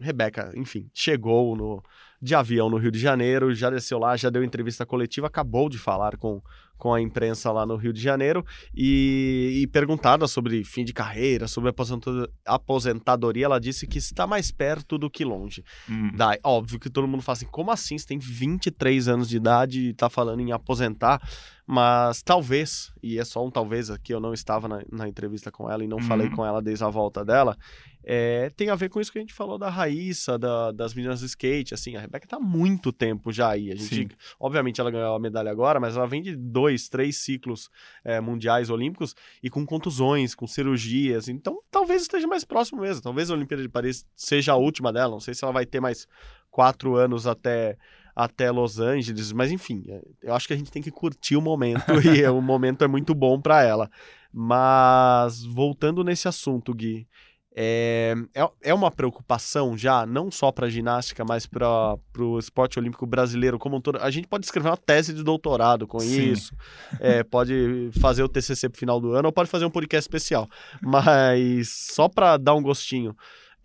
Rebeca, 0.00 0.52
enfim, 0.56 0.88
chegou 0.94 1.54
no, 1.54 1.82
de 2.22 2.36
avião 2.36 2.70
no 2.70 2.76
Rio 2.76 2.92
de 2.92 3.00
Janeiro, 3.00 3.52
já 3.52 3.68
desceu 3.68 3.98
lá, 3.98 4.16
já 4.16 4.30
deu 4.30 4.44
entrevista 4.44 4.86
coletiva, 4.86 5.26
acabou 5.26 5.68
de 5.68 5.76
falar 5.76 6.16
com, 6.16 6.40
com 6.78 6.94
a 6.94 7.00
imprensa 7.00 7.50
lá 7.50 7.66
no 7.66 7.74
Rio 7.76 7.92
de 7.92 8.00
Janeiro 8.00 8.44
e, 8.72 9.60
e 9.62 9.66
perguntada 9.66 10.28
sobre 10.28 10.62
fim 10.62 10.84
de 10.84 10.92
carreira, 10.92 11.48
sobre 11.48 11.70
aposenta- 11.70 12.28
aposentadoria, 12.46 13.46
ela 13.46 13.58
disse 13.60 13.86
que 13.86 13.98
está 13.98 14.26
mais 14.26 14.50
perto 14.52 14.96
do 14.96 15.10
que 15.10 15.24
longe. 15.24 15.64
Hum. 15.90 16.12
Daí, 16.14 16.38
óbvio 16.44 16.78
que 16.78 16.88
todo 16.88 17.08
mundo 17.08 17.22
fala 17.22 17.34
assim, 17.36 17.46
como 17.50 17.70
assim? 17.72 17.98
Você 17.98 18.06
tem 18.06 18.18
23 18.18 19.08
anos 19.08 19.28
de 19.28 19.36
idade 19.36 19.88
e 19.88 19.92
tá 19.94 20.08
falando 20.08 20.40
em 20.40 20.52
aposentar, 20.52 21.20
mas 21.66 22.22
talvez, 22.22 22.92
e 23.02 23.18
é 23.18 23.24
só 23.24 23.44
um 23.44 23.50
talvez 23.50 23.90
aqui, 23.90 24.12
eu 24.12 24.20
não 24.20 24.32
estava 24.32 24.68
na, 24.68 24.82
na 24.90 25.08
entrevista 25.08 25.50
com 25.50 25.70
ela 25.70 25.82
e 25.84 25.88
não 25.88 25.98
Uhum. 25.98 26.02
falei 26.04 26.30
com 26.30 26.44
ela 26.44 26.60
desde 26.62 26.84
a 26.84 26.88
volta 26.88 27.24
dela, 27.24 27.56
é, 28.04 28.50
tem 28.56 28.68
a 28.70 28.74
ver 28.74 28.88
com 28.88 29.00
isso 29.00 29.12
que 29.12 29.18
a 29.18 29.20
gente 29.20 29.32
falou 29.34 29.58
da 29.58 29.68
Raíssa, 29.70 30.38
da- 30.38 30.72
das 30.72 30.94
meninas 30.94 31.20
do 31.20 31.26
skate, 31.26 31.74
assim, 31.74 31.96
a 31.96 32.00
Rebeca 32.00 32.26
tá 32.26 32.36
há 32.36 32.40
muito 32.40 32.92
tempo 32.92 33.32
já 33.32 33.50
aí, 33.50 33.70
a 33.70 33.74
gente, 33.76 33.94
Sim. 33.94 34.08
obviamente 34.40 34.80
ela 34.80 34.90
ganhou 34.90 35.14
a 35.14 35.20
medalha 35.20 35.50
agora, 35.50 35.78
mas 35.80 35.96
ela 35.96 36.06
vem 36.06 36.22
de 36.22 36.34
dois, 36.36 36.88
três 36.88 37.16
ciclos 37.16 37.70
é, 38.04 38.20
mundiais 38.20 38.70
olímpicos 38.70 39.14
e 39.42 39.48
com 39.48 39.64
contusões, 39.64 40.34
com 40.34 40.46
cirurgias, 40.46 41.28
então 41.28 41.60
talvez 41.70 42.02
esteja 42.02 42.26
mais 42.26 42.44
próximo 42.44 42.80
mesmo, 42.80 43.02
talvez 43.02 43.30
a 43.30 43.34
Olimpíada 43.34 43.62
de 43.62 43.68
Paris 43.68 44.06
seja 44.16 44.52
a 44.52 44.56
última 44.56 44.92
dela, 44.92 45.12
não 45.12 45.20
sei 45.20 45.34
se 45.34 45.44
ela 45.44 45.52
vai 45.52 45.64
ter 45.66 45.80
mais 45.80 46.06
quatro 46.50 46.96
anos 46.96 47.26
até 47.26 47.76
até 48.14 48.50
Los 48.50 48.78
Angeles, 48.78 49.32
mas 49.32 49.50
enfim, 49.50 49.84
é, 49.88 50.02
eu 50.22 50.34
acho 50.34 50.46
que 50.46 50.52
a 50.52 50.56
gente 50.56 50.70
tem 50.70 50.82
que 50.82 50.90
curtir 50.90 51.34
o 51.34 51.40
momento 51.40 51.80
e 52.04 52.22
o 52.28 52.42
momento 52.42 52.84
é 52.84 52.86
muito 52.86 53.14
bom 53.14 53.40
para 53.40 53.62
ela. 53.62 53.90
Mas 54.30 55.44
voltando 55.44 56.04
nesse 56.04 56.28
assunto, 56.28 56.74
Gui, 56.74 57.06
é, 57.54 58.14
é, 58.34 58.48
é 58.62 58.74
uma 58.74 58.90
preocupação 58.90 59.76
já, 59.76 60.06
não 60.06 60.30
só 60.30 60.50
para 60.50 60.66
a 60.66 60.70
ginástica, 60.70 61.24
mas 61.24 61.46
para 61.46 61.96
o 62.18 62.38
esporte 62.38 62.78
olímpico 62.78 63.06
brasileiro 63.06 63.58
como 63.58 63.76
um 63.76 63.80
todo. 63.80 63.98
A 63.98 64.10
gente 64.10 64.26
pode 64.26 64.46
escrever 64.46 64.68
uma 64.68 64.76
tese 64.76 65.12
de 65.12 65.22
doutorado 65.22 65.86
com 65.86 66.00
Sim. 66.00 66.32
isso, 66.32 66.54
é, 66.98 67.22
pode 67.22 67.90
fazer 68.00 68.22
o 68.22 68.28
TCC 68.28 68.68
pro 68.68 68.78
final 68.78 69.00
do 69.00 69.12
ano 69.12 69.26
ou 69.26 69.32
pode 69.32 69.50
fazer 69.50 69.64
um 69.64 69.70
podcast 69.70 70.04
especial. 70.04 70.48
Mas 70.80 71.68
só 71.68 72.08
para 72.08 72.36
dar 72.36 72.54
um 72.54 72.62
gostinho, 72.62 73.14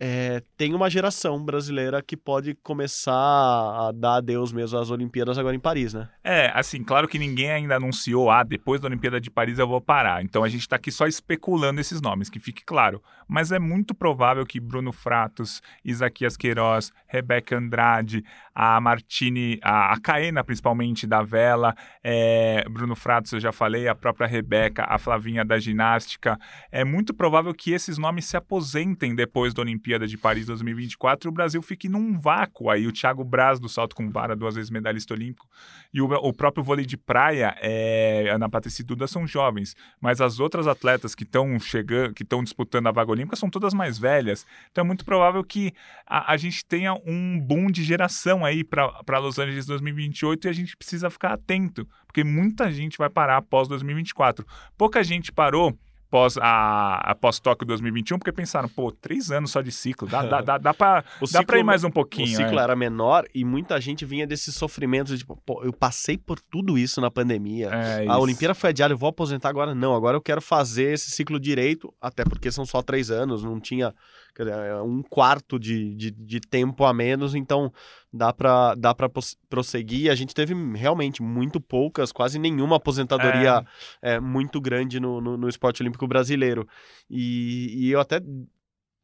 é, 0.00 0.42
tem 0.56 0.74
uma 0.74 0.88
geração 0.88 1.44
brasileira 1.44 2.00
que 2.00 2.16
pode 2.16 2.54
começar 2.54 3.12
a 3.12 3.92
dar 3.92 4.16
adeus 4.16 4.52
mesmo 4.52 4.78
às 4.78 4.90
Olimpíadas 4.90 5.36
agora 5.38 5.56
em 5.56 5.60
Paris, 5.60 5.92
né? 5.92 6.08
É, 6.22 6.52
assim, 6.54 6.84
claro 6.84 7.08
que 7.08 7.18
ninguém 7.18 7.50
ainda 7.50 7.76
anunciou, 7.76 8.30
ah, 8.30 8.42
depois 8.42 8.80
da 8.80 8.86
Olimpíada 8.86 9.20
de 9.20 9.30
Paris 9.30 9.58
eu 9.58 9.66
vou 9.66 9.80
parar. 9.80 10.22
Então 10.22 10.44
a 10.44 10.48
gente 10.48 10.60
está 10.60 10.76
aqui 10.76 10.92
só 10.92 11.06
especulando 11.06 11.80
esses 11.80 12.00
nomes, 12.00 12.30
que 12.30 12.38
fique 12.38 12.64
claro. 12.64 13.02
Mas 13.26 13.50
é 13.52 13.58
muito 13.58 13.94
provável 13.94 14.46
que 14.46 14.60
Bruno 14.60 14.92
Fratos, 14.92 15.60
Isaquias 15.84 16.36
Queiroz, 16.36 16.92
Rebeca 17.06 17.56
Andrade, 17.56 18.24
a 18.60 18.80
Martini, 18.80 19.60
a, 19.62 19.92
a 19.92 20.00
Caena 20.00 20.42
principalmente 20.42 21.06
da 21.06 21.22
vela, 21.22 21.76
é, 22.02 22.64
Bruno 22.68 22.96
Fratos 22.96 23.30
eu 23.30 23.38
já 23.38 23.52
falei, 23.52 23.86
a 23.86 23.94
própria 23.94 24.26
Rebeca, 24.26 24.84
a 24.88 24.98
Flavinha 24.98 25.44
da 25.44 25.60
ginástica. 25.60 26.36
É 26.72 26.82
muito 26.82 27.14
provável 27.14 27.54
que 27.54 27.70
esses 27.70 27.98
nomes 27.98 28.24
se 28.24 28.36
aposentem 28.36 29.14
depois 29.14 29.54
da 29.54 29.62
Olimpíada 29.62 30.08
de 30.08 30.18
Paris 30.18 30.46
2024 30.46 31.28
e 31.28 31.30
o 31.30 31.32
Brasil 31.32 31.62
fique 31.62 31.88
num 31.88 32.18
vácuo 32.18 32.68
aí. 32.68 32.84
O 32.88 32.92
Thiago 32.92 33.22
Braz 33.22 33.60
do 33.60 33.68
salto 33.68 33.94
com 33.94 34.10
vara, 34.10 34.34
duas 34.34 34.56
vezes 34.56 34.70
medalhista 34.70 35.14
olímpico, 35.14 35.46
e 35.94 36.00
o, 36.00 36.06
o 36.06 36.32
próprio 36.32 36.64
vôlei 36.64 36.84
de 36.84 36.96
praia, 36.96 37.56
é, 37.60 38.28
Ana 38.28 38.48
Patrícia 38.48 38.82
e 38.82 38.84
Duda 38.84 39.06
são 39.06 39.24
jovens, 39.24 39.76
mas 40.00 40.20
as 40.20 40.40
outras 40.40 40.66
atletas 40.66 41.14
que 41.14 41.22
estão 41.22 41.60
chegando, 41.60 42.12
que 42.12 42.24
estão 42.24 42.42
disputando 42.42 42.88
a 42.88 42.90
vaga 42.90 43.12
olímpica 43.12 43.36
são 43.36 43.48
todas 43.48 43.72
mais 43.72 44.00
velhas. 44.00 44.44
Então 44.72 44.82
é 44.82 44.86
muito 44.86 45.04
provável 45.04 45.44
que 45.44 45.72
a, 46.04 46.32
a 46.32 46.36
gente 46.36 46.64
tenha 46.64 46.92
um 47.06 47.38
boom 47.38 47.70
de 47.70 47.84
geração 47.84 48.47
aí 48.48 48.64
para 48.64 49.18
Los 49.18 49.38
Angeles 49.38 49.66
2028 49.66 50.46
e 50.46 50.50
a 50.50 50.52
gente 50.52 50.76
precisa 50.76 51.10
ficar 51.10 51.34
atento, 51.34 51.86
porque 52.06 52.24
muita 52.24 52.70
gente 52.72 52.98
vai 52.98 53.08
parar 53.08 53.38
após 53.38 53.68
2024. 53.68 54.46
Pouca 54.76 55.02
gente 55.02 55.32
parou 55.32 55.78
pós 56.10 56.36
a, 56.38 56.96
a 56.96 57.14
pós 57.14 57.38
Tóquio 57.38 57.66
2021, 57.66 58.18
porque 58.18 58.32
pensaram, 58.32 58.68
pô, 58.68 58.90
três 58.90 59.30
anos 59.30 59.50
só 59.50 59.60
de 59.60 59.70
ciclo, 59.70 60.08
dá, 60.08 60.22
dá, 60.22 60.40
dá, 60.40 60.58
dá 60.58 60.74
pra, 60.74 61.04
O 61.20 61.30
dá 61.30 61.42
pra 61.42 61.58
ir 61.58 61.64
mais 61.64 61.84
um 61.84 61.90
pouquinho. 61.90 62.26
O 62.26 62.36
ciclo 62.36 62.58
é. 62.58 62.62
era 62.62 62.74
menor 62.74 63.24
e 63.34 63.44
muita 63.44 63.80
gente 63.80 64.04
vinha 64.04 64.26
desses 64.26 64.54
sofrimentos 64.54 65.18
de, 65.18 65.24
pô, 65.24 65.62
eu 65.62 65.72
passei 65.72 66.16
por 66.16 66.40
tudo 66.40 66.78
isso 66.78 67.00
na 67.00 67.10
pandemia. 67.10 67.68
É 67.68 67.98
A 68.00 68.04
isso. 68.04 68.18
Olimpíada 68.18 68.54
foi 68.54 68.70
adiada, 68.70 68.94
eu 68.94 68.98
vou 68.98 69.08
aposentar 69.08 69.48
agora. 69.48 69.74
Não, 69.74 69.94
agora 69.94 70.16
eu 70.16 70.22
quero 70.22 70.40
fazer 70.40 70.94
esse 70.94 71.10
ciclo 71.10 71.38
direito, 71.38 71.92
até 72.00 72.24
porque 72.24 72.50
são 72.50 72.64
só 72.64 72.82
três 72.82 73.10
anos, 73.10 73.42
não 73.42 73.60
tinha 73.60 73.94
dizer, 74.44 74.56
é 74.56 74.80
um 74.82 75.02
quarto 75.02 75.58
de, 75.58 75.94
de, 75.94 76.10
de 76.10 76.40
tempo 76.40 76.84
a 76.84 76.92
menos, 76.92 77.34
então 77.34 77.72
dá 78.12 78.32
pra, 78.32 78.74
dá 78.74 78.94
pra 78.94 79.10
prosseguir. 79.48 80.10
A 80.10 80.14
gente 80.14 80.34
teve 80.34 80.54
realmente 80.76 81.22
muito 81.22 81.60
poucas, 81.60 82.12
quase 82.12 82.38
nenhuma 82.38 82.76
aposentadoria 82.76 83.64
é, 84.02 84.20
muito 84.20 84.60
grande 84.60 85.00
no, 85.00 85.20
no, 85.20 85.36
no 85.36 85.48
esporte 85.48 85.82
olímpico 85.82 86.06
brasileiro. 86.06 86.66
E, 87.10 87.86
e 87.86 87.90
eu 87.90 88.00
até 88.00 88.20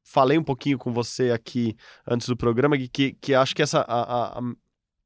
falei 0.07 0.37
um 0.38 0.44
pouquinho 0.44 0.77
com 0.79 0.92
você 0.92 1.31
aqui 1.31 1.75
antes 2.07 2.29
do 2.29 2.37
programa 2.37 2.77
que, 2.77 3.12
que, 3.20 3.35
acho 3.35 3.55
que 3.55 3.62
essa, 3.62 3.81
a- 3.81 4.38
a- 4.38 4.42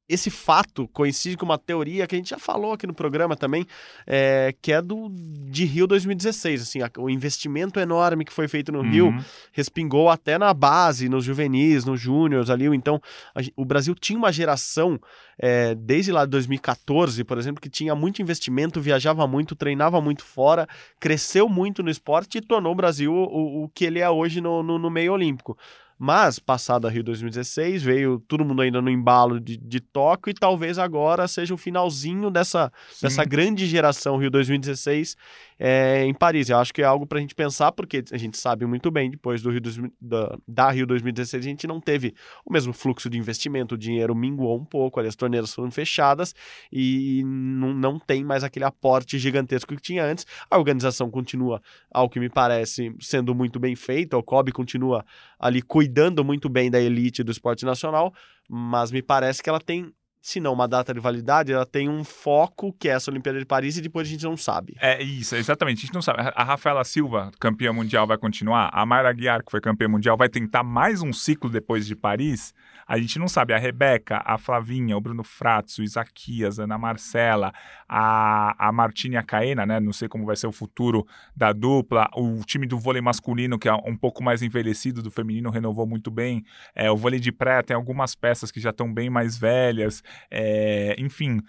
esse 0.09 0.31
fato 0.31 0.89
coincide 0.89 1.37
com 1.37 1.45
uma 1.45 1.59
teoria 1.59 2.07
que 2.07 2.15
a 2.15 2.19
gente 2.19 2.31
já 2.31 2.39
falou 2.39 2.73
aqui 2.73 2.87
no 2.87 2.95
programa 2.95 3.37
também, 3.37 3.67
é, 4.07 4.55
que 4.63 4.73
é 4.73 4.81
do 4.81 5.09
de 5.51 5.65
Rio 5.65 5.87
2016. 5.87 6.63
Assim, 6.63 6.81
a- 6.83 6.91
o 6.99 7.11
investimento 7.11 7.79
enorme 7.79 8.25
que 8.25 8.33
foi 8.33 8.49
feito 8.49 8.73
no 8.73 8.81
Rio 8.83 9.09
Uhum. 9.09 9.25
respingou 9.53 10.09
até 10.09 10.39
na 10.39 10.55
base, 10.55 11.09
nos 11.09 11.25
juvenis, 11.25 11.85
nos 11.85 12.01
júniors 12.01 12.49
ali. 12.51 12.65
Então, 12.67 13.01
a 13.35 13.41
o 13.57 13.65
Brasil 13.65 13.95
tinha 13.95 14.19
uma 14.19 14.33
geração, 14.33 14.99
é, 15.39 15.75
desde 15.75 16.13
lá 16.13 16.25
de 16.25 16.31
2014, 16.31 17.25
por 17.25 17.39
exemplo, 17.39 17.61
que 17.61 17.69
tinha 17.71 17.95
muito 17.95 18.23
investimento, 18.23 18.81
viajava 18.81 19.27
muito, 19.27 19.55
treinava 19.57 20.01
muito 20.01 20.25
fora, 20.25 20.67
cresceu 21.01 21.49
muito 21.49 21.83
no 21.83 21.91
esporte 21.91 22.39
e 22.39 22.41
tornou 22.41 22.73
o 22.73 22.77
Brasil 22.77 23.13
o, 23.13 23.65
o 23.65 23.69
que 23.69 23.85
ele 23.85 23.99
é 24.01 24.09
hoje 24.09 24.41
no, 24.41 24.63
no, 24.63 24.79
no 24.79 24.91
meio 24.91 25.13
olímpico. 25.13 25.57
Mas, 25.99 26.39
passado 26.39 26.87
a 26.87 26.91
Rio 26.91 27.03
2016, 27.03 27.83
veio 27.83 28.21
todo 28.21 28.45
mundo 28.45 28.63
ainda 28.63 28.81
no 28.81 28.89
embalo 28.89 29.41
de, 29.41 29.57
de 29.57 29.81
Tóquio 29.81 30.31
e 30.31 30.35
talvez 30.35 30.79
agora 30.79 31.27
seja 31.27 31.53
o 31.53 31.57
finalzinho 31.57 32.31
dessa, 32.31 32.73
dessa 33.03 33.25
grande 33.25 33.67
geração 33.67 34.17
Rio 34.17 34.31
2016 34.31 35.17
é, 35.59 36.05
em 36.05 36.15
Paris. 36.15 36.49
Eu 36.49 36.59
acho 36.59 36.73
que 36.73 36.83
é 36.83 36.85
algo 36.85 37.05
para 37.05 37.19
a 37.19 37.21
gente 37.21 37.35
pensar, 37.35 37.73
porque 37.73 38.05
a 38.13 38.17
gente 38.17 38.39
sabe 38.39 38.65
muito 38.65 38.91
bem, 38.91 39.11
depois 39.11 39.43
do 39.43 39.51
Rio 39.51 39.61
2000 39.61 39.93
da, 40.01 40.39
da 40.47 40.71
Rio 40.71 40.87
2016, 40.87 41.45
a 41.45 41.49
gente 41.49 41.67
não 41.67 41.81
teve 41.81 42.15
o 42.45 42.53
mesmo 42.53 42.73
fluxo 42.73 43.11
de 43.11 43.19
investimento, 43.19 43.75
o 43.75 43.79
dinheiro 43.79 44.15
minguou 44.15 44.57
um 44.57 44.65
pouco, 44.65 45.01
ali 45.01 45.09
as 45.09 45.17
torneiras 45.17 45.53
foram 45.53 45.71
fechadas 45.71 46.35
e 46.71 47.25
não, 47.25 47.75
não 47.75 47.99
tem 47.99 48.23
mais 48.23 48.45
aquele 48.45 48.65
aporte 48.65 49.19
gigantesco 49.19 49.75
que 49.75 49.83
tinha 49.83 50.05
antes. 50.05 50.25
A 50.49 50.57
organização 50.57 51.11
continua, 51.11 51.61
ao 51.91 52.09
que 52.09 52.21
me 52.21 52.29
parece, 52.29 52.95
sendo 53.01 53.35
muito 53.35 53.59
bem 53.59 53.75
feita, 53.75 54.17
o 54.17 54.23
COB 54.23 54.53
continua 54.53 55.05
ali 55.39 55.63
cuidando 55.63 56.25
muito 56.25 56.49
bem 56.49 56.71
da 56.71 56.81
elite 56.81 57.23
do 57.23 57.31
esporte 57.31 57.65
nacional, 57.65 58.13
mas 58.49 58.91
me 58.91 59.03
parece 59.03 59.43
que 59.43 59.49
ela 59.49 59.61
tem 59.61 59.93
se 60.29 60.41
não 60.41 60.53
uma 60.53 60.69
data 60.69 60.93
de 60.93 61.01
validade, 61.01 61.55
ela 61.55 61.65
tem 61.65 61.89
um 61.89 62.05
foco 62.05 62.71
que 62.79 62.87
é 62.87 62.93
essa 62.93 63.11
Olimpíada 63.11 63.39
de 63.39 63.47
Paris 63.47 63.79
e 63.79 63.81
depois 63.81 64.07
a 64.07 64.11
gente 64.11 64.25
não 64.25 64.37
sabe. 64.37 64.77
É 64.79 65.03
isso, 65.03 65.35
exatamente. 65.35 65.79
A 65.79 65.81
gente 65.81 65.95
não 65.95 66.03
sabe. 66.03 66.19
A 66.35 66.45
Rafaela 66.45 66.85
Silva, 66.85 67.31
campeã 67.41 67.73
mundial, 67.73 68.07
vai 68.07 68.19
continuar. 68.19 68.69
A 68.71 68.85
Mayra 68.85 69.11
Guiar, 69.15 69.43
que 69.43 69.51
foi 69.51 69.59
campeã 69.59 69.89
mundial, 69.89 70.19
vai 70.19 70.29
tentar 70.29 70.63
mais 70.63 71.01
um 71.01 71.15
ciclo 71.15 71.49
depois 71.49 71.87
de 71.87 71.97
Paris. 71.97 72.53
A 72.87 72.99
gente 72.99 73.19
não 73.19 73.29
sabe. 73.29 73.55
A 73.55 73.59
Rebeca, 73.59 74.23
a 74.25 74.37
Flavinha, 74.37 74.97
o 74.97 75.01
Bruno 75.01 75.23
Fratz, 75.25 75.79
o 75.79 75.83
Isaquias, 75.83 76.59
a 76.59 76.65
Ana 76.65 76.79
Marcela, 76.79 77.53
a, 77.89 78.69
a 78.69 78.73
Martini 78.73 79.15
e 79.15 79.19
a 79.19 79.23
Caena, 79.23 79.65
né? 79.65 79.81
Não 79.81 79.93
sei 79.93 80.09
como 80.09 80.27
vai 80.27 80.37
ser 80.37 80.47
o 80.47 80.53
futuro 80.53 81.07
da 81.35 81.53
dupla. 81.53 82.09
O 82.15 82.41
time 82.45 82.67
do 82.67 82.79
vôlei 82.79 83.01
masculino, 83.03 83.59
que 83.59 83.69
é 83.69 83.75
um 83.75 83.97
pouco 83.97 84.23
mais 84.23 84.43
envelhecido, 84.43 85.03
do 85.03 85.11
feminino, 85.11 85.51
renovou 85.51 85.87
muito 85.87 86.11
bem. 86.11 86.45
É, 86.75 86.91
o 86.91 86.97
vôlei 86.97 87.21
de 87.21 87.33
praia 87.33 87.63
tem 87.63 87.75
algumas 87.75 88.15
peças 88.15 88.51
que 88.51 88.61
já 88.61 88.71
estão 88.71 88.93
bem 88.93 89.11
mais 89.11 89.37
velhas. 89.37 90.03
É, 90.31 90.95
enfim. 90.99 91.41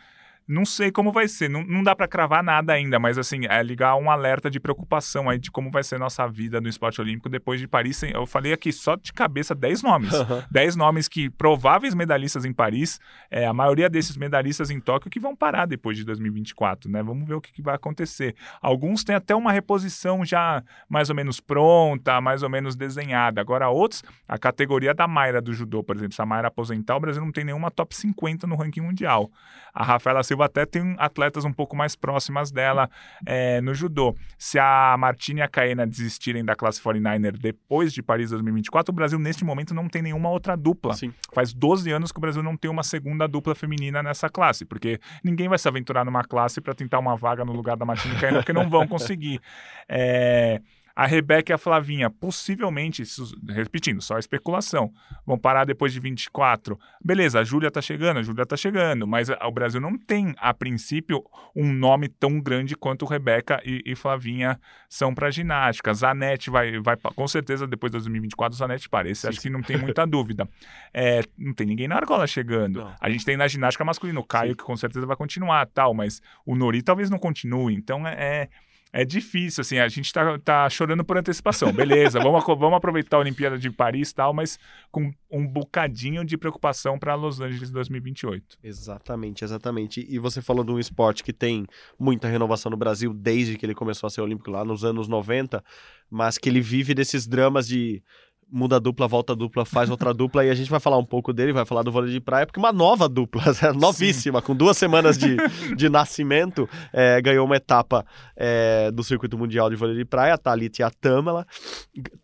Não 0.49 0.65
sei 0.65 0.91
como 0.91 1.11
vai 1.11 1.27
ser, 1.27 1.47
não, 1.47 1.63
não 1.63 1.83
dá 1.83 1.95
para 1.95 2.07
cravar 2.07 2.43
nada 2.43 2.73
ainda, 2.73 2.97
mas 2.97 3.19
assim, 3.19 3.41
é 3.47 3.61
ligar 3.61 3.95
um 3.97 4.09
alerta 4.09 4.49
de 4.49 4.59
preocupação 4.59 5.29
aí 5.29 5.37
de 5.37 5.51
como 5.51 5.69
vai 5.69 5.83
ser 5.83 5.99
nossa 5.99 6.27
vida 6.27 6.59
no 6.59 6.67
esporte 6.67 6.99
olímpico 6.99 7.29
depois 7.29 7.59
de 7.59 7.67
Paris. 7.67 8.01
Eu 8.01 8.25
falei 8.25 8.51
aqui 8.51 8.71
só 8.71 8.95
de 8.95 9.13
cabeça 9.13 9.53
10 9.53 9.83
nomes. 9.83 10.11
10 10.49 10.75
nomes 10.75 11.07
que 11.07 11.29
prováveis 11.29 11.93
medalhistas 11.93 12.45
em 12.45 12.51
Paris, 12.51 12.99
é, 13.29 13.45
a 13.45 13.53
maioria 13.53 13.87
desses 13.87 14.17
medalhistas 14.17 14.71
em 14.71 14.79
Tóquio 14.79 15.11
que 15.11 15.19
vão 15.19 15.35
parar 15.35 15.67
depois 15.67 15.95
de 15.95 16.03
2024, 16.03 16.89
né? 16.89 17.03
Vamos 17.03 17.27
ver 17.27 17.35
o 17.35 17.41
que, 17.41 17.53
que 17.53 17.61
vai 17.61 17.75
acontecer. 17.75 18.33
Alguns 18.59 19.03
têm 19.03 19.15
até 19.15 19.35
uma 19.35 19.51
reposição 19.51 20.25
já 20.25 20.63
mais 20.89 21.11
ou 21.11 21.15
menos 21.15 21.39
pronta, 21.39 22.19
mais 22.19 22.41
ou 22.41 22.49
menos 22.49 22.75
desenhada. 22.75 23.39
Agora 23.39 23.69
outros, 23.69 24.03
a 24.27 24.39
categoria 24.39 24.95
da 24.95 25.07
Mayra 25.07 25.39
do 25.39 25.53
judô, 25.53 25.83
por 25.83 25.95
exemplo, 25.95 26.15
se 26.15 26.21
a 26.23 26.25
Mayra 26.25 26.47
aposentar, 26.47 26.95
o 26.95 26.99
Brasil 26.99 27.23
não 27.23 27.31
tem 27.31 27.43
nenhuma 27.43 27.69
top 27.69 27.95
50 27.95 28.47
no 28.47 28.55
ranking 28.55 28.81
mundial. 28.81 29.29
A 29.71 29.83
Rafaela 29.83 30.23
Silva 30.23 30.38
até 30.43 30.65
tem 30.65 30.95
atletas 30.97 31.45
um 31.45 31.51
pouco 31.51 31.75
mais 31.75 31.95
próximas 31.95 32.51
dela 32.51 32.89
é, 33.25 33.61
no 33.61 33.73
judô. 33.73 34.15
Se 34.37 34.59
a 34.59 34.95
Martina 34.97 35.39
e 35.39 35.43
a 35.43 35.47
Caena 35.47 35.85
desistirem 35.85 36.43
da 36.43 36.55
classe 36.55 36.81
49er 36.81 37.37
depois 37.37 37.93
de 37.93 38.01
Paris 38.01 38.29
2024, 38.31 38.91
o 38.91 38.95
Brasil 38.95 39.19
neste 39.19 39.43
momento 39.43 39.73
não 39.73 39.87
tem 39.87 40.01
nenhuma 40.01 40.29
outra 40.29 40.55
dupla. 40.55 40.93
Sim. 40.93 41.13
Faz 41.33 41.53
12 41.53 41.91
anos 41.91 42.11
que 42.11 42.17
o 42.17 42.21
Brasil 42.21 42.43
não 42.43 42.55
tem 42.55 42.69
uma 42.69 42.83
segunda 42.83 43.27
dupla 43.27 43.55
feminina 43.55 44.01
nessa 44.01 44.29
classe, 44.29 44.65
porque 44.65 44.99
ninguém 45.23 45.47
vai 45.47 45.57
se 45.57 45.67
aventurar 45.67 46.05
numa 46.05 46.23
classe 46.23 46.61
para 46.61 46.73
tentar 46.73 46.99
uma 46.99 47.15
vaga 47.15 47.43
no 47.45 47.53
lugar 47.53 47.77
da 47.77 47.85
Martina 47.85 48.15
e 48.15 48.19
Caena, 48.19 48.39
porque 48.39 48.53
não 48.53 48.69
vão 48.69 48.87
conseguir. 48.87 49.39
É, 49.87 50.61
a 50.99 51.05
Rebeca 51.05 51.53
e 51.53 51.55
a 51.55 51.57
Flavinha, 51.57 52.09
possivelmente, 52.09 53.03
repetindo, 53.47 54.01
só 54.01 54.19
especulação, 54.19 54.91
vão 55.25 55.37
parar 55.39 55.63
depois 55.63 55.93
de 55.93 55.99
24. 56.01 56.77
Beleza, 57.01 57.39
a 57.39 57.43
Júlia 57.45 57.71
tá 57.71 57.81
chegando, 57.81 58.17
a 58.17 58.21
Júlia 58.21 58.45
tá 58.45 58.57
chegando, 58.57 59.07
mas 59.07 59.29
o 59.29 59.49
Brasil 59.49 59.79
não 59.79 59.97
tem, 59.97 60.35
a 60.37 60.53
princípio, 60.53 61.23
um 61.55 61.71
nome 61.71 62.09
tão 62.09 62.41
grande 62.41 62.75
quanto 62.75 63.05
Rebeca 63.05 63.61
e, 63.63 63.81
e 63.85 63.95
Flavinha 63.95 64.59
são 64.89 65.15
para 65.15 65.31
ginástica. 65.31 65.93
Zanetti 65.93 66.49
vai, 66.49 66.77
vai, 66.81 66.97
com 66.97 67.27
certeza, 67.29 67.65
depois 67.65 67.91
de 67.91 67.97
2024, 67.99 68.57
Zanetti 68.57 68.89
parece, 68.89 69.25
acho 69.25 69.39
que 69.39 69.49
não 69.49 69.61
tem 69.61 69.77
muita 69.77 70.05
dúvida. 70.05 70.49
É, 70.91 71.21
não 71.37 71.53
tem 71.53 71.67
ninguém 71.67 71.87
na 71.87 71.95
argola 71.95 72.25
chegando. 72.25 72.79
Não. 72.79 72.95
A 72.99 73.09
gente 73.09 73.23
tem 73.23 73.37
na 73.37 73.47
ginástica 73.47 73.85
masculina 73.85 74.19
o 74.19 74.23
Caio, 74.23 74.55
que 74.55 74.63
com 74.63 74.75
certeza 74.75 75.05
vai 75.05 75.15
continuar, 75.15 75.65
tal, 75.67 75.93
mas 75.93 76.19
o 76.45 76.55
Nori 76.55 76.81
talvez 76.81 77.09
não 77.11 77.19
continue, 77.19 77.75
então 77.75 78.07
é- 78.07 78.15
é 78.15 78.49
é 78.91 79.05
difícil, 79.05 79.61
assim, 79.61 79.77
a 79.77 79.87
gente 79.87 80.11
tá, 80.11 80.37
tá 80.39 80.69
chorando 80.69 81.03
por 81.03 81.17
antecipação, 81.17 81.71
beleza, 81.71 82.19
vamos, 82.19 82.43
vamos 82.45 82.73
aproveitar 82.73 83.17
a 83.17 83.19
Olimpíada 83.19 83.57
de 83.57 83.69
Paris 83.69 84.09
e 84.09 84.15
tal, 84.15 84.33
mas 84.33 84.57
com 84.91 85.11
um 85.29 85.45
bocadinho 85.45 86.25
de 86.25 86.37
preocupação 86.37 86.97
para 86.97 87.13
Los 87.13 87.39
Angeles 87.39 87.69
2028. 87.69 88.57
Exatamente, 88.63 89.43
exatamente. 89.43 90.05
E 90.09 90.17
você 90.17 90.41
falou 90.41 90.63
de 90.63 90.71
um 90.71 90.79
esporte 90.79 91.23
que 91.23 91.31
tem 91.31 91.67
muita 91.99 92.27
renovação 92.27 92.71
no 92.71 92.77
Brasil 92.77 93.13
desde 93.13 93.57
que 93.57 93.65
ele 93.65 93.75
começou 93.75 94.07
a 94.07 94.09
ser 94.09 94.21
olímpico 94.21 94.49
lá 94.49 94.65
nos 94.65 94.83
anos 94.83 95.07
90, 95.07 95.63
mas 96.09 96.39
que 96.39 96.49
ele 96.49 96.61
vive 96.61 96.95
desses 96.95 97.27
dramas 97.27 97.67
de 97.67 98.01
muda 98.51 98.77
a 98.77 98.79
dupla, 98.79 99.07
volta 99.07 99.33
a 99.33 99.35
dupla, 99.35 99.65
faz 99.65 99.89
outra 99.89 100.13
dupla, 100.13 100.45
e 100.45 100.49
a 100.49 100.55
gente 100.55 100.69
vai 100.69 100.79
falar 100.79 100.97
um 100.97 101.05
pouco 101.05 101.31
dele, 101.31 101.53
vai 101.53 101.65
falar 101.65 101.83
do 101.83 101.91
vôlei 101.91 102.11
de 102.11 102.19
praia, 102.19 102.45
porque 102.45 102.59
uma 102.59 102.73
nova 102.73 103.07
dupla, 103.07 103.43
novíssima, 103.75 104.39
Sim. 104.39 104.45
com 104.45 104.55
duas 104.55 104.77
semanas 104.77 105.17
de, 105.17 105.37
de 105.75 105.89
nascimento, 105.89 106.67
é, 106.91 107.21
ganhou 107.21 107.45
uma 107.45 107.55
etapa 107.55 108.05
é, 108.35 108.91
do 108.91 109.03
circuito 109.03 109.37
mundial 109.37 109.69
de 109.69 109.75
vôlei 109.75 109.95
de 109.95 110.05
praia, 110.05 110.33
a 110.33 110.37
Thalita 110.37 110.81
e 110.81 110.83
a 110.83 110.89
Tamela, 110.89 111.45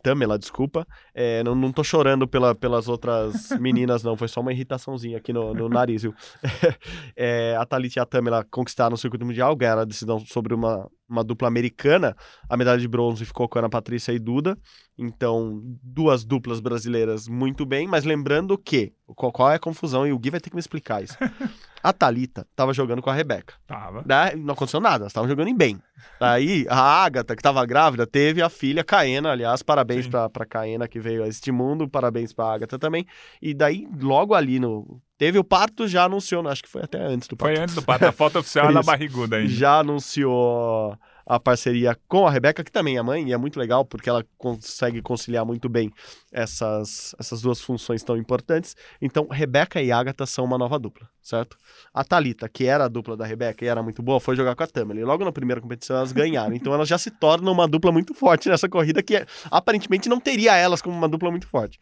Tamela, 0.02 0.38
desculpa, 0.38 0.86
é, 1.14 1.42
não, 1.44 1.54
não 1.54 1.72
tô 1.72 1.84
chorando 1.84 2.26
pela, 2.26 2.54
pelas 2.54 2.88
outras 2.88 3.50
meninas, 3.60 4.02
não, 4.02 4.16
foi 4.16 4.28
só 4.28 4.40
uma 4.40 4.52
irritaçãozinha 4.52 5.18
aqui 5.18 5.32
no, 5.32 5.54
no 5.54 5.68
nariz, 5.68 6.02
viu? 6.02 6.14
É, 7.18 7.56
a 7.58 7.64
Thalita 7.64 7.98
e 7.98 8.02
a 8.02 8.06
Tamela 8.06 8.44
conquistaram 8.50 8.94
o 8.94 8.98
circuito 8.98 9.24
mundial, 9.24 9.54
ganharam 9.56 9.82
a 9.82 9.84
decisão 9.84 10.18
sobre 10.20 10.54
uma, 10.54 10.88
uma 11.08 11.22
dupla 11.22 11.48
americana, 11.48 12.16
a 12.48 12.56
medalha 12.56 12.80
de 12.80 12.88
bronze 12.88 13.24
ficou 13.24 13.48
com 13.48 13.58
Ana 13.58 13.68
Patrícia 13.68 14.12
e 14.12 14.18
Duda. 14.18 14.58
Então, 14.98 15.60
duas 15.82 16.24
duplas 16.24 16.60
brasileiras 16.60 17.28
muito 17.28 17.64
bem, 17.66 17.86
mas 17.86 18.04
lembrando 18.04 18.56
que 18.56 18.92
qual, 19.06 19.30
qual, 19.30 19.50
é 19.50 19.56
a 19.56 19.58
confusão 19.58 20.06
e 20.06 20.12
o 20.12 20.18
Gui 20.18 20.30
vai 20.30 20.40
ter 20.40 20.50
que 20.50 20.56
me 20.56 20.60
explicar 20.60 21.02
isso. 21.02 21.16
A 21.86 21.92
Talita 21.92 22.44
tava 22.56 22.74
jogando 22.74 23.00
com 23.00 23.08
a 23.10 23.14
Rebeca. 23.14 23.54
Tava. 23.64 24.02
Daí, 24.04 24.34
não 24.34 24.54
aconteceu 24.54 24.80
nada, 24.80 25.04
elas 25.04 25.10
estavam 25.12 25.28
jogando 25.28 25.46
em 25.46 25.56
bem. 25.56 25.80
Aí 26.18 26.66
a 26.68 27.04
Agatha, 27.04 27.36
que 27.36 27.42
tava 27.42 27.64
grávida, 27.64 28.04
teve 28.04 28.42
a 28.42 28.48
filha 28.48 28.82
Caena, 28.82 29.30
aliás, 29.30 29.62
parabéns 29.62 30.08
para 30.08 30.28
pra 30.28 30.44
Caena 30.44 30.88
que 30.88 30.98
veio 30.98 31.22
a 31.22 31.28
este 31.28 31.52
mundo, 31.52 31.88
parabéns 31.88 32.32
pra 32.32 32.52
Agatha 32.52 32.76
também. 32.76 33.06
E 33.40 33.54
daí, 33.54 33.86
logo 34.00 34.34
ali 34.34 34.58
no 34.58 35.00
Teve 35.16 35.38
o 35.38 35.44
parto, 35.44 35.86
já 35.86 36.04
anunciou, 36.04 36.46
acho 36.48 36.62
que 36.62 36.68
foi 36.68 36.82
até 36.82 37.00
antes 37.00 37.28
do 37.28 37.36
parto. 37.36 37.54
Foi 37.54 37.62
antes 37.62 37.74
do 37.76 37.82
parto, 37.82 38.04
a 38.04 38.12
foto 38.12 38.40
oficial 38.40 38.68
é 38.68 38.72
na 38.72 38.82
barriguda 38.82 39.36
ainda. 39.36 39.48
Já 39.48 39.78
anunciou 39.78 40.98
a 41.26 41.40
parceria 41.40 41.98
com 42.06 42.26
a 42.26 42.30
Rebeca, 42.30 42.62
que 42.62 42.70
também 42.70 42.96
é 42.96 43.02
mãe, 43.02 43.28
e 43.28 43.32
é 43.32 43.36
muito 43.36 43.58
legal 43.58 43.84
porque 43.84 44.08
ela 44.08 44.24
consegue 44.38 45.02
conciliar 45.02 45.44
muito 45.44 45.68
bem 45.68 45.90
essas, 46.32 47.14
essas 47.18 47.42
duas 47.42 47.60
funções 47.60 48.04
tão 48.04 48.16
importantes. 48.16 48.76
Então, 49.02 49.26
Rebeca 49.28 49.82
e 49.82 49.90
Agatha 49.90 50.24
são 50.24 50.44
uma 50.44 50.56
nova 50.56 50.78
dupla, 50.78 51.08
certo? 51.20 51.58
A 51.92 52.04
Talita, 52.04 52.48
que 52.48 52.64
era 52.66 52.84
a 52.84 52.88
dupla 52.88 53.16
da 53.16 53.26
Rebeca 53.26 53.64
e 53.64 53.68
era 53.68 53.82
muito 53.82 54.02
boa, 54.02 54.20
foi 54.20 54.36
jogar 54.36 54.54
com 54.54 54.62
a 54.62 54.66
Tamela. 54.66 55.00
E 55.00 55.04
logo 55.04 55.24
na 55.24 55.32
primeira 55.32 55.60
competição 55.60 55.96
elas 55.96 56.12
ganharam. 56.12 56.54
Então, 56.54 56.72
elas 56.72 56.88
já 56.88 56.96
se 56.96 57.10
tornam 57.10 57.52
uma 57.52 57.66
dupla 57.66 57.90
muito 57.90 58.14
forte 58.14 58.48
nessa 58.48 58.68
corrida 58.68 59.02
que 59.02 59.26
aparentemente 59.50 60.08
não 60.08 60.20
teria 60.20 60.54
elas 60.54 60.80
como 60.80 60.96
uma 60.96 61.08
dupla 61.08 61.30
muito 61.30 61.48
forte. 61.48 61.80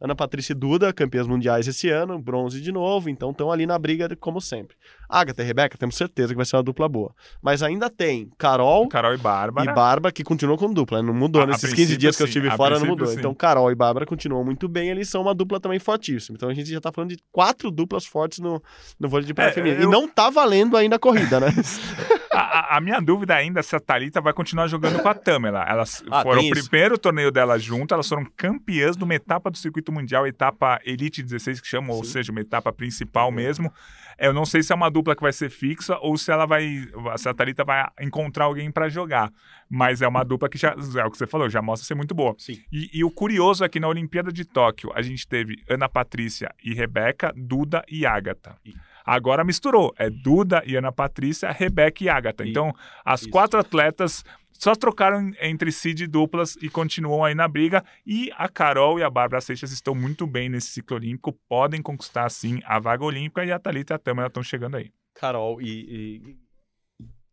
Ana 0.00 0.14
Patrícia 0.14 0.52
e 0.52 0.54
Duda, 0.54 0.92
campeãs 0.92 1.26
mundiais 1.26 1.66
esse 1.66 1.88
ano, 1.88 2.18
bronze 2.18 2.60
de 2.60 2.70
novo, 2.70 3.08
então 3.08 3.30
estão 3.30 3.50
ali 3.50 3.64
na 3.64 3.78
briga 3.78 4.14
como 4.16 4.40
sempre. 4.40 4.76
Agatha 5.08 5.42
e 5.42 5.46
Rebeca, 5.46 5.76
temos 5.78 5.96
certeza 5.96 6.28
que 6.28 6.36
vai 6.36 6.44
ser 6.44 6.56
uma 6.56 6.62
dupla 6.62 6.88
boa. 6.88 7.14
Mas 7.42 7.62
ainda 7.62 7.88
tem 7.90 8.30
Carol, 8.38 8.88
Carol 8.88 9.14
e 9.14 9.16
Bárbara. 9.16 9.70
E 9.70 9.74
Bárbara, 9.74 10.12
que 10.12 10.24
continuou 10.24 10.58
como 10.58 10.74
dupla, 10.74 11.00
né? 11.00 11.06
não 11.06 11.14
mudou. 11.14 11.42
A, 11.42 11.46
Nesses 11.46 11.72
15 11.72 11.96
dias 11.96 12.16
que 12.16 12.22
eu 12.22 12.26
estive 12.26 12.50
fora, 12.52 12.78
não 12.78 12.86
mudou. 12.86 13.06
Sim. 13.06 13.18
Então 13.18 13.34
Carol 13.34 13.70
e 13.70 13.74
Bárbara 13.74 14.06
continuam 14.06 14.44
muito 14.44 14.68
bem, 14.68 14.90
eles 14.90 15.08
são 15.08 15.22
uma 15.22 15.34
dupla 15.34 15.60
também 15.60 15.78
fortíssima. 15.78 16.36
Então 16.36 16.48
a 16.48 16.54
gente 16.54 16.70
já 16.70 16.80
tá 16.80 16.92
falando 16.92 17.10
de 17.10 17.18
quatro 17.30 17.70
duplas 17.70 18.04
fortes 18.04 18.38
no, 18.38 18.62
no 18.98 19.08
vôlei 19.08 19.26
de 19.26 19.34
praia 19.34 19.50
é, 19.50 19.52
feminino. 19.52 19.82
Eu... 19.82 19.88
E 19.88 19.90
não 19.90 20.08
tá 20.08 20.30
valendo 20.30 20.76
ainda 20.76 20.96
a 20.96 20.98
corrida, 20.98 21.40
né? 21.40 21.48
a, 22.36 22.76
a, 22.76 22.80
minha 22.80 23.00
dúvida 23.00 23.34
ainda 23.34 23.60
é 23.60 23.62
se 23.62 23.74
a 23.74 23.80
Thalita 23.80 24.20
vai 24.20 24.32
continuar 24.32 24.66
jogando 24.66 25.00
com 25.00 25.08
a 25.08 25.14
Tamela. 25.14 25.64
Elas 25.68 26.04
ah, 26.10 26.22
foram 26.22 26.42
o 26.42 26.50
primeiro 26.50 26.98
torneio 26.98 27.30
delas 27.30 27.62
juntas, 27.62 27.94
elas 27.94 28.08
foram 28.08 28.26
campeãs 28.36 28.96
de 28.96 29.04
uma 29.04 29.14
etapa 29.14 29.50
do 29.50 29.56
circuito 29.56 29.90
mundial, 29.90 30.26
etapa 30.26 30.80
Elite 30.84 31.22
16, 31.22 31.60
que 31.60 31.66
chamam, 31.66 31.96
ou 31.96 32.04
seja, 32.04 32.30
uma 32.30 32.40
etapa 32.40 32.72
principal 32.72 33.30
mesmo. 33.30 33.72
Eu 34.18 34.32
não 34.32 34.46
sei 34.46 34.62
se 34.62 34.72
é 34.72 34.74
uma 34.74 34.90
dupla 34.90 35.14
que 35.14 35.22
vai 35.22 35.32
ser 35.32 35.50
fixa 35.50 35.98
ou 35.98 36.16
se 36.16 36.30
ela 36.30 36.46
vai. 36.46 36.88
Se 37.16 37.28
a 37.28 37.34
Thalita 37.34 37.64
vai 37.64 37.86
encontrar 38.00 38.46
alguém 38.46 38.70
para 38.70 38.88
jogar. 38.88 39.30
Mas 39.68 40.00
é 40.00 40.08
uma 40.08 40.24
dupla 40.24 40.48
que 40.48 40.56
já. 40.56 40.74
É 40.96 41.04
o 41.04 41.10
que 41.10 41.18
você 41.18 41.26
falou, 41.26 41.48
já 41.50 41.60
mostra 41.60 41.86
ser 41.86 41.94
muito 41.94 42.14
boa. 42.14 42.34
Sim. 42.38 42.60
E, 42.72 42.90
e 42.92 43.04
o 43.04 43.10
curioso 43.10 43.64
é 43.64 43.68
que 43.68 43.80
na 43.80 43.88
Olimpíada 43.88 44.32
de 44.32 44.44
Tóquio 44.44 44.90
a 44.94 45.02
gente 45.02 45.26
teve 45.26 45.56
Ana 45.68 45.88
Patrícia 45.88 46.54
e 46.64 46.72
Rebeca, 46.72 47.32
Duda 47.36 47.84
e 47.88 48.06
Ágata. 48.06 48.56
Agora 49.04 49.44
misturou. 49.44 49.94
É 49.96 50.10
Duda 50.10 50.62
e 50.66 50.74
Ana 50.74 50.90
Patrícia, 50.90 51.52
Rebeca 51.52 52.02
e 52.02 52.08
Agatha. 52.08 52.44
Então, 52.44 52.74
as 53.04 53.22
Isso. 53.22 53.30
quatro 53.30 53.60
atletas 53.60 54.24
só 54.58 54.74
trocaram 54.74 55.32
entre 55.40 55.70
si 55.72 55.94
de 55.94 56.06
duplas 56.06 56.56
e 56.60 56.68
continuam 56.68 57.24
aí 57.24 57.34
na 57.34 57.48
briga. 57.48 57.84
E 58.06 58.30
a 58.36 58.48
Carol 58.48 58.98
e 58.98 59.02
a 59.02 59.10
Bárbara 59.10 59.40
Seixas 59.40 59.72
estão 59.72 59.94
muito 59.94 60.26
bem 60.26 60.48
nesse 60.48 60.68
ciclo 60.68 60.96
olímpico, 60.96 61.32
podem 61.48 61.82
conquistar 61.82 62.28
sim 62.30 62.60
a 62.64 62.78
vaga 62.78 63.04
olímpica 63.04 63.44
e 63.44 63.52
a 63.52 63.58
Thalita 63.58 63.94
e 63.94 63.96
a 63.96 63.98
Tâmara 63.98 64.28
estão 64.28 64.42
chegando 64.42 64.76
aí. 64.76 64.90
Carol 65.14 65.60
e 65.60 66.36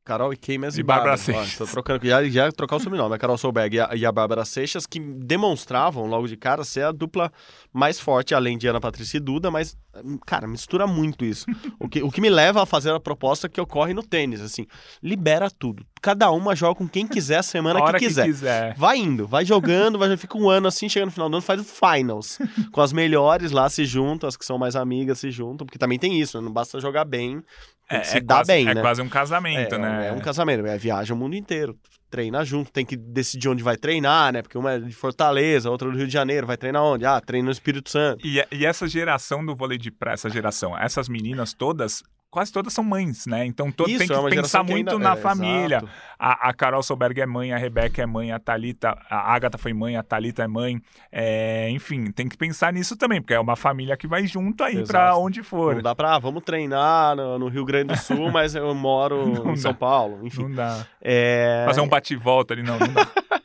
Carol 0.03 0.33
e 0.33 0.37
quem 0.37 0.57
mesmo? 0.57 0.79
E 0.79 0.83
Bárbara 0.83 1.15
Seixas. 1.15 1.61
Ó, 1.61 1.71
trocando, 1.71 2.05
já, 2.05 2.23
já 2.25 2.51
trocar 2.51 2.75
o 2.75 2.79
sobrenome. 2.79 3.15
A 3.15 3.17
Carol 3.17 3.37
Solberg 3.37 3.77
e 3.77 3.79
a, 3.79 3.89
e 3.95 4.05
a 4.05 4.11
Bárbara 4.11 4.43
Seixas, 4.43 4.85
que 4.85 4.99
demonstravam 4.99 6.05
logo 6.05 6.27
de 6.27 6.35
cara 6.35 6.63
ser 6.65 6.83
a 6.83 6.91
dupla 6.91 7.31
mais 7.71 7.99
forte, 7.99 8.35
além 8.35 8.57
de 8.57 8.67
Ana 8.67 8.81
Patrícia 8.81 9.17
e 9.17 9.19
Duda, 9.19 9.49
mas, 9.49 9.77
cara, 10.25 10.45
mistura 10.45 10.85
muito 10.85 11.23
isso. 11.23 11.45
o, 11.79 11.87
que, 11.87 12.03
o 12.03 12.11
que 12.11 12.19
me 12.19 12.29
leva 12.29 12.63
a 12.63 12.65
fazer 12.65 12.91
a 12.91 12.99
proposta 12.99 13.47
que 13.47 13.61
ocorre 13.61 13.93
no 13.93 14.03
tênis, 14.03 14.41
assim, 14.41 14.67
libera 15.01 15.49
tudo. 15.49 15.85
Cada 16.01 16.29
uma 16.31 16.53
joga 16.53 16.75
com 16.75 16.87
quem 16.87 17.07
quiser 17.07 17.37
a 17.37 17.43
semana 17.43 17.79
a 17.79 17.93
que, 17.93 17.99
quiser. 17.99 18.25
que, 18.25 18.31
quiser. 18.31 18.75
Vai 18.75 18.97
indo, 18.97 19.25
vai 19.25 19.45
jogando, 19.45 19.97
vai, 19.97 20.15
fica 20.17 20.37
um 20.37 20.49
ano 20.49 20.67
assim, 20.67 20.89
chega 20.89 21.05
no 21.05 21.11
final 21.13 21.29
do 21.29 21.35
ano, 21.35 21.41
faz 21.41 21.61
o 21.61 21.63
finals. 21.63 22.39
com 22.73 22.81
as 22.81 22.91
melhores 22.91 23.51
lá 23.51 23.69
se 23.69 23.85
juntam, 23.85 24.27
as 24.27 24.35
que 24.35 24.45
são 24.45 24.57
mais 24.57 24.75
amigas 24.75 25.19
se 25.19 25.31
juntam, 25.31 25.65
porque 25.65 25.79
também 25.79 25.97
tem 25.97 26.19
isso, 26.19 26.37
né? 26.37 26.43
não 26.43 26.51
basta 26.51 26.79
jogar 26.81 27.05
bem, 27.05 27.41
é, 27.89 28.03
se 28.03 28.17
é 28.17 28.21
dá 28.21 28.35
quase, 28.35 28.47
bem, 28.47 28.67
é 28.67 28.73
né? 28.73 28.81
quase 28.81 29.01
um 29.01 29.09
casamento, 29.09 29.75
é, 29.75 29.77
né? 29.77 30.07
É 30.07 30.11
um 30.11 30.19
casamento, 30.19 30.65
é 30.65 30.77
viaja 30.77 31.13
o 31.13 31.17
mundo 31.17 31.35
inteiro, 31.35 31.77
treina 32.09 32.43
junto, 32.45 32.71
tem 32.71 32.85
que 32.85 32.95
decidir 32.95 33.49
onde 33.49 33.63
vai 33.63 33.75
treinar, 33.75 34.31
né? 34.31 34.41
Porque 34.41 34.57
uma 34.57 34.73
é 34.73 34.79
de 34.79 34.93
Fortaleza, 34.93 35.69
outra 35.69 35.89
do 35.89 35.97
Rio 35.97 36.07
de 36.07 36.13
Janeiro, 36.13 36.45
vai 36.45 36.57
treinar 36.57 36.83
onde? 36.83 37.05
Ah, 37.05 37.19
treina 37.19 37.45
no 37.45 37.51
Espírito 37.51 37.89
Santo. 37.89 38.25
E, 38.25 38.43
e 38.51 38.65
essa 38.65 38.87
geração 38.87 39.45
do 39.45 39.55
vôlei 39.55 39.77
de 39.77 39.91
praia, 39.91 40.13
essa 40.13 40.29
geração, 40.29 40.77
essas 40.77 41.09
meninas 41.09 41.53
todas 41.53 42.03
quase 42.33 42.51
todas 42.51 42.73
são 42.73 42.83
mães, 42.83 43.27
né? 43.27 43.45
Então 43.45 43.71
todo 43.71 43.87
Isso, 43.87 43.99
tem 43.99 44.07
que 44.07 44.13
é 44.13 44.29
pensar 44.29 44.63
muito 44.63 44.89
ainda... 44.89 44.97
na 44.97 45.13
é, 45.13 45.15
família. 45.15 45.83
A, 46.17 46.49
a, 46.49 46.53
Carol 46.53 46.81
Solberg 46.81 47.21
é 47.21 47.27
mãe, 47.27 47.53
a 47.53 47.57
Rebeca 47.57 48.01
é 48.01 48.07
mãe, 48.07 48.31
a 48.31 48.39
Talita, 48.39 48.97
a 49.07 49.35
Agatha 49.35 49.55
foi 49.59 49.71
mãe, 49.71 49.95
a 49.97 50.01
Talita 50.01 50.41
é 50.41 50.47
mãe. 50.47 50.81
É, 51.11 51.69
enfim, 51.69 52.11
tem 52.11 52.27
que 52.27 52.35
pensar 52.35 52.73
nisso 52.73 52.97
também, 52.97 53.21
porque 53.21 53.35
é 53.35 53.39
uma 53.39 53.55
família 53.55 53.95
que 53.95 54.07
vai 54.07 54.25
junto 54.25 54.63
aí 54.63 54.83
para 54.83 55.15
onde 55.15 55.43
for. 55.43 55.75
Não 55.75 55.83
dá 55.83 55.93
pra, 55.93 56.15
ah, 56.15 56.19
vamos 56.19 56.41
treinar 56.43 57.15
no, 57.15 57.37
no, 57.37 57.49
Rio 57.49 57.65
Grande 57.65 57.93
do 57.93 57.99
Sul, 57.99 58.31
mas 58.33 58.55
eu 58.55 58.73
moro 58.73 59.27
não 59.27 59.51
em 59.51 59.53
dá. 59.53 59.57
São 59.57 59.75
Paulo. 59.75 60.25
Enfim. 60.25 60.41
Não 60.41 60.55
dá. 60.55 60.87
É... 60.99 61.65
Fazer 61.67 61.81
um 61.81 61.87
bate-volta 61.87 62.55
ali, 62.55 62.63
não, 62.63 62.79
não 62.79 62.93
dá. 62.93 63.07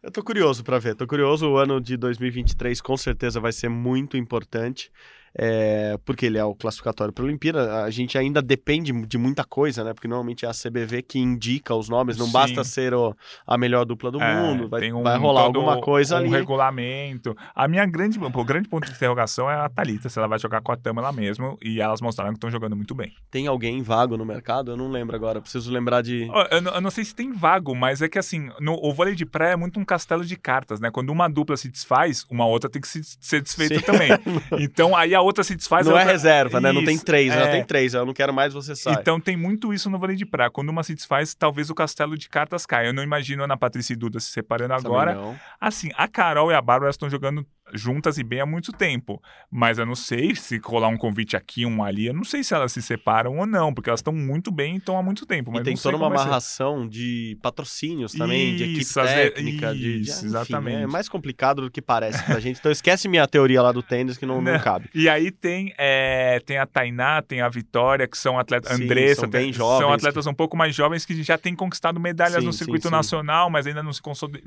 Eu 0.00 0.12
tô 0.12 0.22
curioso 0.22 0.62
para 0.62 0.78
ver, 0.78 0.94
tô 0.94 1.06
curioso. 1.06 1.48
O 1.48 1.56
ano 1.56 1.80
de 1.80 1.96
2023 1.96 2.80
com 2.80 2.96
certeza 2.96 3.40
vai 3.40 3.50
ser 3.50 3.68
muito 3.68 4.16
importante 4.16 4.92
é, 5.34 5.98
porque 6.04 6.26
ele 6.26 6.38
é 6.38 6.44
o 6.44 6.54
classificatório 6.54 7.12
para 7.12 7.24
a 7.24 7.26
Olimpíada, 7.26 7.84
a 7.84 7.90
gente 7.90 8.16
ainda 8.18 8.40
depende 8.40 8.92
de 9.06 9.18
muita 9.18 9.44
coisa, 9.44 9.84
né? 9.84 9.92
Porque 9.92 10.08
normalmente 10.08 10.44
é 10.44 10.48
a 10.48 10.52
CBV 10.52 11.02
que 11.02 11.18
indica 11.18 11.74
os 11.74 11.88
nomes, 11.88 12.16
não 12.16 12.26
Sim. 12.26 12.32
basta 12.32 12.64
ser 12.64 12.94
o, 12.94 13.14
a 13.46 13.58
melhor 13.58 13.84
dupla 13.84 14.10
do 14.10 14.20
é, 14.20 14.34
mundo, 14.34 14.68
vai, 14.68 14.92
um, 14.92 15.02
vai 15.02 15.18
rolar 15.18 15.42
alguma 15.42 15.80
coisa 15.80 16.16
um 16.16 16.18
ali. 16.18 16.28
Regulamento. 16.28 17.36
A 17.54 17.68
minha 17.68 17.86
grande, 17.86 18.18
o 18.18 18.44
grande 18.44 18.68
ponto 18.68 18.86
de 18.86 18.92
interrogação 18.92 19.50
é 19.50 19.54
a 19.54 19.68
Thalita, 19.68 20.08
se 20.08 20.18
ela 20.18 20.28
vai 20.28 20.38
jogar 20.38 20.60
com 20.60 20.72
a 20.72 20.76
Tama 20.76 21.00
lá 21.00 21.12
mesmo, 21.12 21.58
e 21.62 21.80
elas 21.80 22.00
mostraram 22.00 22.32
que 22.32 22.36
estão 22.36 22.50
jogando 22.50 22.76
muito 22.76 22.94
bem. 22.94 23.12
Tem 23.30 23.46
alguém 23.46 23.82
vago 23.82 24.16
no 24.16 24.24
mercado? 24.24 24.72
Eu 24.72 24.76
não 24.76 24.90
lembro 24.90 25.16
agora, 25.16 25.40
preciso 25.40 25.70
lembrar 25.70 26.02
de... 26.02 26.22
Eu, 26.26 26.58
eu, 26.58 26.74
eu 26.74 26.80
não 26.80 26.90
sei 26.90 27.04
se 27.04 27.14
tem 27.14 27.32
vago, 27.32 27.74
mas 27.74 28.02
é 28.02 28.08
que 28.08 28.18
assim, 28.18 28.50
no, 28.60 28.74
o 28.82 28.92
vôlei 28.92 29.14
de 29.14 29.26
pré 29.26 29.52
é 29.52 29.56
muito 29.56 29.78
um 29.78 29.84
castelo 29.84 30.24
de 30.24 30.36
cartas, 30.36 30.80
né? 30.80 30.90
Quando 30.90 31.10
uma 31.10 31.28
dupla 31.28 31.56
se 31.56 31.68
desfaz, 31.68 32.24
uma 32.30 32.46
outra 32.46 32.68
tem 32.70 32.80
que 32.80 32.88
se, 32.88 33.02
ser 33.20 33.42
desfeita 33.42 33.80
Sim. 33.80 33.82
também. 33.82 34.10
então 34.60 34.96
aí 34.96 35.14
a 35.14 35.17
outra 35.20 35.44
se 35.44 35.54
desfaz, 35.54 35.86
não 35.86 35.98
é 35.98 36.04
reserva, 36.04 36.60
né? 36.60 36.72
Não 36.72 36.84
tem 36.84 36.98
três, 36.98 37.32
é... 37.32 37.50
tem 37.50 37.64
três. 37.64 37.94
Eu 37.94 38.06
não 38.06 38.12
quero 38.12 38.32
mais, 38.32 38.52
você 38.52 38.74
sai. 38.74 38.94
Então 38.94 39.20
tem 39.20 39.36
muito 39.36 39.72
isso 39.72 39.88
no 39.90 39.98
vôlei 39.98 40.16
de 40.16 40.26
praia. 40.26 40.50
Quando 40.50 40.68
uma 40.68 40.82
se 40.82 40.94
desfaz, 40.94 41.34
talvez 41.34 41.70
o 41.70 41.74
castelo 41.74 42.16
de 42.16 42.28
cartas 42.28 42.66
caia. 42.66 42.88
Eu 42.88 42.94
não 42.94 43.02
imagino 43.02 43.42
a 43.42 43.44
Ana 43.44 43.56
Patrícia 43.56 43.92
e 43.92 43.96
Duda 43.96 44.20
se 44.20 44.30
separando 44.30 44.74
agora. 44.74 45.18
Assim, 45.60 45.90
a 45.96 46.06
Carol 46.06 46.50
e 46.50 46.54
a 46.54 46.60
Bárbara 46.60 46.90
estão 46.90 47.08
jogando 47.08 47.46
juntas 47.74 48.18
e 48.18 48.22
bem 48.24 48.40
há 48.40 48.46
muito 48.46 48.72
tempo. 48.72 49.22
Mas 49.50 49.78
eu 49.78 49.86
não 49.86 49.94
sei 49.94 50.34
se 50.34 50.58
rolar 50.58 50.88
um 50.88 50.96
convite 50.96 51.36
aqui, 51.36 51.64
um 51.66 51.82
ali, 51.82 52.06
eu 52.06 52.14
não 52.14 52.24
sei 52.24 52.42
se 52.44 52.54
elas 52.54 52.72
se 52.72 52.82
separam 52.82 53.38
ou 53.38 53.46
não, 53.46 53.72
porque 53.74 53.90
elas 53.90 54.00
estão 54.00 54.12
muito 54.12 54.50
bem 54.50 54.74
e 54.74 54.78
estão 54.78 54.98
há 54.98 55.02
muito 55.02 55.24
tempo. 55.26 55.50
Mas 55.50 55.60
e 55.62 55.64
tem 55.64 55.76
toda 55.76 55.96
uma 55.96 56.06
amarração 56.06 56.88
de 56.88 57.38
patrocínios 57.42 58.12
também, 58.12 58.56
de 58.56 58.64
equipe 58.64 58.80
Isso, 58.80 59.00
às 59.00 59.10
vezes- 59.10 59.34
técnica, 59.34 59.72
de, 59.74 59.80
de- 59.80 60.00
isso, 60.02 60.18
enfim, 60.18 60.26
exatamente. 60.26 60.82
É 60.82 60.86
mais 60.86 61.08
complicado 61.08 61.62
do 61.62 61.70
que 61.70 61.80
parece 61.82 62.22
pra 62.24 62.38
gente. 62.40 62.58
Então 62.58 62.70
esquece 62.72 63.08
minha 63.08 63.26
teoria 63.26 63.62
lá 63.62 63.72
do 63.72 63.82
tênis 63.82 64.16
que 64.18 64.26
não, 64.26 64.40
não 64.40 64.52
Não. 64.52 64.60
cabe. 64.60 64.88
E 64.94 65.08
aí 65.08 65.30
tem, 65.30 65.72
é, 65.78 66.40
tem 66.40 66.58
a 66.58 66.66
Tainá, 66.66 67.22
tem 67.22 67.40
a 67.40 67.48
Vitória, 67.48 68.06
que 68.06 68.16
são 68.18 68.38
atletas. 68.38 68.76
Sim, 68.76 68.84
Andressa, 68.84 69.20
são 69.22 69.30
bem 69.30 69.44
tem- 69.44 69.52
jovens, 69.52 69.78
são 69.84 69.92
atletas 69.92 70.26
um 70.26 70.34
pouco 70.34 70.56
mais 70.56 70.74
jovens 70.74 71.04
que 71.04 71.22
já 71.22 71.36
têm 71.38 71.54
conquistado 71.54 71.98
medalhas 72.00 72.40
Sim, 72.40 72.46
no 72.46 72.52
circuito 72.52 72.88
sim. 72.88 72.92
nacional, 72.92 73.48
mas 73.50 73.66
ainda 73.66 73.82
não 73.82 73.92
se, 73.92 74.00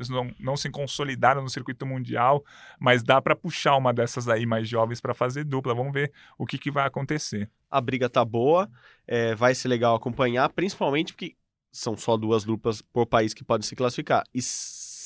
não, 0.10 0.32
não 0.40 0.58
se 0.58 0.70
consolidaram 0.70 1.42
no 1.42 1.50
circuito 1.50 1.86
mundial. 1.86 2.44
Mas 2.80 3.04
dá 3.12 3.22
para 3.22 3.36
puxar 3.36 3.76
uma 3.76 3.94
dessas 3.94 4.30
aí 4.30 4.46
mais 4.46 4.70
jovens 4.70 5.02
para 5.02 5.14
fazer 5.14 5.44
dupla. 5.44 5.76
Vamos 5.76 5.92
ver 5.92 6.14
o 6.38 6.46
que, 6.46 6.58
que 6.58 6.72
vai 6.72 6.88
acontecer. 6.88 7.50
A 7.70 7.82
briga 7.82 8.10
tá 8.10 8.24
boa, 8.24 8.70
é, 9.06 9.36
vai 9.36 9.54
ser 9.54 9.68
legal 9.68 9.94
acompanhar, 9.96 10.48
principalmente 10.50 11.12
porque 11.14 11.36
são 11.74 11.98
só 11.98 12.16
duas 12.16 12.46
duplas 12.46 12.82
por 12.82 13.06
país 13.06 13.34
que 13.34 13.44
podem 13.44 13.68
se 13.68 13.76
classificar. 13.76 14.24
E 14.34 14.42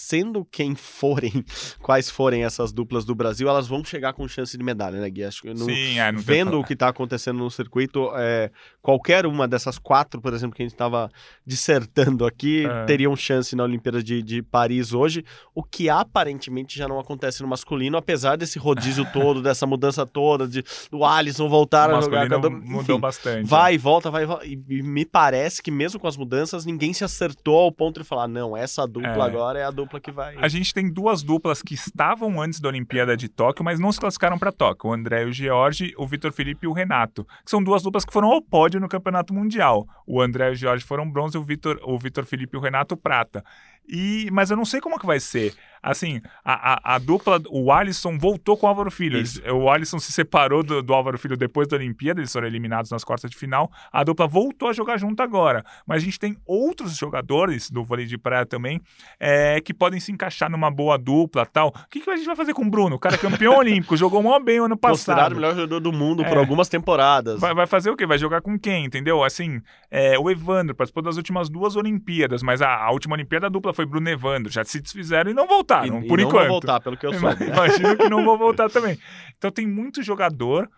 sendo 0.07 0.45
quem 0.45 0.75
forem, 0.75 1.43
quais 1.81 2.09
forem 2.09 2.43
essas 2.43 2.71
duplas 2.71 3.05
do 3.05 3.15
Brasil, 3.15 3.47
elas 3.49 3.67
vão 3.67 3.83
chegar 3.83 4.13
com 4.13 4.27
chance 4.27 4.57
de 4.57 4.63
medalha, 4.63 4.99
né, 4.99 5.09
Gui? 5.09 5.23
Acho 5.23 5.41
que 5.41 5.55
Sim, 5.55 5.99
é, 5.99 6.11
Vendo 6.11 6.59
o 6.59 6.63
que 6.63 6.73
está 6.73 6.89
acontecendo 6.89 7.37
no 7.39 7.49
circuito, 7.49 8.11
é, 8.15 8.51
qualquer 8.81 9.25
uma 9.25 9.47
dessas 9.47 9.77
quatro, 9.79 10.21
por 10.21 10.33
exemplo, 10.33 10.55
que 10.55 10.61
a 10.61 10.65
gente 10.65 10.73
estava 10.73 11.09
dissertando 11.45 12.25
aqui, 12.25 12.65
É. 12.65 12.85
teriam 12.85 13.15
chance 13.15 13.55
na 13.55 13.63
Olimpíada 13.63 14.01
de, 14.03 14.21
de 14.21 14.41
Paris 14.41 14.93
hoje, 14.93 15.23
o 15.53 15.63
que 15.63 15.89
aparentemente 15.89 16.77
já 16.77 16.87
não 16.87 16.99
acontece 16.99 17.41
no 17.41 17.47
masculino, 17.47 17.97
apesar 17.97 18.35
desse 18.35 18.59
rodízio 18.59 19.05
todo, 19.13 19.41
dessa 19.41 19.65
mudança 19.65 20.05
toda, 20.05 20.47
de 20.47 20.63
do 20.91 21.03
Alisson 21.05 21.47
voltar 21.47 21.89
o 21.91 21.95
a 21.97 22.01
jogar. 22.01 22.27
cada- 22.27 22.49
mudou 22.49 22.81
enfim, 22.81 22.99
bastante. 22.99 23.47
Vai 23.47 23.75
e 23.75 23.77
volta, 23.77 24.09
vai 24.11 24.23
e 24.23 24.25
volta. 24.25 24.45
E, 24.45 24.59
e 24.69 24.81
me 24.81 25.05
parece 25.05 25.61
que 25.61 25.71
mesmo 25.71 25.99
com 25.99 26.07
as 26.07 26.17
mudanças, 26.17 26.65
ninguém 26.65 26.93
se 26.93 27.03
acertou 27.03 27.57
ao 27.59 27.71
ponto 27.71 28.01
de 28.01 28.05
falar, 28.07 28.27
não, 28.27 28.55
essa 28.57 28.85
dupla 28.87 29.09
É. 29.09 29.21
agora 29.21 29.59
é 29.59 29.63
a 29.63 29.71
dupla 29.71 29.94
que 29.99 30.11
vai... 30.11 30.35
A 30.37 30.47
gente 30.47 30.73
tem 30.73 30.91
duas 30.91 31.23
duplas 31.23 31.61
que 31.61 31.73
estavam 31.73 32.41
antes 32.41 32.59
da 32.59 32.69
Olimpíada 32.69 33.15
de 33.15 33.27
Tóquio, 33.27 33.63
mas 33.63 33.79
não 33.79 33.91
se 33.91 33.99
classificaram 33.99 34.37
para 34.37 34.51
Tóquio. 34.51 34.89
O 34.89 34.93
André 34.93 35.23
e 35.23 35.25
o 35.25 35.33
George, 35.33 35.93
o 35.97 36.07
Vitor 36.07 36.31
Felipe 36.31 36.65
e 36.65 36.67
o 36.67 36.73
Renato. 36.73 37.25
Que 37.43 37.51
são 37.51 37.63
duas 37.63 37.83
duplas 37.83 38.05
que 38.05 38.13
foram 38.13 38.31
ao 38.31 38.41
pódio 38.41 38.79
no 38.79 38.87
Campeonato 38.87 39.33
Mundial. 39.33 39.87
O 40.05 40.21
André 40.21 40.49
e 40.49 40.51
o 40.51 40.55
George 40.55 40.83
foram 40.83 41.09
bronze, 41.09 41.37
o 41.37 41.43
Vitor, 41.43 41.79
o 41.83 41.99
Felipe 42.25 42.55
e 42.55 42.59
o 42.59 42.61
Renato 42.61 42.95
prata. 42.95 43.43
E, 43.87 44.29
mas 44.31 44.49
eu 44.49 44.57
não 44.57 44.65
sei 44.65 44.81
como 44.81 44.99
que 44.99 45.05
vai 45.05 45.19
ser. 45.19 45.53
Assim, 45.91 46.19
a, 46.43 46.73
a, 46.91 46.95
a 46.95 46.97
dupla, 46.97 47.39
o 47.49 47.71
Alisson 47.71 48.17
voltou 48.17 48.57
com 48.57 48.65
o 48.65 48.69
Álvaro 48.69 48.89
Filho. 48.89 49.17
Eles- 49.17 49.39
o 49.53 49.69
Alisson 49.69 49.99
se 49.99 50.11
separou 50.11 50.63
do, 50.63 50.81
do 50.81 50.93
Álvaro 50.93 51.17
Filho 51.17 51.37
depois 51.37 51.67
da 51.67 51.77
Olimpíada, 51.77 52.19
eles 52.19 52.31
foram 52.33 52.47
eliminados 52.47 52.89
nas 52.89 53.03
quartas 53.03 53.29
de 53.29 53.37
final. 53.37 53.71
A 53.91 54.03
dupla 54.03 54.27
voltou 54.27 54.69
a 54.69 54.73
jogar 54.73 54.97
junto 54.97 55.21
agora. 55.21 55.63
Mas 55.85 56.01
a 56.01 56.05
gente 56.05 56.19
tem 56.19 56.35
outros 56.45 56.97
jogadores 56.97 57.69
do 57.69 57.83
vôlei 57.83 58.05
de 58.05 58.17
praia 58.17 58.45
também 58.45 58.81
é, 59.19 59.61
que 59.61 59.73
podem 59.73 59.99
se 59.99 60.11
encaixar 60.11 60.49
numa 60.49 60.71
boa 60.71 60.97
dupla 60.97 61.45
tal. 61.45 61.67
O 61.69 61.89
que, 61.89 62.01
que 62.01 62.09
a 62.09 62.15
gente 62.15 62.25
vai 62.25 62.35
fazer 62.35 62.53
com 62.53 62.63
o 62.63 62.69
Bruno? 62.69 62.95
O 62.95 62.99
cara 62.99 63.15
é 63.15 63.17
campeão 63.17 63.55
olímpico, 63.59 63.95
jogou 63.95 64.23
mó 64.23 64.39
bem 64.39 64.59
o 64.59 64.65
ano 64.65 64.77
Considerado 64.77 65.17
passado. 65.17 65.31
o 65.33 65.35
melhor 65.35 65.55
jogador 65.55 65.79
do 65.79 65.93
mundo 65.93 66.23
por 66.23 66.35
É. 66.35 66.39
algumas 66.39 66.67
temporadas. 66.67 67.39
Vai, 67.39 67.53
vai 67.53 67.67
fazer 67.67 67.89
o 67.91 67.95
quê? 67.95 68.05
Vai 68.05 68.17
jogar 68.17 68.41
com 68.41 68.57
quem, 68.57 68.85
entendeu? 68.85 69.23
Assim, 69.23 69.61
é, 69.91 70.17
o 70.17 70.29
Evandro 70.31 70.73
participou 70.75 71.03
das 71.03 71.17
últimas 71.17 71.49
duas 71.49 71.75
Olimpíadas, 71.75 72.41
mas 72.41 72.61
a, 72.61 72.75
a 72.75 72.91
última 72.91 73.13
Olimpíada 73.15 73.47
a 73.47 73.49
dupla 73.49 73.73
foi 73.73 73.85
Bruno 73.85 74.09
e 74.09 74.13
Evandro. 74.13 74.51
Já 74.51 74.63
se 74.63 74.81
desfizeram 74.81 75.29
e 75.29 75.33
não 75.33 75.47
voltaram, 75.47 75.74
E- 75.83 75.87
e 75.87 76.07
por 76.07 76.17
não 76.19 76.25
enquanto. 76.27 76.39
vai 76.41 76.47
voltar, 76.47 76.79
pelo 76.79 76.95
que 76.95 77.05
eu 77.05 77.13
soube. 77.19 77.43
Imagino 77.45 77.97
que 77.97 78.09
não 78.09 78.23
vou 78.23 78.37
voltar 78.37 78.69
também. 78.69 78.97
Então 79.37 79.49
tem 79.51 79.65
muito 79.67 80.01
jogador 80.03 80.69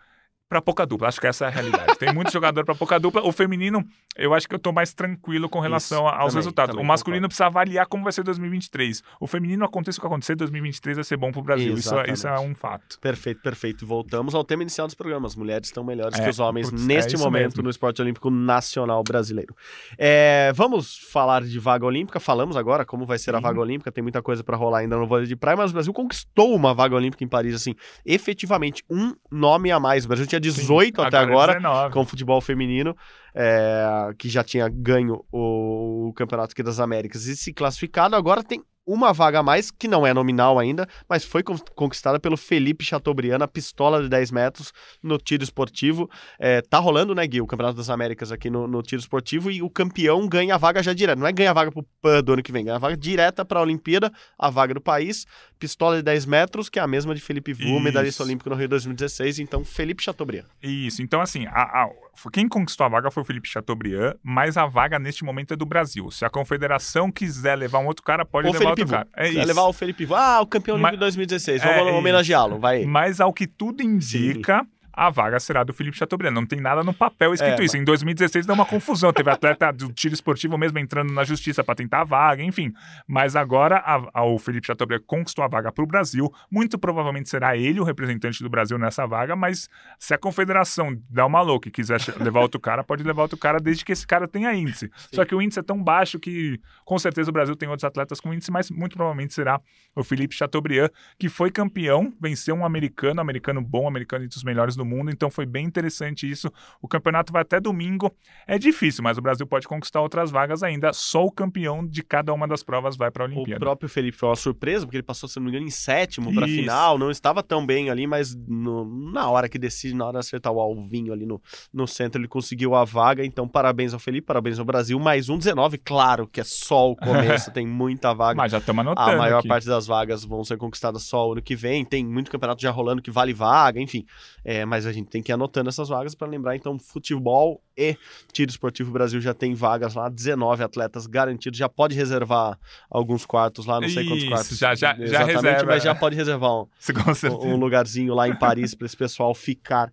pra 0.48 0.62
pouca 0.62 0.86
dupla. 0.86 1.08
Acho 1.08 1.20
que 1.20 1.26
essa 1.26 1.44
é 1.44 1.48
a 1.48 1.50
realidade. 1.50 1.96
Tem 1.98 2.12
muito 2.12 2.32
jogador 2.32 2.64
pra 2.64 2.74
pouca 2.74 2.98
dupla. 2.98 3.22
O 3.22 3.30
feminino, 3.32 3.84
eu 4.16 4.32
acho 4.32 4.48
que 4.48 4.54
eu 4.54 4.58
tô 4.58 4.72
mais 4.72 4.94
tranquilo 4.94 5.48
com 5.48 5.60
relação 5.60 6.06
Isso, 6.06 6.14
aos 6.14 6.18
também, 6.18 6.34
resultados. 6.36 6.70
também 6.74 6.84
o 6.84 6.88
masculino 6.88 7.18
concordo. 7.22 7.28
precisa 7.28 7.46
avaliar 7.46 7.86
como 7.86 8.02
vai 8.04 8.12
ser 8.12 8.22
2023. 8.22 9.02
O 9.20 9.26
feminino, 9.26 9.64
aconteça 9.64 9.98
o 9.98 10.00
que 10.00 10.06
acontecer, 10.06 10.34
2023 10.36 10.96
vai 10.96 11.04
ser 11.04 11.16
bom 11.16 11.30
pro 11.30 11.42
Brasil. 11.42 11.74
Isso, 11.74 11.94
é- 11.98 12.10
isso 12.12 12.26
é 12.26 12.40
um 12.40 12.54
fato. 12.54 12.98
Perfeito, 13.00 13.42
perfeito. 13.42 13.86
Voltamos 13.86 14.34
ao 14.34 14.42
tema 14.42 14.62
inicial 14.62 14.86
dos 14.86 14.94
programas. 14.94 15.36
Mulheres 15.36 15.68
estão 15.68 15.84
melhores 15.84 16.18
É, 16.18 16.24
que 16.24 16.30
os 16.30 16.38
homens 16.38 16.70
putz, 16.70 16.82
é 16.82 16.86
neste 16.86 17.14
isso 17.16 17.24
momento 17.24 17.50
mesmo. 17.50 17.62
no 17.64 17.70
esporte 17.70 18.00
olímpico 18.00 18.30
nacional 18.30 19.02
brasileiro. 19.04 19.54
É, 19.98 20.52
vamos 20.54 20.96
falar 21.12 21.42
de 21.42 21.58
vaga 21.58 21.84
olímpica. 21.84 22.18
Falamos 22.18 22.56
agora 22.56 22.84
como 22.86 23.04
vai 23.04 23.18
ser 23.18 23.34
a 23.34 23.38
Sim. 23.38 23.42
vaga 23.42 23.60
olímpica. 23.60 23.92
Tem 23.92 24.02
muita 24.02 24.22
coisa 24.22 24.42
para 24.42 24.56
rolar 24.56 24.78
ainda 24.78 24.96
no 24.96 25.06
vôlei 25.06 25.26
de 25.26 25.36
praia, 25.36 25.56
mas 25.56 25.70
o 25.70 25.74
Brasil 25.74 25.92
conquistou 25.92 26.54
uma 26.54 26.72
vaga 26.72 26.94
olímpica 26.94 27.22
em 27.22 27.28
Paris, 27.28 27.54
assim, 27.54 27.74
efetivamente 28.04 28.82
um 28.90 29.14
nome 29.30 29.70
a 29.70 29.78
mais. 29.78 30.04
O 30.04 30.08
Brasil 30.08 30.26
tinha 30.26 30.37
18 30.40 31.02
até 31.02 31.18
agora. 31.18 31.52
é 31.52 31.56
19. 31.56 31.92
com 31.92 32.00
o 32.00 32.04
futebol 32.04 32.40
feminino, 32.40 32.96
é, 33.34 34.10
que 34.18 34.28
já 34.28 34.42
tinha 34.42 34.68
ganho 34.68 35.24
o, 35.32 36.12
Campeonato 36.16 36.52
aqui 36.52 36.62
das 36.62 36.80
Américas 36.80 37.26
e 37.26 37.36
se 37.36 37.52
classificado, 37.52 38.16
agora 38.16 38.42
tem 38.42 38.62
uma 38.88 39.12
vaga 39.12 39.40
a 39.40 39.42
mais, 39.42 39.70
que 39.70 39.86
não 39.86 40.06
é 40.06 40.14
nominal 40.14 40.58
ainda, 40.58 40.88
mas 41.08 41.24
foi 41.24 41.42
con- 41.42 41.58
conquistada 41.74 42.18
pelo 42.18 42.36
Felipe 42.36 42.84
Chateaubriand, 42.84 43.42
a 43.42 43.46
pistola 43.48 44.02
de 44.02 44.08
10 44.08 44.30
metros 44.30 44.72
no 45.02 45.18
tiro 45.18 45.44
esportivo. 45.44 46.08
É, 46.38 46.62
tá 46.62 46.78
rolando, 46.78 47.14
né, 47.14 47.26
Gui, 47.26 47.40
o 47.42 47.46
Campeonato 47.46 47.76
das 47.76 47.90
Américas 47.90 48.32
aqui 48.32 48.48
no, 48.48 48.66
no 48.66 48.82
tiro 48.82 49.00
esportivo 49.00 49.50
e 49.50 49.60
o 49.62 49.68
campeão 49.68 50.26
ganha 50.26 50.54
a 50.54 50.58
vaga 50.58 50.82
já 50.82 50.92
direto. 50.94 51.18
Não 51.18 51.26
é 51.26 51.32
ganha 51.32 51.50
a 51.50 51.54
vaga 51.54 51.70
pro 51.70 51.84
PAN 52.00 52.22
do 52.22 52.32
ano 52.32 52.42
que 52.42 52.50
vem, 52.50 52.64
ganha 52.64 52.76
a 52.76 52.80
vaga 52.80 52.96
direta 52.96 53.44
para 53.44 53.58
a 53.58 53.62
Olimpíada, 53.62 54.10
a 54.38 54.48
vaga 54.48 54.72
do 54.72 54.80
país, 54.80 55.26
pistola 55.58 55.96
de 55.96 56.02
10 56.02 56.24
metros, 56.26 56.68
que 56.70 56.78
é 56.78 56.82
a 56.82 56.86
mesma 56.86 57.14
de 57.14 57.20
Felipe 57.20 57.52
Vu, 57.52 57.78
medalhista 57.80 58.22
olímpico 58.22 58.48
no 58.48 58.56
Rio 58.56 58.68
2016. 58.68 59.38
Então, 59.40 59.64
Felipe 59.64 60.02
Chateaubriand. 60.02 60.44
Isso, 60.62 61.02
então 61.02 61.20
assim, 61.20 61.46
a- 61.48 61.84
a- 61.84 61.90
quem 62.32 62.48
conquistou 62.48 62.86
a 62.86 62.88
vaga 62.88 63.10
foi 63.10 63.22
o 63.22 63.26
Felipe 63.26 63.48
Chateaubriand, 63.48 64.14
mas 64.22 64.56
a 64.56 64.66
vaga 64.66 64.98
neste 64.98 65.24
momento 65.24 65.52
é 65.54 65.56
do 65.56 65.66
Brasil. 65.66 66.10
Se 66.10 66.24
a 66.24 66.30
confederação 66.30 67.10
quiser 67.12 67.56
levar 67.56 67.78
um 67.80 67.86
outro 67.86 68.02
cara, 68.04 68.24
pode 68.24 68.46
Ou 68.48 68.52
levar 68.52 68.64
Felipe 68.66 68.77
cara. 68.86 69.06
É 69.16 69.32
Vai 69.32 69.44
levar 69.44 69.62
o 69.62 69.72
Felipe. 69.72 70.06
Ah, 70.12 70.40
o 70.40 70.46
campeão 70.46 70.78
Mas- 70.78 70.92
de 70.92 70.98
2016. 70.98 71.62
É, 71.62 71.66
Vamos 71.74 71.88
isso. 71.88 71.98
homenageá-lo, 71.98 72.58
vai. 72.58 72.84
Mas 72.84 73.20
ao 73.20 73.32
que 73.32 73.46
tudo 73.46 73.82
indica, 73.82 74.66
a 75.06 75.10
vaga 75.10 75.38
será 75.38 75.62
do 75.64 75.72
Felipe 75.72 75.96
Chateaubriand. 75.96 76.32
Não 76.32 76.44
tem 76.46 76.60
nada 76.60 76.82
no 76.82 76.92
papel 76.92 77.32
escrito 77.34 77.62
É, 77.62 77.64
isso. 77.64 77.76
Em 77.76 77.84
2016 77.84 78.44
deu 78.46 78.54
uma 78.54 78.66
confusão. 78.66 79.12
Teve 79.12 79.30
atleta 79.30 79.70
do 79.72 79.92
tiro 79.92 80.14
esportivo 80.14 80.58
mesmo 80.58 80.78
entrando 80.78 81.12
na 81.12 81.24
justiça 81.24 81.62
para 81.62 81.74
tentar 81.74 82.00
a 82.00 82.04
vaga, 82.04 82.42
enfim. 82.42 82.72
Mas 83.06 83.36
agora 83.36 83.76
a- 83.78 84.08
a- 84.12 84.24
o 84.24 84.38
Felipe 84.38 84.66
Chateaubriand 84.66 85.02
conquistou 85.06 85.44
a 85.44 85.48
vaga 85.48 85.70
para 85.70 85.84
o 85.84 85.86
Brasil. 85.86 86.32
Muito 86.50 86.78
provavelmente 86.78 87.28
será 87.28 87.56
ele 87.56 87.80
o 87.80 87.84
representante 87.84 88.42
do 88.42 88.48
Brasil 88.50 88.76
nessa 88.78 89.06
vaga, 89.06 89.36
mas 89.36 89.68
se 89.98 90.14
a 90.14 90.18
confederação 90.18 90.96
dá 91.08 91.24
uma 91.26 91.40
louca 91.40 91.68
e 91.68 91.70
quiser 91.70 92.00
levar 92.20 92.40
outro 92.40 92.60
cara, 92.60 92.82
pode 92.82 93.02
levar 93.02 93.22
outro 93.22 93.38
cara 93.38 93.58
desde 93.60 93.84
que 93.84 93.92
esse 93.92 94.06
cara 94.06 94.26
tenha 94.26 94.52
índice. 94.54 94.90
Só 95.12 95.24
que 95.24 95.34
o 95.34 95.40
índice 95.42 95.60
é 95.60 95.62
tão 95.62 95.82
baixo 95.82 96.18
que 96.18 96.60
com 96.84 96.98
certeza 96.98 97.30
o 97.30 97.32
Brasil 97.32 97.54
tem 97.56 97.68
outros 97.68 97.84
atletas 97.84 98.20
com 98.20 98.32
índice, 98.34 98.50
mas 98.50 98.70
muito 98.70 98.96
provavelmente 98.96 99.34
será 99.34 99.60
o 99.94 100.02
Felipe 100.02 100.34
Chateaubriand, 100.34 100.88
que 101.18 101.28
foi 101.28 101.50
campeão, 101.50 102.12
venceu 102.20 102.54
um 102.54 102.64
americano, 102.64 103.20
americano 103.20 103.60
bom, 103.60 103.86
americano 103.86 104.24
entre 104.24 104.36
os 104.36 104.44
melhores 104.44 104.74
do 104.76 104.84
mundo, 104.88 105.10
então 105.10 105.30
foi 105.30 105.44
bem 105.46 105.66
interessante 105.66 106.28
isso. 106.28 106.50
O 106.82 106.88
campeonato 106.88 107.32
vai 107.32 107.42
até 107.42 107.60
domingo. 107.60 108.10
É 108.46 108.58
difícil, 108.58 109.04
mas 109.04 109.18
o 109.18 109.22
Brasil 109.22 109.46
pode 109.46 109.68
conquistar 109.68 110.00
outras 110.00 110.30
vagas 110.30 110.62
ainda. 110.62 110.92
Só 110.92 111.24
o 111.24 111.30
campeão 111.30 111.86
de 111.86 112.02
cada 112.02 112.32
uma 112.32 112.48
das 112.48 112.62
provas 112.62 112.96
vai 112.96 113.10
para 113.10 113.24
a 113.24 113.28
O 113.28 113.30
Olimpíada. 113.32 113.60
próprio 113.60 113.88
Felipe 113.88 114.16
foi 114.16 114.28
uma 114.30 114.36
surpresa, 114.36 114.86
porque 114.86 114.96
ele 114.96 115.02
passou, 115.02 115.28
se 115.28 115.36
não 115.38 115.44
me 115.44 115.50
engano, 115.50 115.66
em 115.66 115.70
sétimo 115.70 116.32
para 116.34 116.46
Isso. 116.46 116.56
final. 116.56 116.98
Não 116.98 117.10
estava 117.10 117.42
tão 117.42 117.64
bem 117.64 117.90
ali, 117.90 118.06
mas 118.06 118.34
no- 118.34 119.12
na 119.12 119.28
hora 119.30 119.48
que 119.48 119.58
decide, 119.58 119.94
na 119.94 120.04
hora 120.06 120.14
de 120.14 120.18
acertar 120.20 120.52
o 120.52 120.60
alvinho 120.60 121.12
ali 121.12 121.26
no, 121.26 121.40
no 121.72 121.86
centro, 121.86 122.20
ele 122.20 122.28
conseguiu 122.28 122.74
a 122.74 122.84
vaga. 122.84 123.24
Então, 123.24 123.46
parabéns 123.46 123.92
ao 123.92 124.00
Felipe, 124.00 124.26
parabéns 124.26 124.58
ao 124.58 124.64
Brasil. 124.64 124.98
Mais 124.98 125.28
um 125.28 125.36
19, 125.36 125.76
claro 125.78 126.26
que 126.26 126.40
é 126.40 126.44
só 126.44 126.90
o 126.90 126.96
começo, 126.96 127.50
tem 127.52 127.66
muita 127.66 128.14
vaga. 128.14 128.36
Mas 128.38 128.52
já 128.52 128.58
estamos 128.58 128.80
anotando. 128.80 129.10
A 129.10 129.16
maior 129.16 129.38
aqui. 129.40 129.48
parte 129.48 129.66
das 129.66 129.86
vagas 129.86 130.24
vão 130.24 130.42
ser 130.44 130.56
conquistadas 130.56 131.02
só 131.02 131.32
ano 131.32 131.42
que 131.42 131.54
vem. 131.56 131.84
Tem 131.84 132.04
muito 132.04 132.30
campeonato 132.30 132.62
já 132.62 132.70
rolando 132.70 133.02
que 133.02 133.10
vale 133.10 133.32
vaga, 133.34 133.80
enfim. 133.80 134.04
É, 134.44 134.64
mas 134.64 134.77
a 134.86 134.92
gente 134.92 135.08
tem 135.08 135.22
que 135.22 135.30
ir 135.30 135.34
anotando 135.34 135.68
essas 135.68 135.88
vagas 135.88 136.14
para 136.14 136.26
lembrar. 136.28 136.56
Então, 136.56 136.78
futebol 136.78 137.60
e 137.76 137.96
tiro 138.32 138.50
esportivo 138.50 138.90
Brasil 138.90 139.20
já 139.20 139.32
tem 139.34 139.54
vagas 139.54 139.94
lá, 139.94 140.08
19 140.08 140.62
atletas 140.62 141.06
garantidos. 141.06 141.58
Já 141.58 141.68
pode 141.68 141.94
reservar 141.94 142.58
alguns 142.90 143.24
quartos 143.24 143.66
lá, 143.66 143.80
não 143.80 143.88
sei 143.88 144.04
quantos 144.04 144.22
Isso, 144.24 144.30
quartos. 144.32 144.58
já- 144.58 144.74
já- 144.74 144.94
já 145.06 145.24
reserva. 145.24 145.66
mas 145.66 145.82
já 145.82 145.94
pode 145.94 146.16
reservar 146.16 146.52
um, 146.52 146.66
um 147.44 147.56
lugarzinho 147.56 148.14
lá 148.14 148.28
em 148.28 148.36
Paris 148.36 148.74
para 148.74 148.86
esse 148.86 148.96
pessoal 148.96 149.34
ficar. 149.34 149.92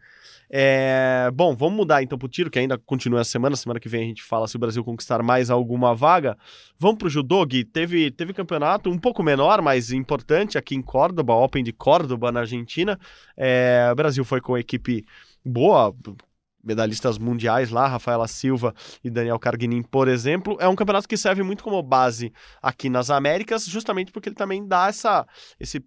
É, 0.50 1.30
bom, 1.34 1.56
vamos 1.56 1.76
mudar 1.76 2.04
então 2.04 2.18
pro 2.18 2.28
tiro, 2.28 2.50
que 2.50 2.60
ainda 2.60 2.78
continua 2.78 3.22
essa 3.22 3.32
semana. 3.32 3.56
Semana 3.56 3.80
que 3.80 3.90
vem 3.90 4.04
a 4.04 4.08
gente 4.08 4.24
fala 4.24 4.48
se 4.48 4.56
o 4.56 4.60
Brasil 4.60 4.84
conquistar 4.84 5.22
mais 5.24 5.50
alguma 5.50 5.94
vaga. 5.94 6.38
Vamos 6.78 6.98
pro 6.98 7.10
judô, 7.10 7.46
Gui. 7.46 7.64
Teve, 7.64 8.12
teve 8.12 8.34
campeonato 8.34 8.90
um 8.90 8.98
pouco 8.98 9.24
menor, 9.24 9.62
mas 9.62 9.92
importante 9.92 10.58
aqui 10.58 10.76
em 10.76 10.82
Córdoba, 10.82 11.34
Open 11.34 11.64
de 11.64 11.74
Córdoba, 11.74 12.32
na 12.32 12.42
Argentina. 12.42 13.00
É, 13.36 13.90
o 13.92 13.96
Brasil 13.96 14.24
foi 14.24 14.42
com 14.42 14.56
a 14.56 14.60
equipe 14.60 15.06
boa, 15.44 15.96
medalhistas 16.64 17.18
mundiais 17.18 17.70
lá, 17.70 17.88
Rafaela 17.88 18.28
Silva 18.28 18.74
e 19.04 19.10
Daniel 19.10 19.38
Carguinin, 19.38 19.84
por 19.84 20.08
exemplo. 20.08 20.58
É 20.60 20.68
um 20.68 20.76
campeonato 20.76 21.08
que 21.08 21.16
serve 21.16 21.44
muito 21.44 21.64
como 21.64 21.82
base 21.84 22.34
aqui 22.62 22.90
nas 22.90 23.10
Américas, 23.10 23.66
justamente 23.66 24.12
porque 24.12 24.30
ele 24.30 24.36
também 24.36 24.68
dá 24.68 24.88
essa, 24.88 25.28
esse 25.60 25.86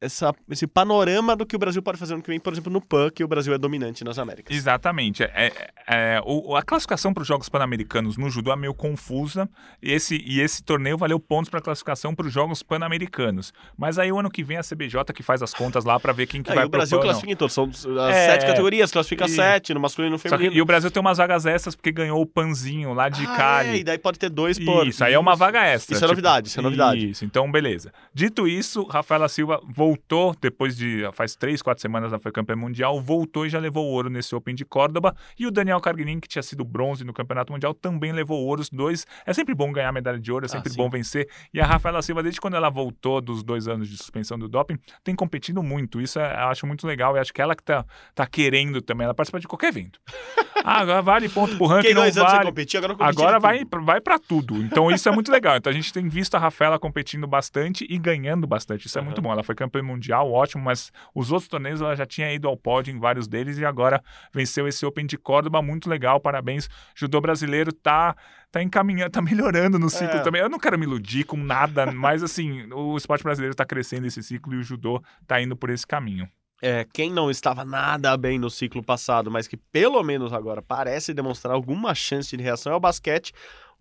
essa, 0.00 0.34
esse 0.50 0.66
panorama 0.66 1.34
do 1.34 1.46
que 1.46 1.56
o 1.56 1.58
Brasil 1.58 1.80
pode 1.82 1.98
fazer 1.98 2.14
no 2.14 2.22
que 2.22 2.28
vem, 2.28 2.38
por 2.38 2.52
exemplo, 2.52 2.70
no 2.70 2.80
PAN, 2.82 3.08
que 3.10 3.24
o 3.24 3.28
Brasil 3.28 3.54
é 3.54 3.58
dominante 3.58 4.04
nas 4.04 4.18
Américas. 4.18 4.54
Exatamente. 4.54 5.22
É, 5.22 5.30
é, 5.34 5.70
é, 5.88 6.20
o, 6.24 6.54
a 6.54 6.62
classificação 6.62 7.14
para 7.14 7.22
os 7.22 7.26
Jogos 7.26 7.48
Pan-Americanos 7.48 8.18
no 8.18 8.28
judô 8.28 8.52
é 8.52 8.56
meio 8.56 8.74
confusa. 8.74 9.48
E 9.82 9.90
esse, 9.92 10.16
e 10.26 10.40
esse 10.40 10.62
torneio 10.62 10.98
valeu 10.98 11.18
pontos 11.18 11.48
para 11.48 11.60
a 11.60 11.62
classificação 11.62 12.14
para 12.14 12.26
os 12.26 12.32
Jogos 12.32 12.62
Pan-Americanos. 12.62 13.52
Mas 13.76 13.98
aí 13.98 14.12
o 14.12 14.18
ano 14.18 14.30
que 14.30 14.44
vem 14.44 14.58
a 14.58 14.62
CBJ 14.62 15.02
que 15.14 15.22
faz 15.22 15.42
as 15.42 15.54
contas 15.54 15.84
lá 15.84 15.98
para 15.98 16.12
ver 16.12 16.26
quem 16.26 16.42
que 16.42 16.50
Aí 16.50 16.56
vai 16.56 16.66
o 16.66 16.68
Brasil 16.68 16.98
pro 16.98 17.06
PAN, 17.06 17.12
classifica 17.12 17.32
em 17.32 17.36
todos. 17.36 17.54
São 17.54 17.64
as 17.70 18.16
É. 18.16 18.26
sete 18.32 18.46
categorias, 18.46 18.90
classifica 18.92 19.24
E- 19.24 19.28
sete, 19.30 19.72
no 19.72 19.80
masculino 19.80 20.12
e 20.12 20.12
no 20.12 20.18
feminino. 20.18 20.52
que, 20.52 20.58
e 20.58 20.62
o 20.62 20.66
Brasil 20.66 20.90
tem 20.90 21.00
umas 21.00 21.16
vagas 21.16 21.46
extras 21.46 21.74
porque 21.74 21.90
ganhou 21.90 22.20
o 22.20 22.26
panzinho 22.26 22.92
lá 22.92 23.08
de 23.08 23.24
Ah, 23.24 23.34
Cali. 23.36 23.68
é, 23.70 23.76
e 23.78 23.84
daí 23.84 23.98
pode 23.98 24.18
ter 24.18 24.28
dois 24.28 24.58
por. 24.58 24.86
Isso, 24.86 25.02
aí 25.02 25.14
é 25.14 25.18
uma 25.18 25.34
vaga 25.34 25.64
extra. 25.64 25.96
Isso 25.96 26.04
é 26.04 26.08
novidade, 26.08 26.48
isso 26.48 26.60
é 26.60 26.62
novidade. 26.62 27.10
Isso, 27.10 27.24
então 27.24 27.50
beleza. 27.50 27.92
Dito 28.12 28.46
isso, 28.46 28.84
Rafaela 28.84 29.28
Silva 29.28 29.58
voltou 29.66 29.95
depois 30.40 30.76
de. 30.76 31.02
faz 31.12 31.34
três, 31.36 31.62
quatro 31.62 31.80
semanas 31.82 32.12
ela 32.12 32.18
foi 32.20 32.32
campeã 32.32 32.56
mundial, 32.56 33.00
voltou 33.00 33.46
e 33.46 33.48
já 33.48 33.58
levou 33.58 33.84
ouro 33.86 34.08
nesse 34.10 34.34
Open 34.34 34.54
de 34.54 34.64
Córdoba. 34.64 35.14
E 35.38 35.46
o 35.46 35.50
Daniel 35.50 35.80
Carguinin, 35.80 36.20
que 36.20 36.28
tinha 36.28 36.42
sido 36.42 36.64
bronze 36.64 37.04
no 37.04 37.12
Campeonato 37.12 37.52
Mundial, 37.52 37.74
também 37.74 38.12
levou 38.12 38.44
ouro. 38.44 38.60
Os 38.60 38.70
dois. 38.70 39.06
É 39.24 39.32
sempre 39.32 39.54
bom 39.54 39.72
ganhar 39.72 39.92
medalha 39.92 40.18
de 40.18 40.32
ouro, 40.32 40.46
é 40.46 40.48
sempre 40.48 40.70
sim. 40.70 40.76
bom 40.76 40.88
vencer. 40.88 41.28
E 41.52 41.60
a 41.60 41.66
Rafaela 41.66 42.00
Silva, 42.02 42.22
desde 42.22 42.40
quando 42.40 42.54
ela 42.54 42.70
voltou 42.70 43.20
dos 43.20 43.42
dois 43.42 43.68
anos 43.68 43.88
de 43.88 43.96
suspensão 43.96 44.38
do 44.38 44.48
doping, 44.48 44.78
tem 45.04 45.14
competido 45.14 45.62
muito. 45.62 46.00
Isso 46.00 46.18
é- 46.18 46.32
eu 46.42 46.48
acho 46.48 46.66
muito 46.66 46.86
legal. 46.86 47.16
E 47.16 47.20
acho 47.20 47.32
que 47.32 47.42
ela 47.42 47.54
que 47.54 47.62
tá, 47.62 47.84
tá 48.14 48.26
querendo 48.26 48.80
também. 48.80 49.04
Ela 49.04 49.14
participa 49.14 49.40
de 49.40 49.46
qualquer 49.48 49.68
evento. 49.68 50.00
Ah, 50.64 50.80
agora 50.80 51.00
vale 51.02 51.28
ponto 51.28 51.54
pro 51.56 51.66
ranking, 51.66 51.82
Fiquei 51.82 51.94
não 51.94 52.02
anos 52.02 52.16
vale. 52.16 52.44
competir, 52.46 52.78
agora 52.78 52.96
Agora 52.98 53.38
vai, 53.38 53.64
tudo. 53.64 53.84
vai 53.84 54.00
para 54.00 54.18
tudo. 54.18 54.56
Então 54.56 54.90
isso 54.90 55.08
é 55.08 55.12
muito 55.12 55.30
legal. 55.30 55.56
Então 55.58 55.70
a 55.70 55.72
gente 55.74 55.92
tem 55.92 56.08
visto 56.08 56.34
a 56.34 56.38
Rafaela 56.40 56.76
competindo 56.76 57.24
bastante 57.26 57.86
e 57.88 57.96
ganhando 57.98 58.46
bastante. 58.48 58.86
Isso 58.86 58.98
é 58.98 59.02
muito 59.02 59.22
bom. 59.22 59.30
Ela 59.30 59.44
foi 59.44 59.54
campeã 59.54 59.75
mundial, 59.82 60.30
ótimo, 60.32 60.62
mas 60.64 60.92
os 61.14 61.32
outros 61.32 61.48
torneios 61.48 61.80
ela 61.80 61.94
já 61.94 62.06
tinha 62.06 62.32
ido 62.32 62.48
ao 62.48 62.56
pódio 62.56 62.94
em 62.94 62.98
vários 62.98 63.26
deles 63.26 63.58
e 63.58 63.64
agora 63.64 64.02
venceu 64.32 64.66
esse 64.68 64.84
Open 64.86 65.06
de 65.06 65.16
Córdoba, 65.16 65.60
muito 65.62 65.88
legal. 65.88 66.20
Parabéns. 66.20 66.68
Judô 66.94 67.20
brasileiro 67.20 67.72
tá 67.72 68.16
tá 68.50 68.62
encaminhando, 68.62 69.10
tá 69.10 69.20
melhorando 69.22 69.78
no 69.78 69.90
ciclo 69.90 70.16
É. 70.16 70.20
também. 70.22 70.40
Eu 70.40 70.48
não 70.48 70.58
quero 70.58 70.78
me 70.78 70.86
iludir 70.86 71.24
com 71.24 71.36
nada, 71.36 71.90
mas 71.92 72.22
assim, 72.22 72.72
o 72.72 72.96
esporte 72.96 73.22
brasileiro 73.22 73.54
tá 73.54 73.64
crescendo 73.64 74.06
esse 74.06 74.22
ciclo 74.22 74.54
e 74.54 74.58
o 74.58 74.62
judô 74.62 75.02
tá 75.26 75.40
indo 75.40 75.56
por 75.56 75.68
esse 75.70 75.86
caminho. 75.86 76.28
É, 76.62 76.86
quem 76.90 77.12
não 77.12 77.30
estava 77.30 77.66
nada 77.66 78.16
bem 78.16 78.38
no 78.38 78.48
ciclo 78.48 78.82
passado, 78.82 79.30
mas 79.30 79.46
que 79.46 79.58
pelo 79.58 80.02
menos 80.02 80.32
agora 80.32 80.62
parece 80.62 81.12
demonstrar 81.12 81.54
alguma 81.54 81.94
chance 81.94 82.34
de 82.34 82.42
reação 82.42 82.72
é 82.72 82.76
o 82.76 82.80
basquete. 82.80 83.30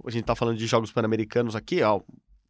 A 0.06 0.12
gente 0.12 0.26
tá 0.26 0.36
falando 0.36 0.58
de 0.58 0.68
Jogos 0.68 0.92
Pan-Americanos 0.92 1.56
aqui, 1.56 1.82
ó. 1.82 2.02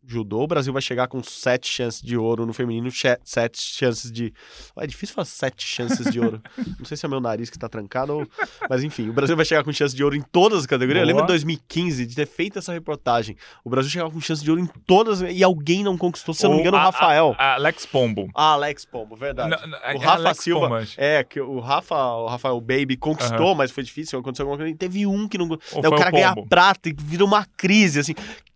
Judô, 0.07 0.43
o 0.43 0.47
Brasil 0.47 0.71
vai 0.71 0.81
chegar 0.81 1.07
com 1.07 1.23
sete 1.23 1.67
chances 1.67 2.01
de 2.01 2.15
ouro 2.17 2.45
no 2.45 2.53
feminino, 2.53 2.89
sete 3.23 3.59
chances 3.61 4.11
de. 4.11 4.33
É 4.77 4.85
difícil 4.85 5.15
falar 5.15 5.25
sete 5.25 5.65
chances 5.65 6.11
de 6.11 6.19
ouro. 6.19 6.41
Não 6.79 6.85
sei 6.85 6.95
se 6.95 7.05
é 7.05 7.09
meu 7.09 7.19
nariz 7.19 7.49
que 7.49 7.57
tá 7.57 7.67
trancado, 7.67 8.13
ou... 8.17 8.27
mas 8.69 8.83
enfim, 8.83 9.09
o 9.09 9.13
Brasil 9.13 9.35
vai 9.35 9.45
chegar 9.45 9.63
com 9.63 9.71
chance 9.73 9.95
de 9.95 10.03
ouro 10.03 10.15
em 10.15 10.21
todas 10.21 10.59
as 10.59 10.65
categorias. 10.65 11.01
Eu 11.01 11.05
Boa. 11.07 11.21
lembro 11.21 11.23
de 11.23 11.27
2015 11.27 12.05
de 12.05 12.15
ter 12.15 12.27
feito 12.27 12.59
essa 12.59 12.71
reportagem. 12.71 13.35
O 13.63 13.69
Brasil 13.69 13.89
chegava 13.91 14.11
com 14.11 14.21
chance 14.21 14.43
de 14.43 14.49
ouro 14.49 14.61
em 14.61 14.67
todas 14.85 15.21
e 15.21 15.43
alguém 15.43 15.83
não 15.83 15.97
conquistou, 15.97 16.33
se 16.33 16.45
eu 16.45 16.49
não 16.49 16.57
me 16.57 16.61
engano, 16.61 16.77
o 16.77 16.79
Rafael. 16.79 17.35
a- 17.37 17.43
a 17.45 17.53
Alex 17.55 17.85
Pombo. 17.85 18.29
Ah, 18.35 18.53
Alex 18.53 18.85
Pombo, 18.85 19.15
verdade. 19.15 19.49
Não, 19.49 19.67
não, 19.67 19.77
é 19.79 19.95
o 19.95 19.97
Rafa 19.97 20.11
Alex 20.17 20.39
Silva, 20.43 20.69
Pombo, 20.69 20.87
é, 20.97 21.23
que 21.23 21.39
o 21.39 21.59
Rafa, 21.59 21.95
o 21.95 22.27
Rafael 22.27 22.59
Baby 22.61 22.95
conquistou, 22.97 23.55
mas 23.55 23.71
foi 23.71 23.83
difícil, 23.83 24.19
aconteceu 24.19 24.45
alguma 24.45 24.57
coisa. 24.63 24.77
Teve 24.77 25.05
um 25.07 25.27
que 25.27 25.37
não. 25.37 25.47
Daí 25.47 25.59
foi 25.71 25.89
o 25.89 25.95
cara 25.97 26.11
ganha 26.11 26.35
prata 26.47 26.89
e 26.89 26.95
vira 26.97 27.23
uma 27.25 27.45
crise, 27.57 27.99
assim. 27.99 28.13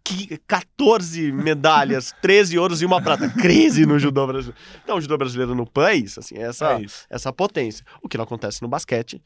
Que 0.09 0.37
14 0.47 1.31
medalhas, 1.31 2.13
13 2.21 2.57
ouros 2.57 2.81
e 2.81 2.85
uma 2.85 3.01
prata. 3.01 3.29
Crise 3.29 3.85
no 3.85 3.99
judô 3.99 4.25
brasileiro. 4.25 4.61
Então, 4.83 4.97
o 4.97 5.01
judô 5.01 5.17
brasileiro 5.17 5.53
no 5.53 5.65
PAN 5.65 5.93
isso, 5.93 6.19
assim, 6.19 6.35
é 6.37 6.43
essa, 6.43 6.79
É 6.81 6.85
essa 7.09 7.31
potência. 7.31 7.85
O 8.01 8.09
que 8.09 8.17
não 8.17 8.23
acontece 8.23 8.61
no 8.61 8.67
basquete, 8.67 9.21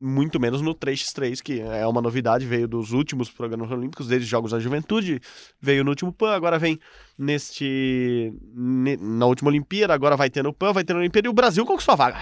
muito 0.00 0.38
menos 0.38 0.60
no 0.60 0.74
3x3, 0.74 1.40
que 1.42 1.60
é 1.60 1.86
uma 1.86 2.00
novidade, 2.00 2.46
veio 2.46 2.68
dos 2.68 2.92
últimos 2.92 3.30
programas 3.30 3.70
olímpicos, 3.70 4.08
desde 4.08 4.24
os 4.24 4.30
Jogos 4.30 4.52
da 4.52 4.60
Juventude, 4.60 5.20
veio 5.60 5.82
no 5.84 5.90
último 5.90 6.12
PAN, 6.12 6.34
agora 6.34 6.58
vem 6.58 6.78
neste. 7.18 8.32
ne- 8.54 8.96
na 9.00 9.26
última 9.26 9.50
Olimpíada, 9.50 9.92
agora 9.94 10.16
vai 10.16 10.30
ter 10.30 10.42
no 10.42 10.52
PAN, 10.52 10.72
vai 10.72 10.84
ter 10.84 10.92
na 10.92 11.00
Olimpíada 11.00 11.26
e 11.26 11.30
o 11.30 11.34
Brasil 11.34 11.64
conquistou 11.66 11.92
a 11.94 11.96
vaga. 11.96 12.16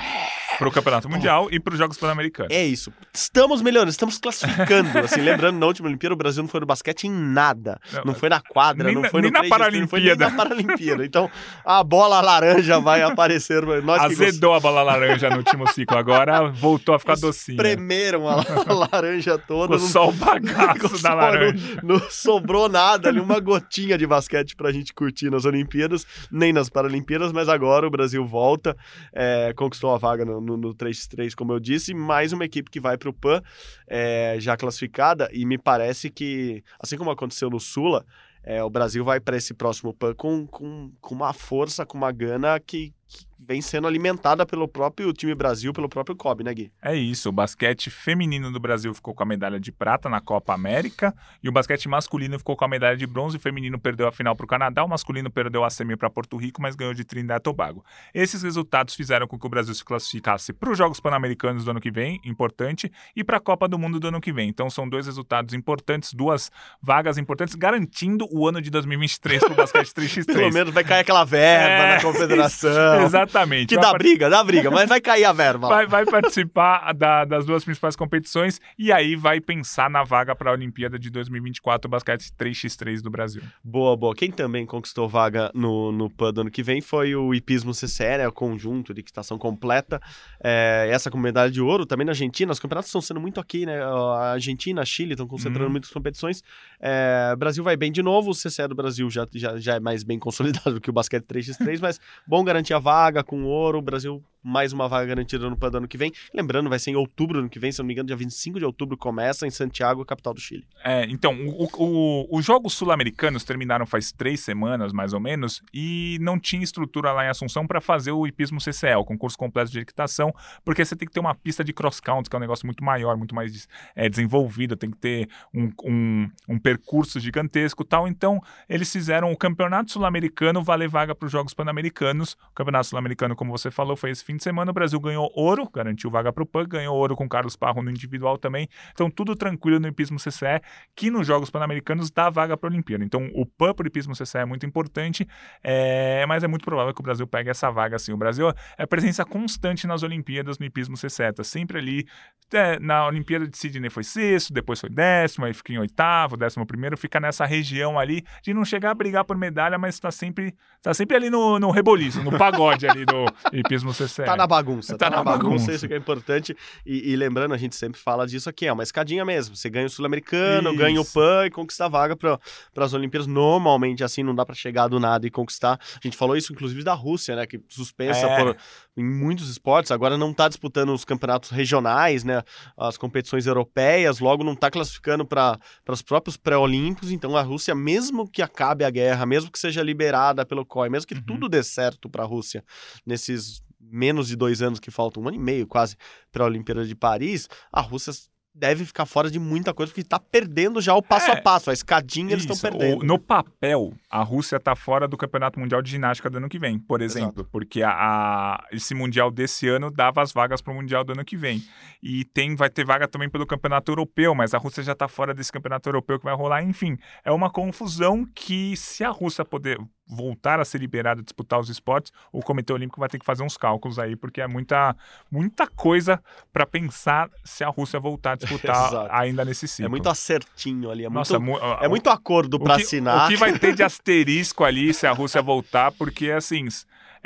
Pro 0.58 0.70
Campeonato 0.72 1.06
Mundial 1.06 1.48
e 1.52 1.60
pros 1.60 1.76
Jogos 1.78 1.98
Pan-Americanos. 1.98 2.50
É 2.50 2.64
isso. 2.64 2.90
Estamos 3.12 3.60
melhorando, 3.60 3.90
estamos 3.90 4.16
classificando. 4.16 4.88
Assim, 5.04 5.20
lembrando, 5.20 5.58
na 5.58 5.66
última 5.66 5.86
Olimpíada, 5.86 6.14
o 6.14 6.16
Brasil 6.16 6.42
não 6.42 6.48
foi 6.48 6.60
no 6.60 6.66
basquete 6.66 7.04
em 7.04 7.10
nada. 7.10 7.78
Não, 7.92 8.04
Não 8.06 8.14
foi 8.14 8.30
na 8.30 8.40
quadra, 8.40 8.84
nem 8.84 8.94
não 8.94 9.02
na- 9.02 9.10
foi 9.10 9.20
nem 9.20 9.30
no 9.30 9.34
na 9.38 9.44
3x3, 9.44 9.50
não 9.50 9.88
foi 9.88 10.00
nem 10.00 10.16
Paralimpíada. 10.16 10.30
na 10.30 10.36
Paralimpíada. 10.36 11.04
Então, 11.04 11.30
a 11.62 11.84
bola 11.84 12.22
laranja 12.22 12.80
vai 12.80 13.02
aparecer. 13.02 13.62
Nós. 13.82 14.00
Azedou 14.00 14.54
a 14.54 14.60
bola 14.60 14.82
laranja 14.82 15.28
no 15.28 15.36
último 15.38 15.68
ciclo, 15.70 15.98
agora 15.98 16.48
voltou 16.48 16.94
a 16.94 16.98
ficar 16.98 17.16
docinha. 17.16 17.56
Espremeram 17.56 18.26
a, 18.26 18.36
a 18.66 18.72
laranja 18.72 19.36
toda. 19.36 19.76
O 19.76 20.12
bagaço 20.12 21.00
da 21.02 21.12
laranja. 21.12 21.80
Não, 21.82 21.96
não 21.98 22.10
sobrou 22.10 22.66
nada 22.66 23.10
ali, 23.10 23.20
uma 23.20 23.40
gotinha 23.40 23.98
de 23.98 24.06
basquete 24.06 24.56
pra 24.56 24.72
gente 24.72 24.85
curtir 24.94 25.30
nas 25.30 25.44
Olimpíadas, 25.44 26.06
nem 26.30 26.52
nas 26.52 26.68
Paralimpíadas, 26.68 27.32
mas 27.32 27.48
agora 27.48 27.86
o 27.86 27.90
Brasil 27.90 28.24
volta, 28.26 28.76
é, 29.12 29.52
conquistou 29.54 29.94
a 29.94 29.98
vaga 29.98 30.24
no, 30.24 30.40
no, 30.40 30.56
no 30.56 30.74
3x3, 30.74 31.34
como 31.34 31.52
eu 31.52 31.60
disse, 31.60 31.94
mais 31.94 32.32
uma 32.32 32.44
equipe 32.44 32.70
que 32.70 32.80
vai 32.80 32.96
pro 32.96 33.12
PAN, 33.12 33.42
é, 33.86 34.36
já 34.38 34.56
classificada, 34.56 35.28
e 35.32 35.44
me 35.44 35.58
parece 35.58 36.10
que, 36.10 36.62
assim 36.80 36.96
como 36.96 37.10
aconteceu 37.10 37.50
no 37.50 37.60
Sula, 37.60 38.04
é, 38.46 38.62
o 38.62 38.70
Brasil 38.70 39.04
vai 39.04 39.18
para 39.18 39.36
esse 39.36 39.52
próximo 39.52 39.92
PAN 39.92 40.14
com, 40.14 40.46
com, 40.46 40.92
com 41.00 41.14
uma 41.14 41.32
força, 41.32 41.84
com 41.84 41.98
uma 41.98 42.12
gana 42.12 42.60
que, 42.60 42.94
que 43.08 43.26
vem 43.46 43.62
sendo 43.62 43.86
alimentada 43.86 44.44
pelo 44.44 44.66
próprio 44.66 45.12
time 45.12 45.34
Brasil, 45.34 45.72
pelo 45.72 45.88
próprio 45.88 46.16
COB, 46.16 46.42
né, 46.42 46.52
Gui? 46.52 46.72
É 46.82 46.94
isso, 46.94 47.28
o 47.28 47.32
basquete 47.32 47.90
feminino 47.90 48.50
do 48.50 48.58
Brasil 48.58 48.92
ficou 48.92 49.14
com 49.14 49.22
a 49.22 49.26
medalha 49.26 49.60
de 49.60 49.70
prata 49.70 50.08
na 50.08 50.20
Copa 50.20 50.52
América 50.52 51.14
e 51.42 51.48
o 51.48 51.52
basquete 51.52 51.88
masculino 51.88 52.38
ficou 52.38 52.56
com 52.56 52.64
a 52.64 52.68
medalha 52.68 52.96
de 52.96 53.06
bronze. 53.06 53.36
O 53.36 53.40
feminino 53.40 53.78
perdeu 53.78 54.08
a 54.08 54.12
final 54.12 54.34
para 54.34 54.44
o 54.44 54.46
Canadá, 54.48 54.82
o 54.84 54.88
masculino 54.88 55.30
perdeu 55.30 55.62
a 55.64 55.70
semi 55.70 55.96
para 55.96 56.10
Porto 56.10 56.36
Rico, 56.36 56.60
mas 56.60 56.74
ganhou 56.74 56.92
de 56.92 57.04
Trinidad 57.04 57.38
e 57.38 57.42
Tobago. 57.42 57.84
Esses 58.12 58.42
resultados 58.42 58.94
fizeram 58.94 59.26
com 59.26 59.38
que 59.38 59.46
o 59.46 59.48
Brasil 59.48 59.74
se 59.74 59.84
classificasse 59.84 60.52
para 60.52 60.70
os 60.70 60.78
Jogos 60.78 60.98
Pan-Americanos 60.98 61.64
do 61.64 61.70
ano 61.70 61.80
que 61.80 61.90
vem, 61.90 62.20
importante, 62.24 62.90
e 63.14 63.22
para 63.22 63.36
a 63.36 63.40
Copa 63.40 63.68
do 63.68 63.78
Mundo 63.78 64.00
do 64.00 64.08
ano 64.08 64.20
que 64.20 64.32
vem. 64.32 64.48
Então 64.48 64.68
são 64.68 64.88
dois 64.88 65.06
resultados 65.06 65.54
importantes, 65.54 66.12
duas 66.12 66.50
vagas 66.82 67.16
importantes, 67.18 67.54
garantindo 67.54 68.26
o 68.32 68.48
ano 68.48 68.60
de 68.60 68.70
2023 68.70 69.40
para 69.44 69.52
o 69.52 69.56
basquete 69.56 69.92
3x3. 69.94 70.26
Pelo 70.26 70.52
menos 70.52 70.74
vai 70.74 70.82
cair 70.82 71.00
aquela 71.00 71.24
verba 71.24 71.84
É, 71.84 71.94
na 71.96 72.02
confederação. 72.02 73.02
Exatamente. 73.02 73.35
Que 73.66 73.74
Vai 73.74 73.84
dá 73.84 73.90
par- 73.90 73.98
briga, 73.98 74.30
dá 74.30 74.42
briga, 74.44 74.70
mas 74.70 74.88
vai 74.88 75.00
cair 75.00 75.24
a 75.24 75.32
verba. 75.32 75.68
vai, 75.68 75.86
vai 75.86 76.04
participar 76.06 76.92
da- 76.94 77.24
das 77.24 77.44
duas 77.44 77.64
principais 77.64 77.96
competições 77.96 78.60
e 78.78 78.92
aí 78.92 79.16
vai 79.16 79.40
pensar 79.40 79.90
na 79.90 80.02
vaga 80.04 80.34
para 80.34 80.50
a 80.50 80.52
Olimpíada 80.54 80.98
de 80.98 81.10
2024, 81.10 81.88
o 81.88 81.90
basquete 81.90 82.30
3x3 82.38 83.02
do 83.02 83.10
Brasil. 83.10 83.42
Boa, 83.62 83.96
boa. 83.96 84.14
Quem 84.14 84.30
também 84.30 84.64
conquistou 84.64 85.08
vaga 85.08 85.50
no, 85.54 85.90
no 85.92 86.08
PAN 86.08 86.32
do 86.32 86.40
ano 86.42 86.50
que 86.50 86.62
vem 86.62 86.80
foi 86.80 87.14
o 87.14 87.34
Hipismo 87.34 87.72
CCE, 87.72 88.18
né, 88.18 88.28
o 88.28 88.32
conjunto 88.32 88.94
de 88.94 89.00
equitação 89.00 89.38
completa. 89.38 90.00
É, 90.42 90.88
essa 90.90 91.10
com 91.10 91.18
medalha 91.18 91.50
de 91.50 91.60
ouro, 91.60 91.84
também 91.86 92.04
na 92.04 92.12
Argentina. 92.12 92.52
Os 92.52 92.58
campeonatos 92.60 92.88
estão 92.88 93.00
sendo 93.00 93.20
muito 93.20 93.40
aqui, 93.40 93.66
né? 93.66 93.82
A 93.82 94.32
Argentina, 94.32 94.82
a 94.82 94.84
Chile 94.84 95.12
estão 95.12 95.26
concentrando 95.26 95.66
Uhum. 95.66 95.70
muitas 95.72 95.90
competições. 95.90 96.42
É, 96.80 97.34
Brasil 97.36 97.64
vai 97.64 97.76
bem 97.76 97.90
de 97.90 98.02
novo. 98.02 98.30
O 98.30 98.34
CCE 98.34 98.68
do 98.68 98.74
Brasil 98.74 99.08
já, 99.10 99.26
já, 99.34 99.56
já 99.58 99.74
é 99.76 99.80
mais 99.80 100.02
bem 100.04 100.18
consolidado 100.18 100.74
do 100.76 100.80
que 100.80 100.90
o 100.90 100.92
basquete 100.92 101.24
3x3, 101.24 101.78
mas 101.80 102.00
bom 102.26 102.44
garantir 102.44 102.74
a 102.74 102.78
vaga 102.78 103.22
com 103.26 103.44
ouro. 103.44 103.78
O 103.78 103.82
Brasil 103.82 104.24
mais 104.46 104.72
uma 104.72 104.88
vaga 104.88 105.06
garantida 105.06 105.50
no 105.50 105.56
PAN 105.56 105.70
do 105.70 105.78
ano 105.78 105.88
que 105.88 105.98
vem. 105.98 106.12
Lembrando, 106.32 106.70
vai 106.70 106.78
ser 106.78 106.92
em 106.92 106.96
outubro 106.96 107.40
ano 107.40 107.48
que 107.48 107.58
vem, 107.58 107.72
se 107.72 107.78
não 107.80 107.86
me 107.86 107.92
engano, 107.92 108.06
dia 108.06 108.16
25 108.16 108.58
de 108.58 108.64
outubro 108.64 108.96
começa 108.96 109.46
em 109.46 109.50
Santiago, 109.50 110.04
capital 110.04 110.32
do 110.32 110.40
Chile. 110.40 110.64
É, 110.84 111.04
então, 111.06 111.34
o- 111.48 112.26
os 112.30 112.44
Jogos 112.44 112.74
Sul-Americanos 112.74 113.42
terminaram 113.44 113.84
faz 113.86 114.12
três 114.12 114.40
semanas, 114.40 114.92
mais 114.92 115.12
ou 115.12 115.18
menos, 115.20 115.62
e 115.74 116.16
não 116.20 116.38
tinha 116.38 116.62
estrutura 116.62 117.12
lá 117.12 117.24
em 117.24 117.28
Assunção 117.28 117.66
para 117.66 117.80
fazer 117.80 118.12
o 118.12 118.26
hipismo 118.26 118.60
CCE, 118.60 118.94
o 118.94 119.04
concurso 119.04 119.36
completo 119.36 119.70
de 119.72 119.80
equitação, 119.80 120.32
porque 120.64 120.84
você 120.84 120.94
tem 120.94 121.08
que 121.08 121.12
ter 121.14 121.20
uma 121.20 121.34
pista 121.34 121.64
de 121.64 121.72
cross-country, 121.72 122.30
que 122.30 122.36
é 122.36 122.38
um 122.38 122.40
negócio 122.40 122.66
muito 122.66 122.84
maior, 122.84 123.16
muito 123.16 123.34
mais 123.34 123.66
é, 123.96 124.08
desenvolvido, 124.08 124.76
tem 124.76 124.90
que 124.90 124.96
ter 124.96 125.28
um, 125.52 125.70
um- 125.84 126.30
um 126.48 126.58
percurso 126.58 127.18
gigantesco 127.18 127.84
tal. 127.84 128.06
Então, 128.06 128.40
eles 128.68 128.92
fizeram 128.92 129.32
o 129.32 129.36
Campeonato 129.36 129.90
Sul-Americano 129.90 130.62
valer 130.62 130.88
vaga 130.88 131.14
para 131.14 131.26
os 131.26 131.32
Jogos 131.32 131.52
Pan-Americanos. 131.54 132.36
O 132.50 132.54
Campeonato 132.54 132.86
Sul-Americano, 132.86 133.34
como 133.34 133.50
você 133.50 133.70
falou, 133.70 133.96
foi 133.96 134.10
esse 134.10 134.24
fim 134.24 134.35
fim 134.36 134.38
de 134.38 134.44
semana, 134.44 134.70
o 134.70 134.74
Brasil 134.74 135.00
ganhou 135.00 135.30
ouro, 135.34 135.68
garantiu 135.72 136.10
vaga 136.10 136.32
para 136.32 136.42
o 136.42 136.46
PAN, 136.46 136.66
ganhou 136.68 136.94
ouro 136.94 137.16
com 137.16 137.28
Carlos 137.28 137.56
Parro 137.56 137.82
no 137.82 137.90
individual 137.90 138.36
também. 138.36 138.68
Então, 138.92 139.10
tudo 139.10 139.34
tranquilo 139.34 139.80
no 139.80 139.88
hipismo 139.88 140.18
CCE, 140.18 140.60
que 140.94 141.10
nos 141.10 141.26
Jogos 141.26 141.50
Pan-Americanos 141.50 142.10
dá 142.10 142.28
vaga 142.28 142.56
para 142.56 142.68
a 142.68 142.70
Olimpíada. 142.70 143.04
Então, 143.04 143.30
o 143.34 143.46
PAN 143.46 143.72
para 143.74 143.84
o 143.84 143.86
hipismo 143.86 144.14
CCE 144.14 144.38
é 144.38 144.44
muito 144.44 144.66
importante, 144.66 145.26
é... 145.62 146.24
mas 146.26 146.44
é 146.44 146.48
muito 146.48 146.64
provável 146.64 146.92
que 146.92 147.00
o 147.00 147.02
Brasil 147.02 147.26
pegue 147.26 147.50
essa 147.50 147.70
vaga 147.70 147.96
assim. 147.96 148.12
O 148.12 148.16
Brasil 148.16 148.52
é 148.76 148.86
presença 148.86 149.24
constante 149.24 149.86
nas 149.86 150.02
Olimpíadas 150.02 150.58
no 150.58 150.66
hipismo 150.66 150.96
CCE, 150.96 151.32
tá 151.34 151.42
sempre 151.42 151.78
ali. 151.78 152.06
É, 152.52 152.78
na 152.78 153.06
Olimpíada 153.06 153.48
de 153.48 153.58
Sydney 153.58 153.90
foi 153.90 154.04
sexto, 154.04 154.52
depois 154.52 154.80
foi 154.80 154.90
décimo, 154.90 155.46
aí 155.46 155.52
fica 155.52 155.72
em 155.72 155.78
oitavo, 155.78 156.36
décimo 156.36 156.64
primeiro, 156.64 156.96
fica 156.96 157.18
nessa 157.18 157.44
região 157.44 157.98
ali 157.98 158.24
de 158.42 158.54
não 158.54 158.64
chegar 158.64 158.90
a 158.90 158.94
brigar 158.94 159.24
por 159.24 159.36
medalha, 159.36 159.78
mas 159.78 159.94
está 159.94 160.12
sempre, 160.12 160.54
tá 160.80 160.94
sempre 160.94 161.16
ali 161.16 161.28
no, 161.28 161.58
no 161.58 161.70
reboliço, 161.70 162.22
no 162.22 162.36
pagode 162.38 162.86
ali 162.86 163.04
do 163.04 163.24
hipismo 163.52 163.92
CCE. 163.92 164.15
Tá 164.24 164.36
na 164.36 164.46
bagunça, 164.46 164.96
Tá 164.96 165.10
tá, 165.10 165.16
na 165.16 165.22
bagunça, 165.22 165.44
bagunça. 165.48 165.72
isso 165.72 165.88
que 165.88 165.94
é 165.94 165.96
importante. 165.96 166.56
E, 166.84 167.10
e 167.12 167.16
lembrando, 167.16 167.52
a 167.54 167.56
gente 167.58 167.74
sempre 167.76 168.00
fala 168.00 168.26
disso 168.26 168.48
aqui, 168.48 168.66
é 168.66 168.72
uma 168.72 168.82
escadinha 168.82 169.24
mesmo. 169.24 169.54
Você 169.56 169.68
ganha 169.68 169.86
o 169.86 169.90
Sul-Americano, 169.90 170.74
ganha 170.76 171.00
o 171.00 171.04
PAN 171.04 171.46
e 171.46 171.50
conquista 171.50 171.84
a 171.84 171.88
vaga 171.88 172.16
para 172.16 172.38
as 172.76 172.92
Olimpíadas. 172.94 173.26
Normalmente, 173.26 174.02
assim, 174.04 174.22
não 174.22 174.34
dá 174.34 174.44
para 174.46 174.54
chegar 174.54 174.88
do 174.88 174.98
nada 175.00 175.26
e 175.26 175.30
conquistar. 175.30 175.78
A 175.94 176.00
gente 176.02 176.16
falou 176.16 176.36
isso, 176.36 176.52
inclusive, 176.52 176.82
da 176.82 176.94
Rússia, 176.94 177.36
né? 177.36 177.46
Que 177.46 177.60
suspensa 177.68 178.26
É. 178.26 178.36
por, 178.44 178.56
em 178.96 179.04
muitos 179.04 179.50
esportes, 179.50 179.90
agora 179.92 180.16
não 180.16 180.32
tá 180.32 180.48
disputando 180.48 180.90
os 180.94 181.04
campeonatos 181.04 181.50
regionais, 181.50 182.24
né? 182.24 182.42
As 182.76 182.96
competições 182.96 183.46
europeias, 183.46 184.18
logo 184.20 184.42
não 184.44 184.54
tá 184.54 184.70
classificando 184.70 185.24
para 185.26 185.58
os 185.88 186.02
próprios 186.02 186.36
pré-olímpicos. 186.36 187.10
Então, 187.10 187.36
a 187.36 187.42
Rússia, 187.42 187.74
mesmo 187.74 188.28
que 188.30 188.40
acabe 188.42 188.84
a 188.84 188.90
guerra, 188.90 189.26
mesmo 189.26 189.50
que 189.50 189.58
seja 189.58 189.82
liberada 189.82 190.44
pelo 190.46 190.64
COI, 190.64 190.88
mesmo 190.88 191.06
que 191.08 191.14
Uhum. 191.14 191.22
tudo 191.26 191.48
dê 191.48 191.62
certo 191.62 192.08
para 192.08 192.22
a 192.22 192.26
Rússia 192.26 192.62
nesses 193.04 193.62
menos 193.90 194.28
de 194.28 194.36
dois 194.36 194.62
anos 194.62 194.80
que 194.80 194.90
faltam, 194.90 195.22
um 195.22 195.28
ano 195.28 195.36
e 195.36 195.40
meio 195.40 195.66
quase, 195.66 195.96
para 196.32 196.44
a 196.44 196.46
Olimpíada 196.46 196.84
de 196.84 196.94
Paris, 196.94 197.48
a 197.72 197.80
Rússia 197.80 198.12
deve 198.58 198.86
ficar 198.86 199.04
fora 199.04 199.30
de 199.30 199.38
muita 199.38 199.74
coisa, 199.74 199.90
porque 199.92 200.00
está 200.00 200.18
perdendo 200.18 200.80
já 200.80 200.94
o 200.94 201.02
passo 201.02 201.30
É. 201.30 201.34
a 201.34 201.42
passo, 201.42 201.68
a 201.68 201.74
escadinha 201.74 202.32
eles 202.32 202.44
estão 202.44 202.54
Isso, 202.54 202.62
perdendo. 202.62 203.02
o- 203.02 203.04
no 203.04 203.18
papel, 203.18 203.92
a 204.10 204.22
Rússia 204.22 204.56
está 204.56 204.74
fora 204.74 205.06
do 205.06 205.14
Campeonato 205.14 205.60
Mundial 205.60 205.82
de 205.82 205.90
Ginástica 205.90 206.30
do 206.30 206.38
ano 206.38 206.48
que 206.48 206.58
vem, 206.58 206.78
por 206.78 207.02
exemplo, 207.02 207.46
porque 207.52 207.82
a, 207.82 207.90
a- 207.90 208.64
esse 208.72 208.94
Mundial 208.94 209.30
desse 209.30 209.68
ano 209.68 209.90
dava 209.90 210.22
as 210.22 210.32
vagas 210.32 210.62
para 210.62 210.72
o 210.72 210.76
Mundial 210.76 211.04
do 211.04 211.12
ano 211.12 211.22
que 211.22 211.36
vem. 211.36 211.62
E 212.02 212.24
tem, 212.24 212.56
vai 212.56 212.70
ter 212.70 212.82
vaga 212.86 213.06
também 213.06 213.28
pelo 213.28 213.46
Campeonato 213.46 213.92
Europeu, 213.92 214.34
mas 214.34 214.54
a 214.54 214.58
Rússia 214.58 214.82
já 214.82 214.92
está 214.92 215.06
fora 215.06 215.34
desse 215.34 215.52
Campeonato 215.52 215.86
Europeu 215.90 216.18
que 216.18 216.24
vai 216.24 216.34
rolar. 216.34 216.62
Enfim, 216.62 216.96
é 217.26 217.30
uma 217.32 217.50
confusão 217.50 218.24
que, 218.34 218.74
se 218.74 219.04
a 219.04 219.10
Rússia 219.10 219.44
poder 219.44 219.78
voltar 220.06 220.60
a 220.60 220.64
ser 220.64 220.78
liberada 220.78 221.20
a 221.20 221.24
disputar 221.24 221.58
os 221.58 221.68
esportes, 221.68 222.12
o 222.32 222.40
Comitê 222.40 222.72
Olímpico 222.72 223.00
vai 223.00 223.08
ter 223.08 223.18
que 223.18 223.24
fazer 223.24 223.42
uns 223.42 223.56
cálculos 223.56 223.98
aí, 223.98 224.14
porque 224.14 224.40
é 224.40 224.46
muita, 224.46 224.96
muita 225.30 225.66
coisa 225.66 226.22
para 226.52 226.64
pensar 226.64 227.28
se 227.44 227.64
a 227.64 227.68
Rússia 227.68 227.98
voltar 227.98 228.32
a 228.32 228.36
disputar 228.36 228.90
ainda 229.10 229.44
nesse 229.44 229.66
ciclo. 229.66 229.86
É 229.86 229.88
muito 229.88 230.08
acertinho 230.08 230.90
ali, 230.90 231.04
é 231.04 231.10
Nossa, 231.10 231.38
muito, 231.38 231.60
mu- 231.60 231.76
é 231.80 231.88
muito 231.88 232.08
acordo 232.08 232.58
para 232.60 232.76
assinar. 232.76 233.24
O 233.24 233.28
que 233.28 233.36
vai 233.36 233.58
ter 233.58 233.74
de 233.74 233.82
asterisco 233.84 234.62
ali 234.64 234.94
se 234.94 235.06
a 235.06 235.12
Rússia 235.12 235.42
voltar, 235.42 235.90
porque 235.92 236.30
assim, 236.30 236.66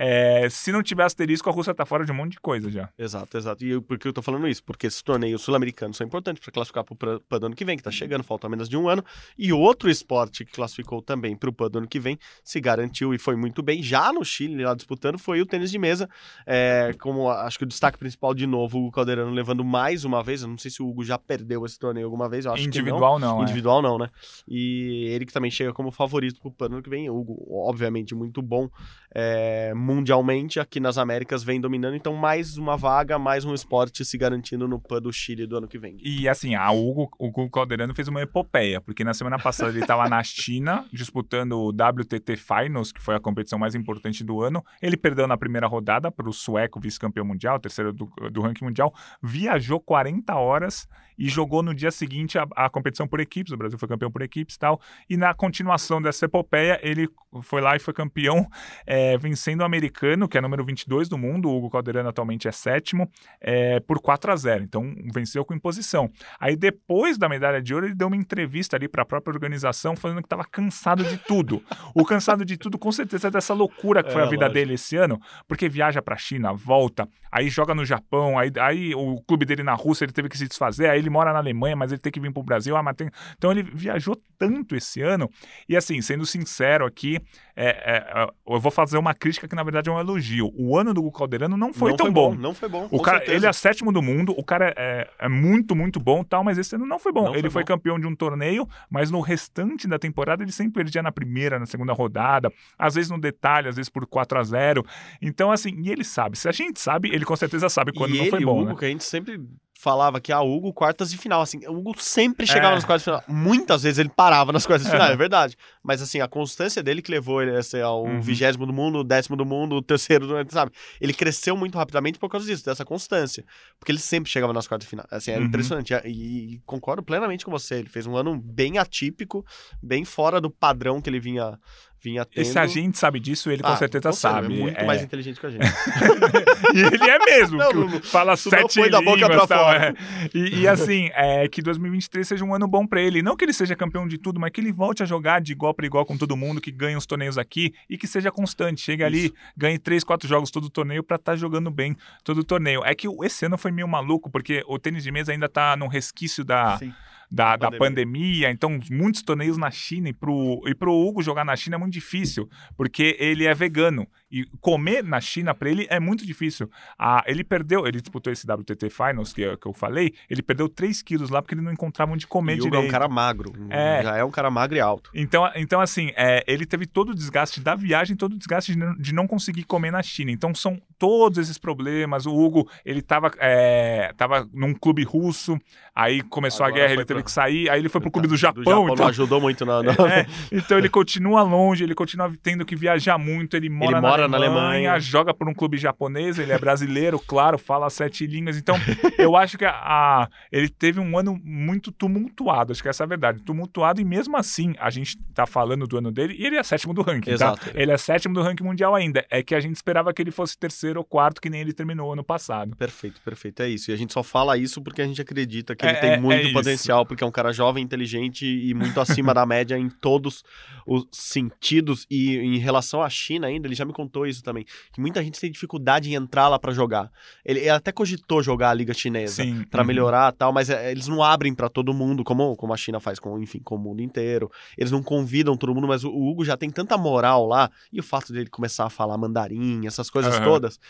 é, 0.03 0.49
se 0.49 0.73
não 0.73 0.83
tiver 0.83 1.05
asterisco, 1.05 1.51
a 1.51 1.53
Rússia 1.53 1.75
tá 1.75 1.85
fora 1.85 2.07
de 2.07 2.11
um 2.11 2.15
monte 2.15 2.33
de 2.33 2.41
coisa 2.41 2.71
já. 2.71 2.89
Exato, 2.99 3.37
exato. 3.37 3.63
E 3.63 3.69
eu, 3.69 3.83
por 3.83 3.99
que 3.99 4.09
eu 4.09 4.15
tô 4.15 4.23
falando 4.23 4.49
isso? 4.49 4.65
Porque 4.65 4.87
esses 4.87 5.03
torneios 5.03 5.43
sul-americanos 5.43 5.99
são 5.99 6.07
importantes 6.07 6.43
para 6.43 6.51
classificar 6.51 6.85
para 6.85 7.17
o 7.17 7.21
PAN 7.21 7.39
do 7.39 7.47
ano 7.47 7.55
que 7.55 7.67
vem, 7.67 7.77
que 7.77 7.83
tá 7.83 7.91
chegando, 7.91 8.25
falta 8.25 8.49
menos 8.49 8.67
de 8.67 8.79
um 8.79 8.89
ano. 8.89 9.05
E 9.37 9.53
outro 9.53 9.91
esporte 9.91 10.43
que 10.43 10.53
classificou 10.53 11.03
também 11.03 11.37
para 11.37 11.51
o 11.51 11.53
PAN 11.53 11.71
do 11.71 11.79
ano 11.81 11.87
que 11.87 12.01
vem, 12.01 12.19
se 12.43 12.59
garantiu 12.63 13.13
e 13.13 13.19
foi 13.19 13.37
muito 13.37 13.63
bem, 13.63 13.83
já 13.83 14.11
no 14.11 14.25
Chile, 14.25 14.65
lá 14.65 14.73
disputando, 14.73 15.19
foi 15.19 15.43
o 15.43 15.45
tênis 15.45 15.71
de 15.71 15.79
mesa. 15.79 16.09
É, 16.47 16.95
como 16.99 17.29
acho 17.29 17.59
que 17.59 17.65
o 17.65 17.69
destaque 17.69 17.99
principal, 17.99 18.33
de 18.33 18.47
novo, 18.47 18.79
o 18.87 18.91
Calderano 18.91 19.31
levando 19.31 19.63
mais 19.63 20.07
uma 20.07 20.23
vez. 20.23 20.41
Eu 20.41 20.49
não 20.49 20.57
sei 20.57 20.71
se 20.71 20.83
o 20.83 20.89
Hugo 20.89 21.05
já 21.05 21.19
perdeu 21.19 21.67
esse 21.67 21.79
torneio 21.79 22.07
alguma 22.07 22.27
vez, 22.27 22.47
eu 22.47 22.53
acho 22.55 22.63
que 22.63 22.69
não. 22.69 22.75
Individual 22.75 23.19
não, 23.19 23.41
é. 23.41 23.43
Individual 23.43 23.83
não, 23.83 23.99
né? 23.99 24.09
E 24.49 25.09
ele 25.11 25.27
que 25.27 25.33
também 25.33 25.51
chega 25.51 25.75
como 25.75 25.91
favorito 25.91 26.41
pro 26.41 26.67
ano 26.67 26.83
que 26.83 26.89
vem. 26.89 27.11
O 27.11 27.19
Hugo, 27.19 27.47
obviamente, 27.51 28.15
muito 28.15 28.41
bom 28.41 28.67
é, 29.15 29.75
mundialmente. 29.91 30.61
Aqui 30.61 30.79
nas 30.79 30.97
Américas 30.97 31.43
vem 31.43 31.61
dominando. 31.61 31.97
Então, 31.97 32.15
mais 32.15 32.57
uma 32.57 32.77
vaga, 32.77 33.19
mais 33.19 33.45
um 33.45 33.53
esporte 33.53 34.05
se 34.05 34.17
garantindo 34.17 34.69
no 34.69 34.79
PAN 34.79 35.03
do 35.03 35.13
Chile 35.13 35.47
do 35.47 35.57
ano 35.57 35.67
que 35.67 35.79
vem. 35.79 35.99
E 36.03 36.29
assim, 36.29 36.55
a 36.55 36.71
Hugo, 36.71 37.11
o 37.19 37.27
Hugo 37.27 37.51
Calderano 37.51 37.95
fez 37.95 38.07
uma 38.09 38.23
epopeia, 38.23 38.81
porque 38.81 39.03
na 39.03 39.13
semana 39.13 39.39
passada 39.39 39.71
ele 39.71 39.81
estava 39.81 40.09
na 40.09 40.23
China 40.23 40.87
disputando 40.93 41.53
o 41.53 41.69
WTT 41.71 42.37
Finals, 42.37 42.93
que 42.93 43.01
foi 43.01 43.17
a 43.17 43.21
competição 43.21 43.59
mais 43.59 43.75
importante 43.75 44.23
do 44.23 44.41
ano. 44.41 44.65
Ele 44.81 44.97
perdeu 44.97 45.27
na 45.27 45.37
primeira 45.37 45.67
rodada 45.67 46.11
para 46.11 46.29
o 46.29 46.33
sueco 46.33 46.81
vice-campeão 46.81 47.25
mundial, 47.25 47.59
terceiro 47.59 47.93
do, 47.93 48.07
do 48.31 48.41
ranking 48.41 48.65
mundial, 48.65 48.95
viajou 49.23 49.81
40 49.81 50.35
horas 50.37 50.89
e 51.21 51.29
jogou 51.29 51.63
no 51.63 51.75
dia 51.75 51.91
seguinte 51.91 52.39
a, 52.39 52.47
a 52.57 52.71
competição 52.71 53.07
por 53.07 53.21
equipes. 53.21 53.53
O 53.53 53.57
Brasil 53.57 53.79
foi 53.79 53.87
campeão 53.87 54.11
por 54.11 54.23
equipes 54.23 54.55
e 54.55 54.59
tal. 54.59 54.81
E 55.09 55.19
na 55.19 55.35
continuação 55.35 56.01
dessa 56.01 56.25
epopeia, 56.25 56.81
ele 56.83 57.07
foi 57.43 57.61
lá 57.61 57.77
e 57.77 57.79
foi 57.79 57.93
campeão, 57.93 58.49
é, 58.87 59.19
vencendo 59.19 59.61
o 59.61 59.65
americano, 59.71 60.29
que 60.29 60.37
é 60.37 60.41
número 60.41 60.65
22 60.65 61.09
do 61.09 61.17
mundo. 61.17 61.49
O 61.49 61.57
Hugo 61.57 61.71
Calderano 61.71 62.09
atualmente 62.09 62.49
é 62.49 62.53
sétimo, 62.53 63.09
é, 63.41 63.81
por 63.81 64.01
4 64.01 64.33
a 64.33 64.37
0 64.37 64.65
Então 64.65 64.95
venceu 65.13 65.45
com 65.45 65.55
imposição. 65.55 66.11
Aí 66.39 66.57
depois 66.57 67.17
da 67.17 67.29
medalha 67.29 67.63
de 67.63 67.73
ouro, 67.73 67.87
ele 67.87 67.95
deu 67.95 68.09
uma 68.09 68.17
entrevista 68.17 68.77
ali 68.77 68.89
para 68.89 69.03
a 69.03 69.07
própria 69.07 69.33
organização, 69.33 69.95
falando 69.95 70.19
que 70.19 70.27
estava 70.27 70.45
cansado 70.45 71.05
de 71.05 71.17
tudo. 71.19 71.63
O 71.95 72.05
cansado 72.05 72.45
de 72.45 72.57
tudo, 72.57 72.79
com 72.79 72.91
certeza, 72.91 73.29
é 73.29 73.31
dessa 73.31 73.55
loucura 73.55 74.03
que 74.03 74.11
foi 74.13 74.23
É, 74.23 74.25
a 74.25 74.29
vida 74.29 74.47
lógico. 74.47 74.55
dele 74.55 74.75
esse 74.75 74.97
ano, 74.97 75.21
porque 75.47 75.69
viaja 75.69 76.03
para 76.03 76.15
a 76.15 76.19
China, 76.19 76.53
volta, 76.53 77.09
aí 77.31 77.49
joga 77.49 77.75
no 77.75 77.85
Japão, 77.85 78.39
aí, 78.39 78.51
aí 78.59 78.95
o 78.95 79.21
clube 79.23 79.45
dele 79.45 79.63
na 79.63 79.75
Rússia 79.75 80.05
ele 80.05 80.13
teve 80.13 80.29
que 80.29 80.37
se 80.37 80.49
desfazer, 80.49 80.89
aí 80.91 80.99
ele 80.99 81.11
mora 81.11 81.33
na 81.33 81.39
Alemanha, 81.39 81.77
mas 81.77 81.93
ele 81.93 82.01
tem 82.01 82.11
que 82.11 82.21
vir 82.21 82.33
para 82.33 82.41
o 82.41 82.45
Brasil. 82.45 82.77
Ah, 82.77 82.95
tem... 82.95 83.09
Então 83.37 83.51
ele 83.53 83.63
viajou 83.63 84.17
tanto 84.39 84.75
esse 84.75 85.03
ano. 85.03 85.31
E 85.69 85.77
assim, 85.77 86.01
sendo 86.01 86.25
sincero 86.27 86.87
aqui, 86.87 87.19
é, 87.57 87.69
é, 87.69 88.27
eu 88.47 88.59
vou 88.59 88.73
fazer 88.73 88.97
uma 88.99 89.15
crítica 89.15 89.47
que 89.47 89.55
na 89.61 89.65
verdade 89.65 89.91
é 89.91 89.93
um 89.93 90.01
elogio. 90.01 90.51
O 90.57 90.77
ano 90.77 90.95
do 90.95 91.01
Hugo 91.01 91.13
Calderano 91.13 91.57
não 91.57 91.73
foi 91.73 91.91
não 91.91 91.97
tão 91.97 92.07
foi 92.07 92.15
bom. 92.15 92.35
Não 92.35 92.55
foi 92.55 92.69
bom. 92.69 92.89
O 92.91 93.01
cara, 93.03 93.19
certeza. 93.19 93.37
ele 93.37 93.47
é 93.47 93.53
sétimo 93.53 93.93
do 93.93 94.01
mundo, 94.01 94.35
o 94.37 94.43
cara 94.43 94.73
é, 94.77 95.09
é 95.19 95.29
muito, 95.29 95.77
muito 95.77 96.01
bom 96.01 96.25
tal, 96.25 96.43
mas 96.43 96.57
esse 96.57 96.75
ano 96.75 96.87
não 96.87 96.99
foi 96.99 97.13
bom. 97.13 97.25
Não 97.25 97.35
ele 97.35 97.43
foi 97.43 97.51
foi 97.51 97.63
bom. 97.63 97.67
campeão 97.67 98.01
de 98.01 98.07
um 98.07 98.15
torneio, 98.15 98.67
mas 98.89 99.11
no 99.11 99.21
restante 99.21 99.87
da 99.87 99.99
temporada 99.99 100.43
ele 100.43 100.53
sempre 100.53 100.73
perdia 100.73 101.03
na 101.03 101.13
primeira, 101.13 101.59
na 101.59 101.67
segunda 101.67 101.93
rodada, 101.93 102.51
às 102.79 102.95
vezes 102.95 103.11
no 103.11 103.21
detalhe, 103.21 103.69
às 103.69 103.77
vezes 103.77 103.91
por 103.91 104.07
4 104.07 104.39
a 104.39 104.43
0 104.43 104.85
Então, 105.21 105.53
assim, 105.53 105.79
e 105.83 105.91
ele 105.91 106.05
sabe. 106.05 106.39
Se 106.39 106.49
a 106.49 106.53
gente 106.53 106.81
sabe, 106.81 107.11
ele 107.13 107.27
com 107.27 107.37
certeza 107.37 107.69
sabe 107.69 107.93
quando 107.93 108.15
e 108.15 108.17
não 108.17 108.23
ele, 108.23 108.31
foi 108.31 108.43
o 108.43 108.47
bom, 108.47 108.61
Hugo, 108.61 108.71
né? 108.71 108.77
que 108.79 108.85
a 108.87 108.89
gente 108.89 109.05
sempre 109.05 109.41
falava 109.83 110.21
que 110.21 110.31
a 110.31 110.41
Hugo 110.43 110.73
quartas 110.75 111.11
de 111.11 111.17
final, 111.17 111.41
assim, 111.41 111.67
o 111.67 111.73
Hugo 111.73 111.95
sempre 111.99 112.47
chegava 112.47 112.73
É. 112.73 112.75
nas 112.75 112.85
quartas 112.85 113.01
de 113.01 113.05
final. 113.05 113.23
Muitas 113.27 113.83
vezes 113.83 113.99
ele 113.99 114.11
parava 114.11 114.53
nas 114.53 114.67
quartas 114.67 114.85
de 114.87 114.93
final, 114.93 115.09
é 115.11 115.17
verdade. 115.17 115.57
Mas 115.83 116.03
assim, 116.03 116.21
a 116.21 116.29
constância 116.29 116.83
dele 116.83 117.01
que 117.01 117.11
levou 117.11 117.41
ele 117.43 117.57
a 117.57 117.63
ser 117.63 117.83
ao 117.83 118.05
Uhum. 118.05 118.21
vigésimo 118.21 118.67
do 118.67 118.73
mundo, 118.73 118.99
o 118.99 119.05
décimo 119.05 119.37
do 119.37 119.47
mundo, 119.47 119.77
o 119.77 119.83
terceiro 119.83 120.27
do 120.27 120.35
mundo, 120.37 120.53
sabe? 120.53 120.73
Ele 121.01 121.15
cresceu 121.15 121.57
muito 121.57 121.79
rapidamente 121.79 122.19
por 122.19 122.29
causa 122.29 122.47
disso, 122.47 122.65
dessa 122.65 122.85
constância. 122.85 123.43
Porque 123.79 123.91
ele 123.91 123.99
sempre 123.99 124.31
chegava 124.31 124.53
nas 124.53 124.69
quartas 124.69 124.85
de 124.87 124.91
final. 124.91 125.07
Assim, 125.11 125.31
era 125.31 125.41
Uhum. 125.41 125.47
impressionante. 125.47 125.95
E, 126.05 126.55
e 126.57 126.59
concordo 126.67 127.03
plenamente 127.03 127.45
com 127.47 127.51
você. 127.51 127.77
Ele 127.77 127.89
fez 127.89 128.07
um 128.07 128.17
ano 128.17 128.37
bem 128.39 128.77
atípico, 128.77 129.45
bem 129.83 130.05
fora 130.05 130.41
do 130.41 130.51
padrão 130.51 131.01
que 131.01 131.09
ele 131.09 131.21
vinha, 131.21 131.59
vinha 132.03 132.25
tendo. 132.25 132.43
E 132.43 132.45
se 132.45 132.59
a 132.59 132.67
gente 132.67 132.99
sabe 132.99 133.21
disso, 133.21 133.51
ele 133.51 133.63
com 133.63 133.69
Ah, 133.69 133.77
certeza 133.77 134.09
com 134.09 134.13
certeza, 134.15 134.35
sabe. 134.43 134.55
É 134.55 134.59
muito 134.63 134.79
É. 134.81 134.85
mais 134.85 135.03
inteligente 135.03 135.39
que 135.41 135.47
a 135.47 135.51
gente. 135.51 135.61
e 136.75 136.79
ele 136.81 137.11
é 137.11 137.19
mesmo, 137.25 137.59
Não, 137.59 137.73
não, 137.73 138.03
fala 138.03 138.33
não 138.33 138.37
sete 138.37 138.75
foi 138.81 138.91
da 138.91 139.01
boca 139.01 139.17
línguas, 139.27 139.37
pra 139.37 139.47
tal, 139.47 139.65
fora. 139.65 139.95
é. 139.95 140.31
E, 140.37 140.61
e, 140.61 140.69
assim, 140.69 141.11
é, 141.15 141.49
que 141.49 141.61
2023 141.63 142.27
seja 142.27 142.45
um 142.45 142.55
ano 142.55 142.67
bom 142.67 142.87
pra 142.87 143.01
ele. 143.01 143.23
Não 143.23 143.37
que 143.37 143.45
ele 143.45 143.53
seja 143.53 143.75
campeão 143.77 144.07
de 144.07 144.19
tudo, 144.19 144.41
mas 144.41 144.51
que 144.51 144.61
ele 144.61 144.73
volte 144.73 145.03
a 145.03 145.07
jogar 145.07 145.41
de 145.41 145.53
igual 145.53 145.75
para 145.75 145.87
igual 145.87 146.05
com 146.05 146.17
todo 146.17 146.37
mundo, 146.37 146.61
que 146.61 146.71
ganhe 146.71 146.97
os 146.97 147.07
torneios 147.07 147.37
aqui 147.39 147.73
e 147.89 147.97
que 147.99 148.07
seja 148.07 148.31
constante. 148.31 148.81
Chegue 148.81 149.03
ali, 149.05 149.33
ganhe 149.57 149.79
três, 149.79 150.03
quatro 150.05 150.29
jogos 150.29 150.51
todo 150.51 150.65
o 150.65 150.71
torneio 150.71 151.03
pra 151.03 151.17
estar 151.17 151.37
jogando 151.37 151.71
bem 151.71 151.97
todo 152.25 152.39
o 152.39 152.45
torneio. 152.45 152.83
É 152.85 152.95
que 152.95 153.09
o- 153.09 153.25
esse 153.25 153.45
ano 153.47 153.59
foi 153.59 153.71
meio 153.71 153.89
maluco, 153.89 154.31
porque 154.31 154.63
o 154.67 154.79
tênis 154.79 155.03
de 155.03 155.11
mesa 155.13 155.33
ainda 155.33 155.49
tá 155.49 155.77
num 155.77 155.89
resquício 155.89 156.45
da, 156.45 156.79
Sim. 156.79 156.93
Da, 157.31 157.57
da 157.57 157.71
Pandemia. 157.71 157.79
pandemia, 157.79 158.51
então 158.51 158.79
muitos 158.91 159.23
torneios 159.23 159.57
na 159.57 159.71
China 159.71 160.09
e 160.09 160.13
pro, 160.13 160.61
e 160.67 160.75
pro 160.75 160.93
Hugo 160.93 161.23
jogar 161.23 161.45
na 161.45 161.55
China 161.55 161.77
é 161.77 161.79
muito 161.79 161.93
difícil, 161.93 162.49
porque 162.77 163.17
ele 163.21 163.47
é 163.47 163.55
vegano 163.55 164.07
e 164.31 164.45
comer 164.61 165.03
na 165.03 165.21
China 165.21 165.53
para 165.55 165.69
ele 165.71 165.87
é 165.91 165.99
muito 165.99 166.25
difícil. 166.25 166.71
Ah, 166.99 167.23
ele 167.27 167.43
perdeu, 167.43 167.87
ele 167.87 168.01
disputou 168.01 168.33
esse 168.33 168.47
WTT 168.47 168.89
Finals 168.91 169.33
que, 169.33 169.43
eu- 169.43 169.59
que 169.59 169.67
eu 169.67 169.73
falei, 169.73 170.15
ele 170.29 170.43
perdeu 170.43 170.69
3 170.69 171.03
quilos 171.03 171.31
lá 171.31 171.43
porque 171.43 171.55
ele 171.55 171.63
não 171.63 171.73
encontrava 171.73 172.13
onde 172.13 172.27
comer 172.27 172.53
o 172.53 172.57
Hugo 172.57 172.65
direito. 172.71 172.85
é 172.85 172.89
um 172.89 172.91
cara 172.91 173.09
magro. 173.09 173.53
É. 173.69 174.03
Já 174.03 174.17
é 174.17 174.25
um 174.25 174.31
cara 174.31 174.51
magro 174.51 174.77
e 174.77 174.81
alto. 174.81 175.11
Então, 175.15 175.51
então 175.57 175.81
assim, 175.81 176.13
é, 176.17 176.45
ele 176.47 176.65
teve 176.65 176.87
todo 176.87 177.11
o 177.11 177.15
desgaste 177.15 177.61
da 177.61 177.75
viagem, 177.75 178.17
todo 178.17 178.35
o 178.35 178.39
desgaste 178.39 178.73
de 178.73 178.79
não, 178.79 178.95
de 178.97 179.13
não 179.15 179.27
conseguir 179.27 179.65
comer 179.65 179.91
na 179.91 180.03
China. 180.03 180.31
Então, 180.31 180.55
são 180.55 180.81
todos 180.99 181.39
esses 181.39 181.59
problemas. 181.59 182.27
O 182.27 182.35
Hugo, 182.35 182.69
ele 182.85 183.03
tava, 183.03 183.31
é, 183.39 184.13
tava 184.17 184.49
num 184.53 184.75
clube 184.75 185.03
russo, 185.03 185.59
aí 185.95 186.23
começou 186.23 186.65
Agora 186.65 186.83
a 186.83 186.87
guerra, 186.87 186.95
ele 186.95 187.05
teve 187.05 187.21
pra- 187.21 187.25
que 187.25 187.33
sair, 187.33 187.69
aí 187.71 187.81
ele 187.81 187.89
foi 187.89 188.01
pro 188.01 188.11
clube 188.11 188.29
do 188.29 188.35
Do 188.35 188.37
Japão. 188.37 188.63
Japão 188.63 188.85
então, 188.85 188.97
não 188.97 189.07
ajudou 189.09 189.41
muito 189.41 189.65
na. 189.67 189.83
na- 189.83 189.93
é, 190.15 190.27
então 190.53 190.79
ele 190.79 190.89
continua 190.89 191.43
longe, 191.43 191.83
ele 191.83 191.95
continua 191.95 192.33
tendo 192.43 192.65
que 192.65 192.77
viajar 192.77 193.19
muito, 193.19 193.57
ele 193.57 193.69
mora, 193.69 193.93
Ele 193.93 194.01
mora 194.01 194.20
mora 194.29 194.29
na 194.29 194.37
Alemanha. 194.37 194.99
joga 195.01 195.33
por 195.33 195.49
um 195.49 195.55
clube 195.55 195.77
japonês, 195.79 196.39
ele 196.39 196.53
é 196.53 196.59
brasileiro, 196.59 197.19
claro, 197.27 197.59
fala 197.59 197.89
sete 197.91 198.27
línguas. 198.27 198.57
Então, 198.57 198.77
eu 199.19 199.37
acho 199.37 199.57
que 199.57 199.65
a, 199.65 199.71
a- 199.73 200.29
ele 200.51 200.69
teve 200.69 201.01
um 201.01 201.17
ano 201.19 201.41
muito 201.45 201.91
tumultuado, 201.93 202.73
acho 202.73 202.83
que 202.83 202.89
essa 202.89 203.03
é 203.03 203.07
a 203.07 203.09
verdade. 203.09 203.43
Tumultuado, 203.43 204.01
e 204.01 204.05
mesmo 204.05 204.37
assim, 204.37 204.75
a 204.79 204.91
gente 204.91 205.17
tá 205.35 205.47
falando 205.47 205.87
do 205.87 205.97
ano 205.99 206.11
dele, 206.11 206.35
e 206.39 206.47
ele 206.47 206.57
é 206.57 206.63
sétimo 206.63 206.93
do 206.93 207.03
ranking, 207.03 207.31
Exato. 207.31 207.61
tá? 207.65 207.71
Ele 207.75 207.91
é 207.93 207.97
sétimo 207.97 208.35
do 208.35 208.43
ranking 208.43 208.65
mundial 208.65 208.95
ainda. 208.95 209.25
É 209.31 209.43
que 209.43 209.55
a 209.55 209.61
gente 209.61 209.77
esperava 209.77 210.13
que 210.13 210.21
ele 210.23 210.31
fosse 210.31 210.57
terceiro 210.59 211.01
ou 211.01 211.05
quarto, 211.05 211.41
que 211.41 211.49
nem 211.51 211.61
ele 211.61 211.73
terminou 211.73 212.13
ano 212.13 212.25
passado. 212.25 212.77
Perfeito, 212.77 213.21
perfeito. 213.23 213.63
É 213.63 213.69
isso. 213.69 213.91
E 213.91 213.95
a 213.95 213.97
gente 213.97 214.13
só 214.13 214.23
fala 214.23 214.57
isso 214.59 214.83
porque 214.83 215.03
a 215.03 215.07
gente 215.07 215.21
acredita 215.21 215.75
que 215.77 215.85
É, 215.87 215.91
ele 215.91 215.99
tem 215.99 216.11
é- 216.11 216.15
é 216.15 216.21
muito 216.21 216.45
isso. 216.45 216.53
potencial, 216.53 217.07
porque 217.07 217.23
é 217.25 217.27
um 217.27 217.31
cara 217.31 217.53
jovem, 217.53 217.83
inteligente 217.83 218.45
e 218.47 218.75
muito 218.75 219.01
acima 219.01 219.33
da 219.35 219.45
média 219.47 219.79
em 219.79 219.89
todos 219.89 220.43
os 220.87 221.07
sentidos. 221.13 222.07
E 222.11 222.37
em 222.37 222.59
relação 222.59 223.03
à 223.03 223.09
China 223.09 223.47
ainda, 223.47 223.67
ele 223.67 223.75
já 223.75 223.85
me 223.85 223.93
contou 223.93 224.10
isso 224.27 224.43
também, 224.43 224.65
que 224.93 225.01
muita 225.01 225.23
gente 225.23 225.41
tem 225.41 225.51
dificuldade 225.51 226.11
em 226.11 226.15
entrar 226.15 226.49
lá 226.49 226.59
pra 226.59 226.73
jogar. 226.73 227.11
Ele, 227.45 227.61
ele 227.61 227.71
até 227.71 227.93
cogitou 227.93 228.43
jogar 228.43 228.71
a 228.71 228.75
Liga 228.75 228.93
Chinesa. 228.93 229.43
Pra 229.71 229.83
uhum. 229.83 229.87
melhorar 229.87 230.33
tal, 230.33 230.53
mas 230.53 230.71
é, 230.71 230.91
eles 230.91 231.07
não 231.07 231.23
abrem 231.23 231.55
pra 231.55 231.69
todo 231.69 231.93
mundo, 231.95 232.25
como, 232.25 232.57
como 232.57 232.73
a 232.73 232.77
China 232.77 233.01
faz 233.01 233.19
com, 233.19 233.39
enfim, 233.39 233.61
com 233.61 233.77
o 233.77 233.79
mundo 233.79 234.03
inteiro. 234.03 234.51
Eles 234.77 234.91
não 234.91 235.03
convidam 235.03 235.57
todo 235.57 235.75
mundo, 235.75 235.87
mas 235.87 236.05
o, 236.05 236.11
o 236.11 236.31
Hugo 236.31 236.45
já 236.45 236.57
tem 236.57 236.71
tanta 236.71 236.97
moral 236.97 237.47
lá, 237.47 237.71
e 237.93 238.01
o 238.01 238.03
fato 238.03 238.33
dele 238.33 238.49
começar 238.51 238.87
a 238.87 238.91
falar 238.91 239.17
mandarim, 239.17 239.87
essas 239.87 240.11
coisas 240.11 240.35
Aham. 240.37 240.45
todas, 240.45 240.81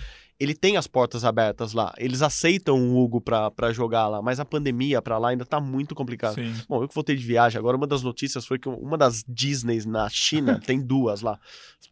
ele 0.41 0.55
tem 0.55 0.77
as 0.79 0.87
portas 0.87 1.25
abertas 1.25 1.75
lá. 1.75 1.93
Eles 1.99 2.23
aceitam 2.23 2.77
o 2.81 2.99
Hugo 2.99 3.21
pra 3.21 3.73
jogar 3.73 4.09
lá, 4.09 4.23
mas 4.23 4.41
a 4.41 4.45
pandemia 4.45 5.03
pra 5.03 5.19
lá 5.19 5.29
ainda 5.29 5.45
tá 5.45 5.61
muito 5.61 5.95
complicado. 5.95 6.35
Sim. 6.37 6.55
Bom, 6.69 6.83
eu 6.83 6.89
que 6.89 6.95
voltei 6.95 7.15
de 7.15 7.23
viagem, 7.25 7.59
agora 7.59 7.77
uma 7.77 7.87
das 7.87 8.03
notícias 8.03 8.47
foi 8.47 8.59
que 8.59 8.69
uma 8.69 8.97
das 8.97 9.23
Disneys 9.29 9.85
na 9.85 10.09
China, 10.09 10.59
tem 10.65 10.81
duas 10.81 11.21
lá, 11.21 11.39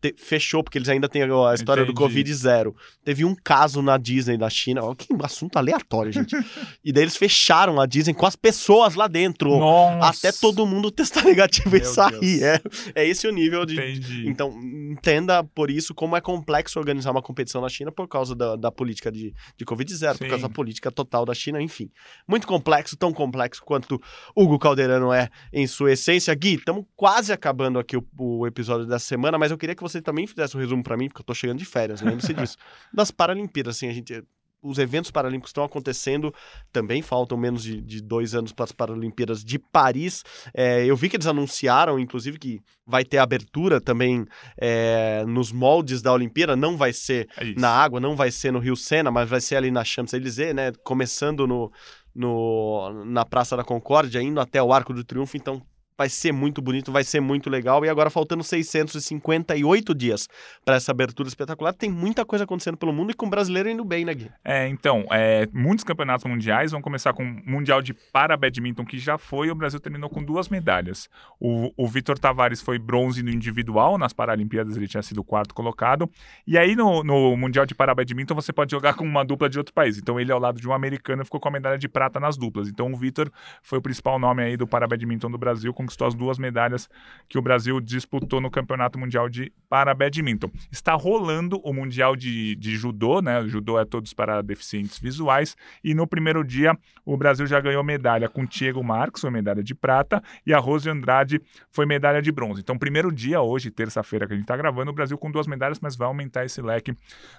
te- 0.01 0.15
fechou, 0.17 0.65
porque 0.65 0.79
eles 0.79 0.89
ainda 0.89 1.09
têm 1.09 1.23
a 1.23 1.55
história 1.55 1.85
do 1.85 1.93
Entendi. 1.93 2.07
Covid 2.09 2.35
zero. 2.35 2.75
Teve 3.05 3.25
um 3.25 3.35
caso 3.35 3.83
na 3.83 3.99
Disney 3.99 4.39
da 4.39 4.49
China, 4.49 4.83
ó, 4.83 4.95
que 4.95 5.07
assunto 5.23 5.57
aleatório, 5.57 6.13
gente. 6.13 6.35
e 6.83 6.93
daí 6.93 7.05
eles 7.05 7.17
fecharam 7.17 7.79
a 7.81 7.85
Disney 7.87 8.15
com 8.15 8.25
as 8.25 8.35
pessoas 8.37 8.95
lá 8.95 9.07
dentro. 9.07 9.51
Nossa. 9.59 10.29
Até 10.29 10.33
todo 10.39 10.67
mundo 10.67 10.91
testar 10.91 11.23
negativo 11.25 11.77
e 11.77 11.81
Meu 11.81 11.85
sair. 11.89 12.19
Deus. 12.21 12.43
É, 12.43 12.61
é 12.95 13.07
esse 13.07 13.27
o 13.29 13.33
nível 13.33 13.67
de. 13.67 13.75
Entendi. 13.75 14.29
Então, 14.29 14.59
entenda 14.91 15.45
por 15.45 15.71
isso 15.71 15.95
como 15.95 16.17
é 16.17 16.21
complexo 16.21 16.79
organizar 16.79 17.11
uma 17.11 17.21
competição 17.23 17.61
na 17.61 17.69
China 17.69 17.93
por 17.93 18.09
causa 18.09 18.35
da, 18.39 18.57
da 18.57 18.73
política 18.73 19.13
de, 19.13 19.35
de 19.57 19.65
Covid 19.65 19.95
zero, 19.95 20.17
por 20.17 20.25
Sim. 20.25 20.31
causa 20.31 20.49
da 20.49 20.55
política 20.55 20.91
total 20.91 21.27
da 21.27 21.35
China, 21.35 21.61
enfim. 21.61 21.91
Muito 22.27 22.47
complexo, 22.47 22.97
tão 22.97 23.13
complexo 23.13 23.63
quanto 23.63 24.01
Hugo 24.35 24.59
Calderano 24.59 25.13
é 25.13 25.29
em 25.53 25.67
sua 25.67 25.93
essência. 25.93 26.35
Gui, 26.35 26.55
estamos 26.55 26.85
quase 26.97 27.33
acabando 27.33 27.79
aqui 27.79 27.97
o, 27.97 28.07
o 28.19 28.47
episódio 28.47 28.87
dessa 28.87 29.05
semana, 29.05 29.37
mas 29.37 29.51
eu 29.51 29.59
queria 29.59 29.75
que 29.75 29.83
você 29.83 30.01
também 30.01 30.27
fizesse 30.27 30.57
um 30.57 30.61
resumo 30.61 30.83
para 30.83 30.97
mim, 30.97 31.09
porque 31.09 31.21
eu 31.21 31.27
tô 31.27 31.35
chegando 31.35 31.59
de 31.59 31.65
férias, 31.65 32.01
lembre-se 32.01 32.33
disso. 32.35 32.57
Das 32.93 33.11
Paralimpíadas, 33.11 33.77
assim, 33.77 33.89
a 33.89 33.93
gente. 33.93 34.23
Os 34.63 34.79
eventos 34.79 35.11
paralímpicos 35.11 35.51
estão 35.51 35.63
acontecendo, 35.63 36.35
também 36.73 37.01
faltam 37.01 37.39
menos 37.39 37.63
de, 37.63 37.81
de 37.81 38.03
dois 38.03 38.35
anos 38.35 38.53
para 38.53 38.65
as 38.65 38.73
Paralimpíadas 38.73 39.45
de 39.45 39.59
Paris. 39.59 40.25
É, 40.53 40.85
eu 40.85 40.97
vi 40.97 41.09
que 41.09 41.17
eles 41.17 41.27
anunciaram, 41.27 41.99
inclusive, 41.99 42.39
que 42.39 42.61
vai 42.87 43.05
ter 43.05 43.19
abertura 43.19 43.81
também 43.81 44.25
é, 44.57 45.25
nos 45.27 45.53
moldes 45.53 46.03
da 46.03 46.13
Olimpíada, 46.13 46.57
não 46.57 46.77
vai 46.77 46.93
ser 46.93 47.29
É 47.37 47.55
na 47.57 47.71
água, 47.71 48.01
não 48.01 48.17
vai 48.17 48.31
ser 48.31 48.53
no 48.53 48.59
Rio 48.59 48.77
Sena, 48.77 49.11
mas 49.11 49.29
vai 49.29 49.41
ser 49.41 49.57
ali 49.57 49.71
na 49.71 49.85
Champs-Élysées, 49.85 50.55
né? 50.55 50.73
Começando 50.83 51.47
no, 51.47 51.71
no, 52.15 53.05
na 53.05 53.25
Praça 53.25 53.57
da 53.57 53.63
Concórdia, 53.63 54.21
indo 54.21 54.41
até 54.41 54.63
o 54.63 54.73
Arco 54.73 54.93
do 54.93 55.05
Triunfo, 55.05 55.37
então 55.37 55.63
vai 55.99 56.09
ser 56.09 56.31
muito 56.31 56.63
bonito, 56.63 56.93
vai 56.93 57.03
ser 57.03 57.21
muito 57.21 57.51
legal. 57.51 57.85
E 57.85 57.89
agora 57.89 58.09
faltando 58.09 58.45
658 58.45 59.93
dias 59.95 60.29
para 60.65 60.77
essa 60.77 60.93
abertura 60.93 61.29
espetacular, 61.29 61.73
tem 61.73 61.91
muita 61.91 62.25
coisa 62.25 62.45
acontecendo 62.45 62.77
pelo 62.77 62.93
mundo 62.93 63.11
e 63.11 63.15
com 63.15 63.27
o 63.27 63.31
brasileiro 63.31 63.69
indo 63.69 63.85
bem, 63.85 64.05
né, 64.05 64.15
Gui? 64.15 64.31
É, 64.45 64.69
então, 64.69 65.05
é, 65.11 65.49
muitos 65.53 65.85
campeonatos 65.85 66.25
mundiais 66.25 66.71
vão 66.71 66.81
começar 66.81 67.13
com 67.13 67.25
o 67.25 67.51
Mundial 67.51 67.83
de 67.83 67.93
Para 67.93 68.37
Badminton, 68.37 68.85
que 68.85 68.99
já 68.99 69.19
foi, 69.19 69.49
e 69.49 69.51
o 69.51 69.55
Brasil 69.57 69.81
terminou 69.81 70.09
com 70.09 70.23
duas 70.23 70.49
medalhas. 70.49 71.09
O, 71.41 71.73
o 71.77 71.89
Vitor 71.89 72.17
Tavares 72.17 72.63
foi 72.63 72.79
bronze 72.79 73.23
no 73.23 73.31
individual, 73.31 73.99
nas 73.99 74.13
Paralimpíadas 74.13 74.77
ele 74.77 74.87
tinha 74.87 75.03
sido 75.03 75.25
quarto 75.25 75.53
colocado. 75.53 76.09
E 76.47 76.57
aí 76.57 76.77
no, 76.77 77.03
no 77.03 77.37
Mundial 77.37 77.67
de 77.67 77.75
Para 77.75 77.93
Badminton 77.93 78.35
você 78.35 78.53
pode 78.53 78.71
jogar 78.71 78.95
com 78.95 79.05
uma 79.05 79.25
dupla 79.25 79.49
de 79.49 79.59
outro 79.59 79.75
país. 79.75 79.99
Então 79.99 80.21
ele, 80.21 80.31
ao 80.31 80.39
lado 80.39 80.61
de 80.61 80.69
um 80.69 80.73
americano, 80.73 81.25
ficou 81.25 81.41
com 81.41 81.49
a 81.49 81.53
medalha 81.53 81.79
de 81.79 81.89
prata 81.89 82.21
nas 82.21 82.37
duplas. 82.37 82.69
Então 82.69 82.93
o 82.93 82.97
Vitor 82.97 83.31
foi 83.63 83.79
o 83.79 83.83
principal 83.83 84.19
nome 84.19 84.45
aí 84.45 84.57
do 84.57 84.67
Para 84.67 84.87
Badminton 84.87 85.31
do 85.31 85.39
Brasil, 85.39 85.73
conquistou 85.89 86.07
as 86.07 86.15
duas 86.15 86.39
medalhas 86.39 86.89
que 87.29 87.39
o 87.39 87.43
Brasil 87.43 87.81
disputou 87.81 88.41
no 88.41 88.51
Campeonato 88.51 88.99
Mundial 88.99 89.29
de 89.29 89.51
Para 89.69 89.95
Badminton. 89.95 90.51
Está 90.71 90.93
rolando 90.93 91.59
o 91.65 91.73
Mundial 91.73 92.15
de, 92.15 92.55
de 92.57 92.77
Judô, 92.77 93.23
né? 93.23 93.41
O 93.41 93.49
judô 93.49 93.79
é 93.79 93.85
todos 93.85 94.13
para 94.13 94.43
deficientes 94.43 94.99
visuais. 94.99 95.57
E 95.83 95.95
no 95.95 96.07
primeiro 96.07 96.45
dia, 96.45 96.77
o 97.05 97.17
Brasil 97.17 97.47
já 97.47 97.59
ganhou 97.59 97.83
medalha 97.83 98.29
com 98.29 98.45
Diego 98.45 98.85
Marques, 98.85 99.23
foi 99.23 99.31
medalha 99.31 99.63
de 99.63 99.75
prata, 99.75 100.23
e 100.47 100.53
a 100.53 100.59
Rose 100.59 100.89
Andrade 100.89 101.41
foi 101.71 101.87
medalha 101.87 102.21
de 102.21 102.31
bronze. 102.31 102.61
Então, 102.61 102.77
primeiro 102.79 103.11
dia, 103.11 103.41
hoje, 103.41 103.71
terça-feira 103.71 104.27
que 104.27 104.35
a 104.35 104.37
gente 104.37 104.45
está 104.45 104.57
gravando, 104.57 104.91
o 104.91 104.95
Brasil 104.95 105.17
com 105.17 105.31
duas 105.31 105.47
medalhas, 105.47 105.81
mas 105.81 105.97
vai 105.97 106.07
aumentar 106.07 106.45
esse 106.45 106.61
leque 106.61 106.95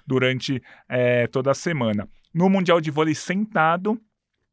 durante 0.06 0.60
eh, 0.88 1.26
toda 1.28 1.52
a 1.52 1.54
semana. 1.54 2.08
No 2.34 2.48
Mundial 2.48 2.80
de 2.80 2.90
Vôlei 2.90 3.14
sentado, 3.14 4.00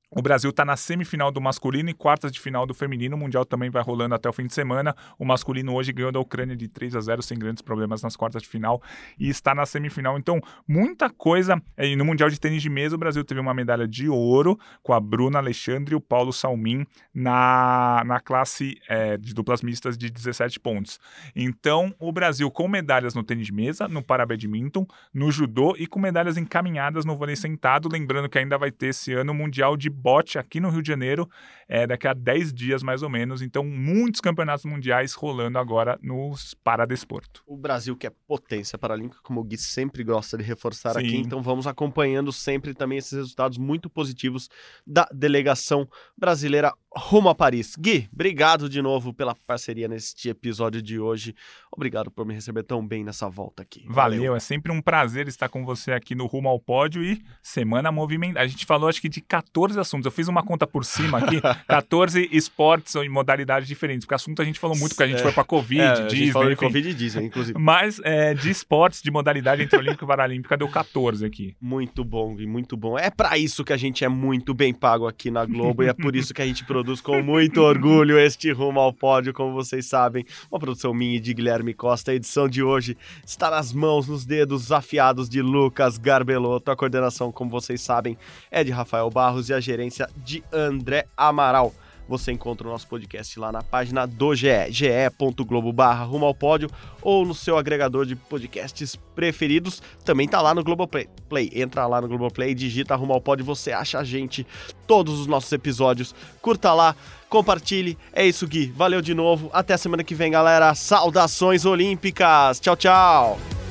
o 0.09 0.21
Brasil 0.21 0.49
está 0.51 0.63
na 0.63 0.77
semifinal 0.77 1.31
do 1.31 1.41
masculino 1.41 1.89
e 1.89 1.93
quartas 1.93 2.31
de 2.31 2.39
final 2.39 2.65
do 2.65 2.73
feminino. 2.73 3.17
O 3.17 3.19
Mundial 3.19 3.43
também 3.43 3.69
vai 3.69 3.83
rolando 3.83 4.15
até 4.15 4.29
o 4.29 4.33
fim 4.33 4.45
de 4.45 4.53
semana. 4.53 4.95
O 5.19 5.25
masculino 5.25 5.73
hoje 5.75 5.91
ganhou 5.91 6.13
da 6.13 6.19
Ucrânia 6.19 6.55
de 6.55 6.69
3 6.69 6.95
a 6.95 7.01
0 7.01 7.21
sem 7.21 7.37
grandes 7.37 7.61
problemas 7.61 8.01
nas 8.01 8.15
quartas 8.15 8.41
de 8.41 8.47
final 8.47 8.81
e 9.19 9.27
está 9.27 9.53
na 9.53 9.65
semifinal. 9.65 10.17
Então, 10.17 10.39
muita 10.65 11.09
coisa. 11.09 11.61
E 11.77 11.93
no 11.97 12.05
Mundial 12.05 12.29
de 12.29 12.39
Tênis 12.39 12.61
de 12.61 12.69
Mesa, 12.69 12.95
o 12.95 12.97
Brasil 12.97 13.23
teve 13.25 13.41
uma 13.41 13.53
medalha 13.53 13.85
de 13.85 14.07
ouro 14.07 14.57
com 14.81 14.93
a 14.93 14.99
Bruna 14.99 15.39
Alexandre 15.39 15.93
e 15.93 15.97
o 15.97 16.01
Paulo 16.01 16.31
Salmin 16.31 16.85
na, 17.13 18.01
na 18.05 18.21
classe 18.21 18.79
é, 18.87 19.17
de 19.17 19.33
duplas 19.33 19.61
mistas 19.61 19.97
de 19.97 20.09
17 20.09 20.57
pontos. 20.61 20.99
Então, 21.35 21.93
o 21.99 22.13
Brasil 22.13 22.49
com 22.49 22.69
medalhas 22.69 23.13
no 23.13 23.23
tênis 23.23 23.47
de 23.47 23.53
mesa, 23.53 23.89
no 23.89 24.01
parabadminton, 24.01 24.87
no 25.13 25.29
judô 25.31 25.75
e 25.77 25.85
com 25.85 25.99
medalhas 25.99 26.37
encaminhadas 26.37 27.03
no 27.03 27.17
vôlei 27.17 27.35
sentado. 27.35 27.89
Lembrando 27.91 28.29
que 28.29 28.39
ainda 28.39 28.57
vai 28.57 28.71
ter 28.71 28.87
esse 28.87 29.11
ano 29.11 29.33
o 29.33 29.35
Mundial 29.35 29.75
de 29.75 29.96
bote 29.97 30.37
aqui 30.37 30.59
no 30.59 30.69
Rio 30.69 30.81
de 30.81 30.87
Janeiro, 30.87 31.27
é, 31.67 31.87
daqui 31.87 32.07
a 32.07 32.13
10 32.13 32.53
dias 32.53 32.83
mais 32.83 33.01
ou 33.01 33.09
menos. 33.09 33.41
Então, 33.41 33.63
muitos 33.63 34.21
campeonatos 34.21 34.65
mundiais 34.65 35.13
rolando 35.13 35.57
agora 35.57 35.97
nos 36.01 36.53
Paradesporto. 36.53 37.43
O 37.47 37.57
Brasil, 37.57 37.95
que 37.95 38.05
é 38.05 38.11
potência 38.27 38.77
paralímpica, 38.77 39.21
como 39.23 39.41
o 39.41 39.43
Gui 39.43 39.57
sempre 39.57 40.03
gosta 40.03 40.37
de 40.37 40.43
reforçar 40.43 40.93
Sim. 40.93 40.99
aqui, 40.99 41.17
então 41.17 41.41
vamos 41.41 41.65
acompanhando 41.65 42.31
sempre 42.31 42.73
também 42.73 42.97
esses 42.99 43.13
resultados 43.13 43.57
muito 43.57 43.89
positivos 43.89 44.49
da 44.85 45.07
delegação 45.11 45.87
brasileira 46.17 46.73
rumo 46.97 47.29
a 47.29 47.35
Paris. 47.35 47.75
Gui, 47.79 48.09
obrigado 48.11 48.67
de 48.67 48.81
novo 48.81 49.13
pela 49.13 49.35
parceria 49.35 49.87
neste 49.87 50.29
episódio 50.29 50.81
de 50.81 50.99
hoje. 50.99 51.35
Obrigado 51.71 52.09
por 52.09 52.25
me 52.25 52.33
receber 52.33 52.63
tão 52.63 52.85
bem 52.85 53.03
nessa 53.03 53.29
volta 53.29 53.61
aqui. 53.61 53.85
Valeu, 53.87 54.35
é 54.35 54.39
sempre 54.39 54.71
um 54.71 54.81
prazer 54.81 55.27
estar 55.27 55.47
com 55.47 55.63
você 55.63 55.91
aqui 55.91 56.15
no 56.15 56.25
Rumo 56.25 56.49
ao 56.49 56.59
Pódio 56.59 57.03
e 57.03 57.21
semana 57.41 57.91
movimentada. 57.91 58.43
A 58.43 58.47
gente 58.47 58.65
falou 58.65 58.89
acho 58.89 58.99
que 59.01 59.07
de 59.09 59.21
14 59.21 59.79
assuntos. 59.79 60.05
Eu 60.05 60.11
fiz 60.11 60.27
uma 60.27 60.41
conta 60.43 60.65
por 60.65 60.83
cima 60.83 61.19
aqui, 61.19 61.39
14 61.67 62.27
esportes 62.31 62.95
em 62.95 63.09
modalidades 63.09 63.67
diferentes, 63.67 64.05
porque 64.05 64.15
assunto 64.15 64.41
a 64.41 64.45
gente 64.45 64.59
falou 64.59 64.75
muito, 64.75 64.91
porque 64.91 65.03
a 65.03 65.07
gente 65.07 65.19
É. 65.19 65.23
foi 65.23 65.31
para 65.31 65.43
Covid, 65.43 65.81
É, 65.81 66.07
Disney, 66.07 66.31
falou 66.31 66.47
de 66.47 66.53
enfim. 66.55 66.65
Covid 66.65 66.89
e 66.89 66.93
Disney, 66.93 67.25
inclusive. 67.25 67.59
Mas 67.59 67.99
é, 68.03 68.33
de 68.33 68.49
esportes, 68.49 69.01
de 69.03 69.11
modalidade 69.11 69.61
entre 69.61 69.77
Olímpica 69.77 70.03
e 70.03 70.07
Paralímpica, 70.07 70.57
deu 70.57 70.67
14 70.69 71.25
aqui. 71.25 71.55
Muito 71.61 72.03
bom, 72.03 72.35
Gui, 72.35 72.47
muito 72.47 72.75
bom. 72.75 72.97
É 72.97 73.11
pra 73.11 73.37
isso 73.37 73.63
que 73.63 73.73
a 73.73 73.77
gente 73.77 74.03
é 74.03 74.09
muito 74.09 74.53
bem 74.53 74.73
pago 74.73 75.07
aqui 75.07 75.29
na 75.29 75.45
Globo 75.45 75.83
e 75.83 75.87
é 75.87 75.93
por 75.93 76.15
isso 76.15 76.33
que 76.33 76.41
a 76.41 76.45
gente 76.45 76.63
produz 76.65 76.86
com 76.95 77.21
muito 77.21 77.61
orgulho 77.61 78.17
este 78.17 78.49
Rumo 78.51 78.79
ao 78.79 78.93
Pódio, 78.93 79.33
como 79.33 79.53
vocês 79.53 79.85
sabem. 79.85 80.25
Uma 80.49 80.57
produção 80.57 80.93
minha 80.93 81.17
e 81.17 81.19
de 81.19 81.33
Guilherme 81.33 81.73
Costa. 81.73 82.11
A 82.11 82.15
edição 82.15 82.47
de 82.47 82.63
hoje 82.63 82.97
está 83.25 83.51
nas 83.51 83.73
mãos, 83.73 84.07
nos 84.07 84.25
dedos 84.25 84.71
afiados 84.71 85.27
de 85.27 85.41
Lucas 85.41 85.97
Garbelotto. 85.97 86.71
A 86.71 86.77
coordenação, 86.77 87.29
como 87.29 87.51
vocês 87.51 87.81
sabem, 87.81 88.17
é 88.49 88.63
de 88.63 88.71
Rafael 88.71 89.09
Barros 89.09 89.49
e 89.49 89.53
a 89.53 89.59
gerência 89.59 90.09
de 90.15 90.41
André 90.51 91.07
Amaral. 91.17 91.73
Você 92.07 92.31
encontra 92.31 92.67
o 92.67 92.71
nosso 92.71 92.87
podcast 92.87 93.39
lá 93.39 93.51
na 93.51 93.61
página 93.61 94.05
do 94.05 94.33
GE, 94.33 94.47
ge.globo 94.69 95.73
barra 95.73 96.05
rumo 96.05 96.25
ao 96.25 96.33
pódio 96.33 96.69
ou 97.01 97.25
no 97.25 97.33
seu 97.33 97.57
agregador 97.57 98.05
de 98.05 98.15
podcasts 98.15 98.95
preferidos. 99.15 99.81
Também 100.05 100.27
tá 100.27 100.41
lá 100.41 100.53
no 100.53 100.63
Globoplay. 100.63 101.07
Play. 101.27 101.51
Entra 101.53 101.85
lá 101.85 101.99
no 101.99 102.07
Globoplay, 102.07 102.55
digita 102.55 102.95
rumo 102.95 103.13
ao 103.13 103.21
pódio, 103.21 103.43
você 103.45 103.71
acha 103.71 103.99
a 103.99 104.03
gente, 104.03 104.47
todos 104.85 105.19
os 105.19 105.27
nossos 105.27 105.51
episódios. 105.51 106.15
Curta 106.41 106.73
lá, 106.73 106.95
compartilhe. 107.29 107.97
É 108.13 108.25
isso, 108.25 108.47
Gui. 108.47 108.71
Valeu 108.75 109.01
de 109.01 109.13
novo. 109.13 109.49
Até 109.51 109.75
semana 109.75 110.03
que 110.03 110.15
vem, 110.15 110.31
galera. 110.31 110.73
Saudações 110.73 111.65
olímpicas. 111.65 112.59
Tchau, 112.59 112.75
tchau. 112.75 113.66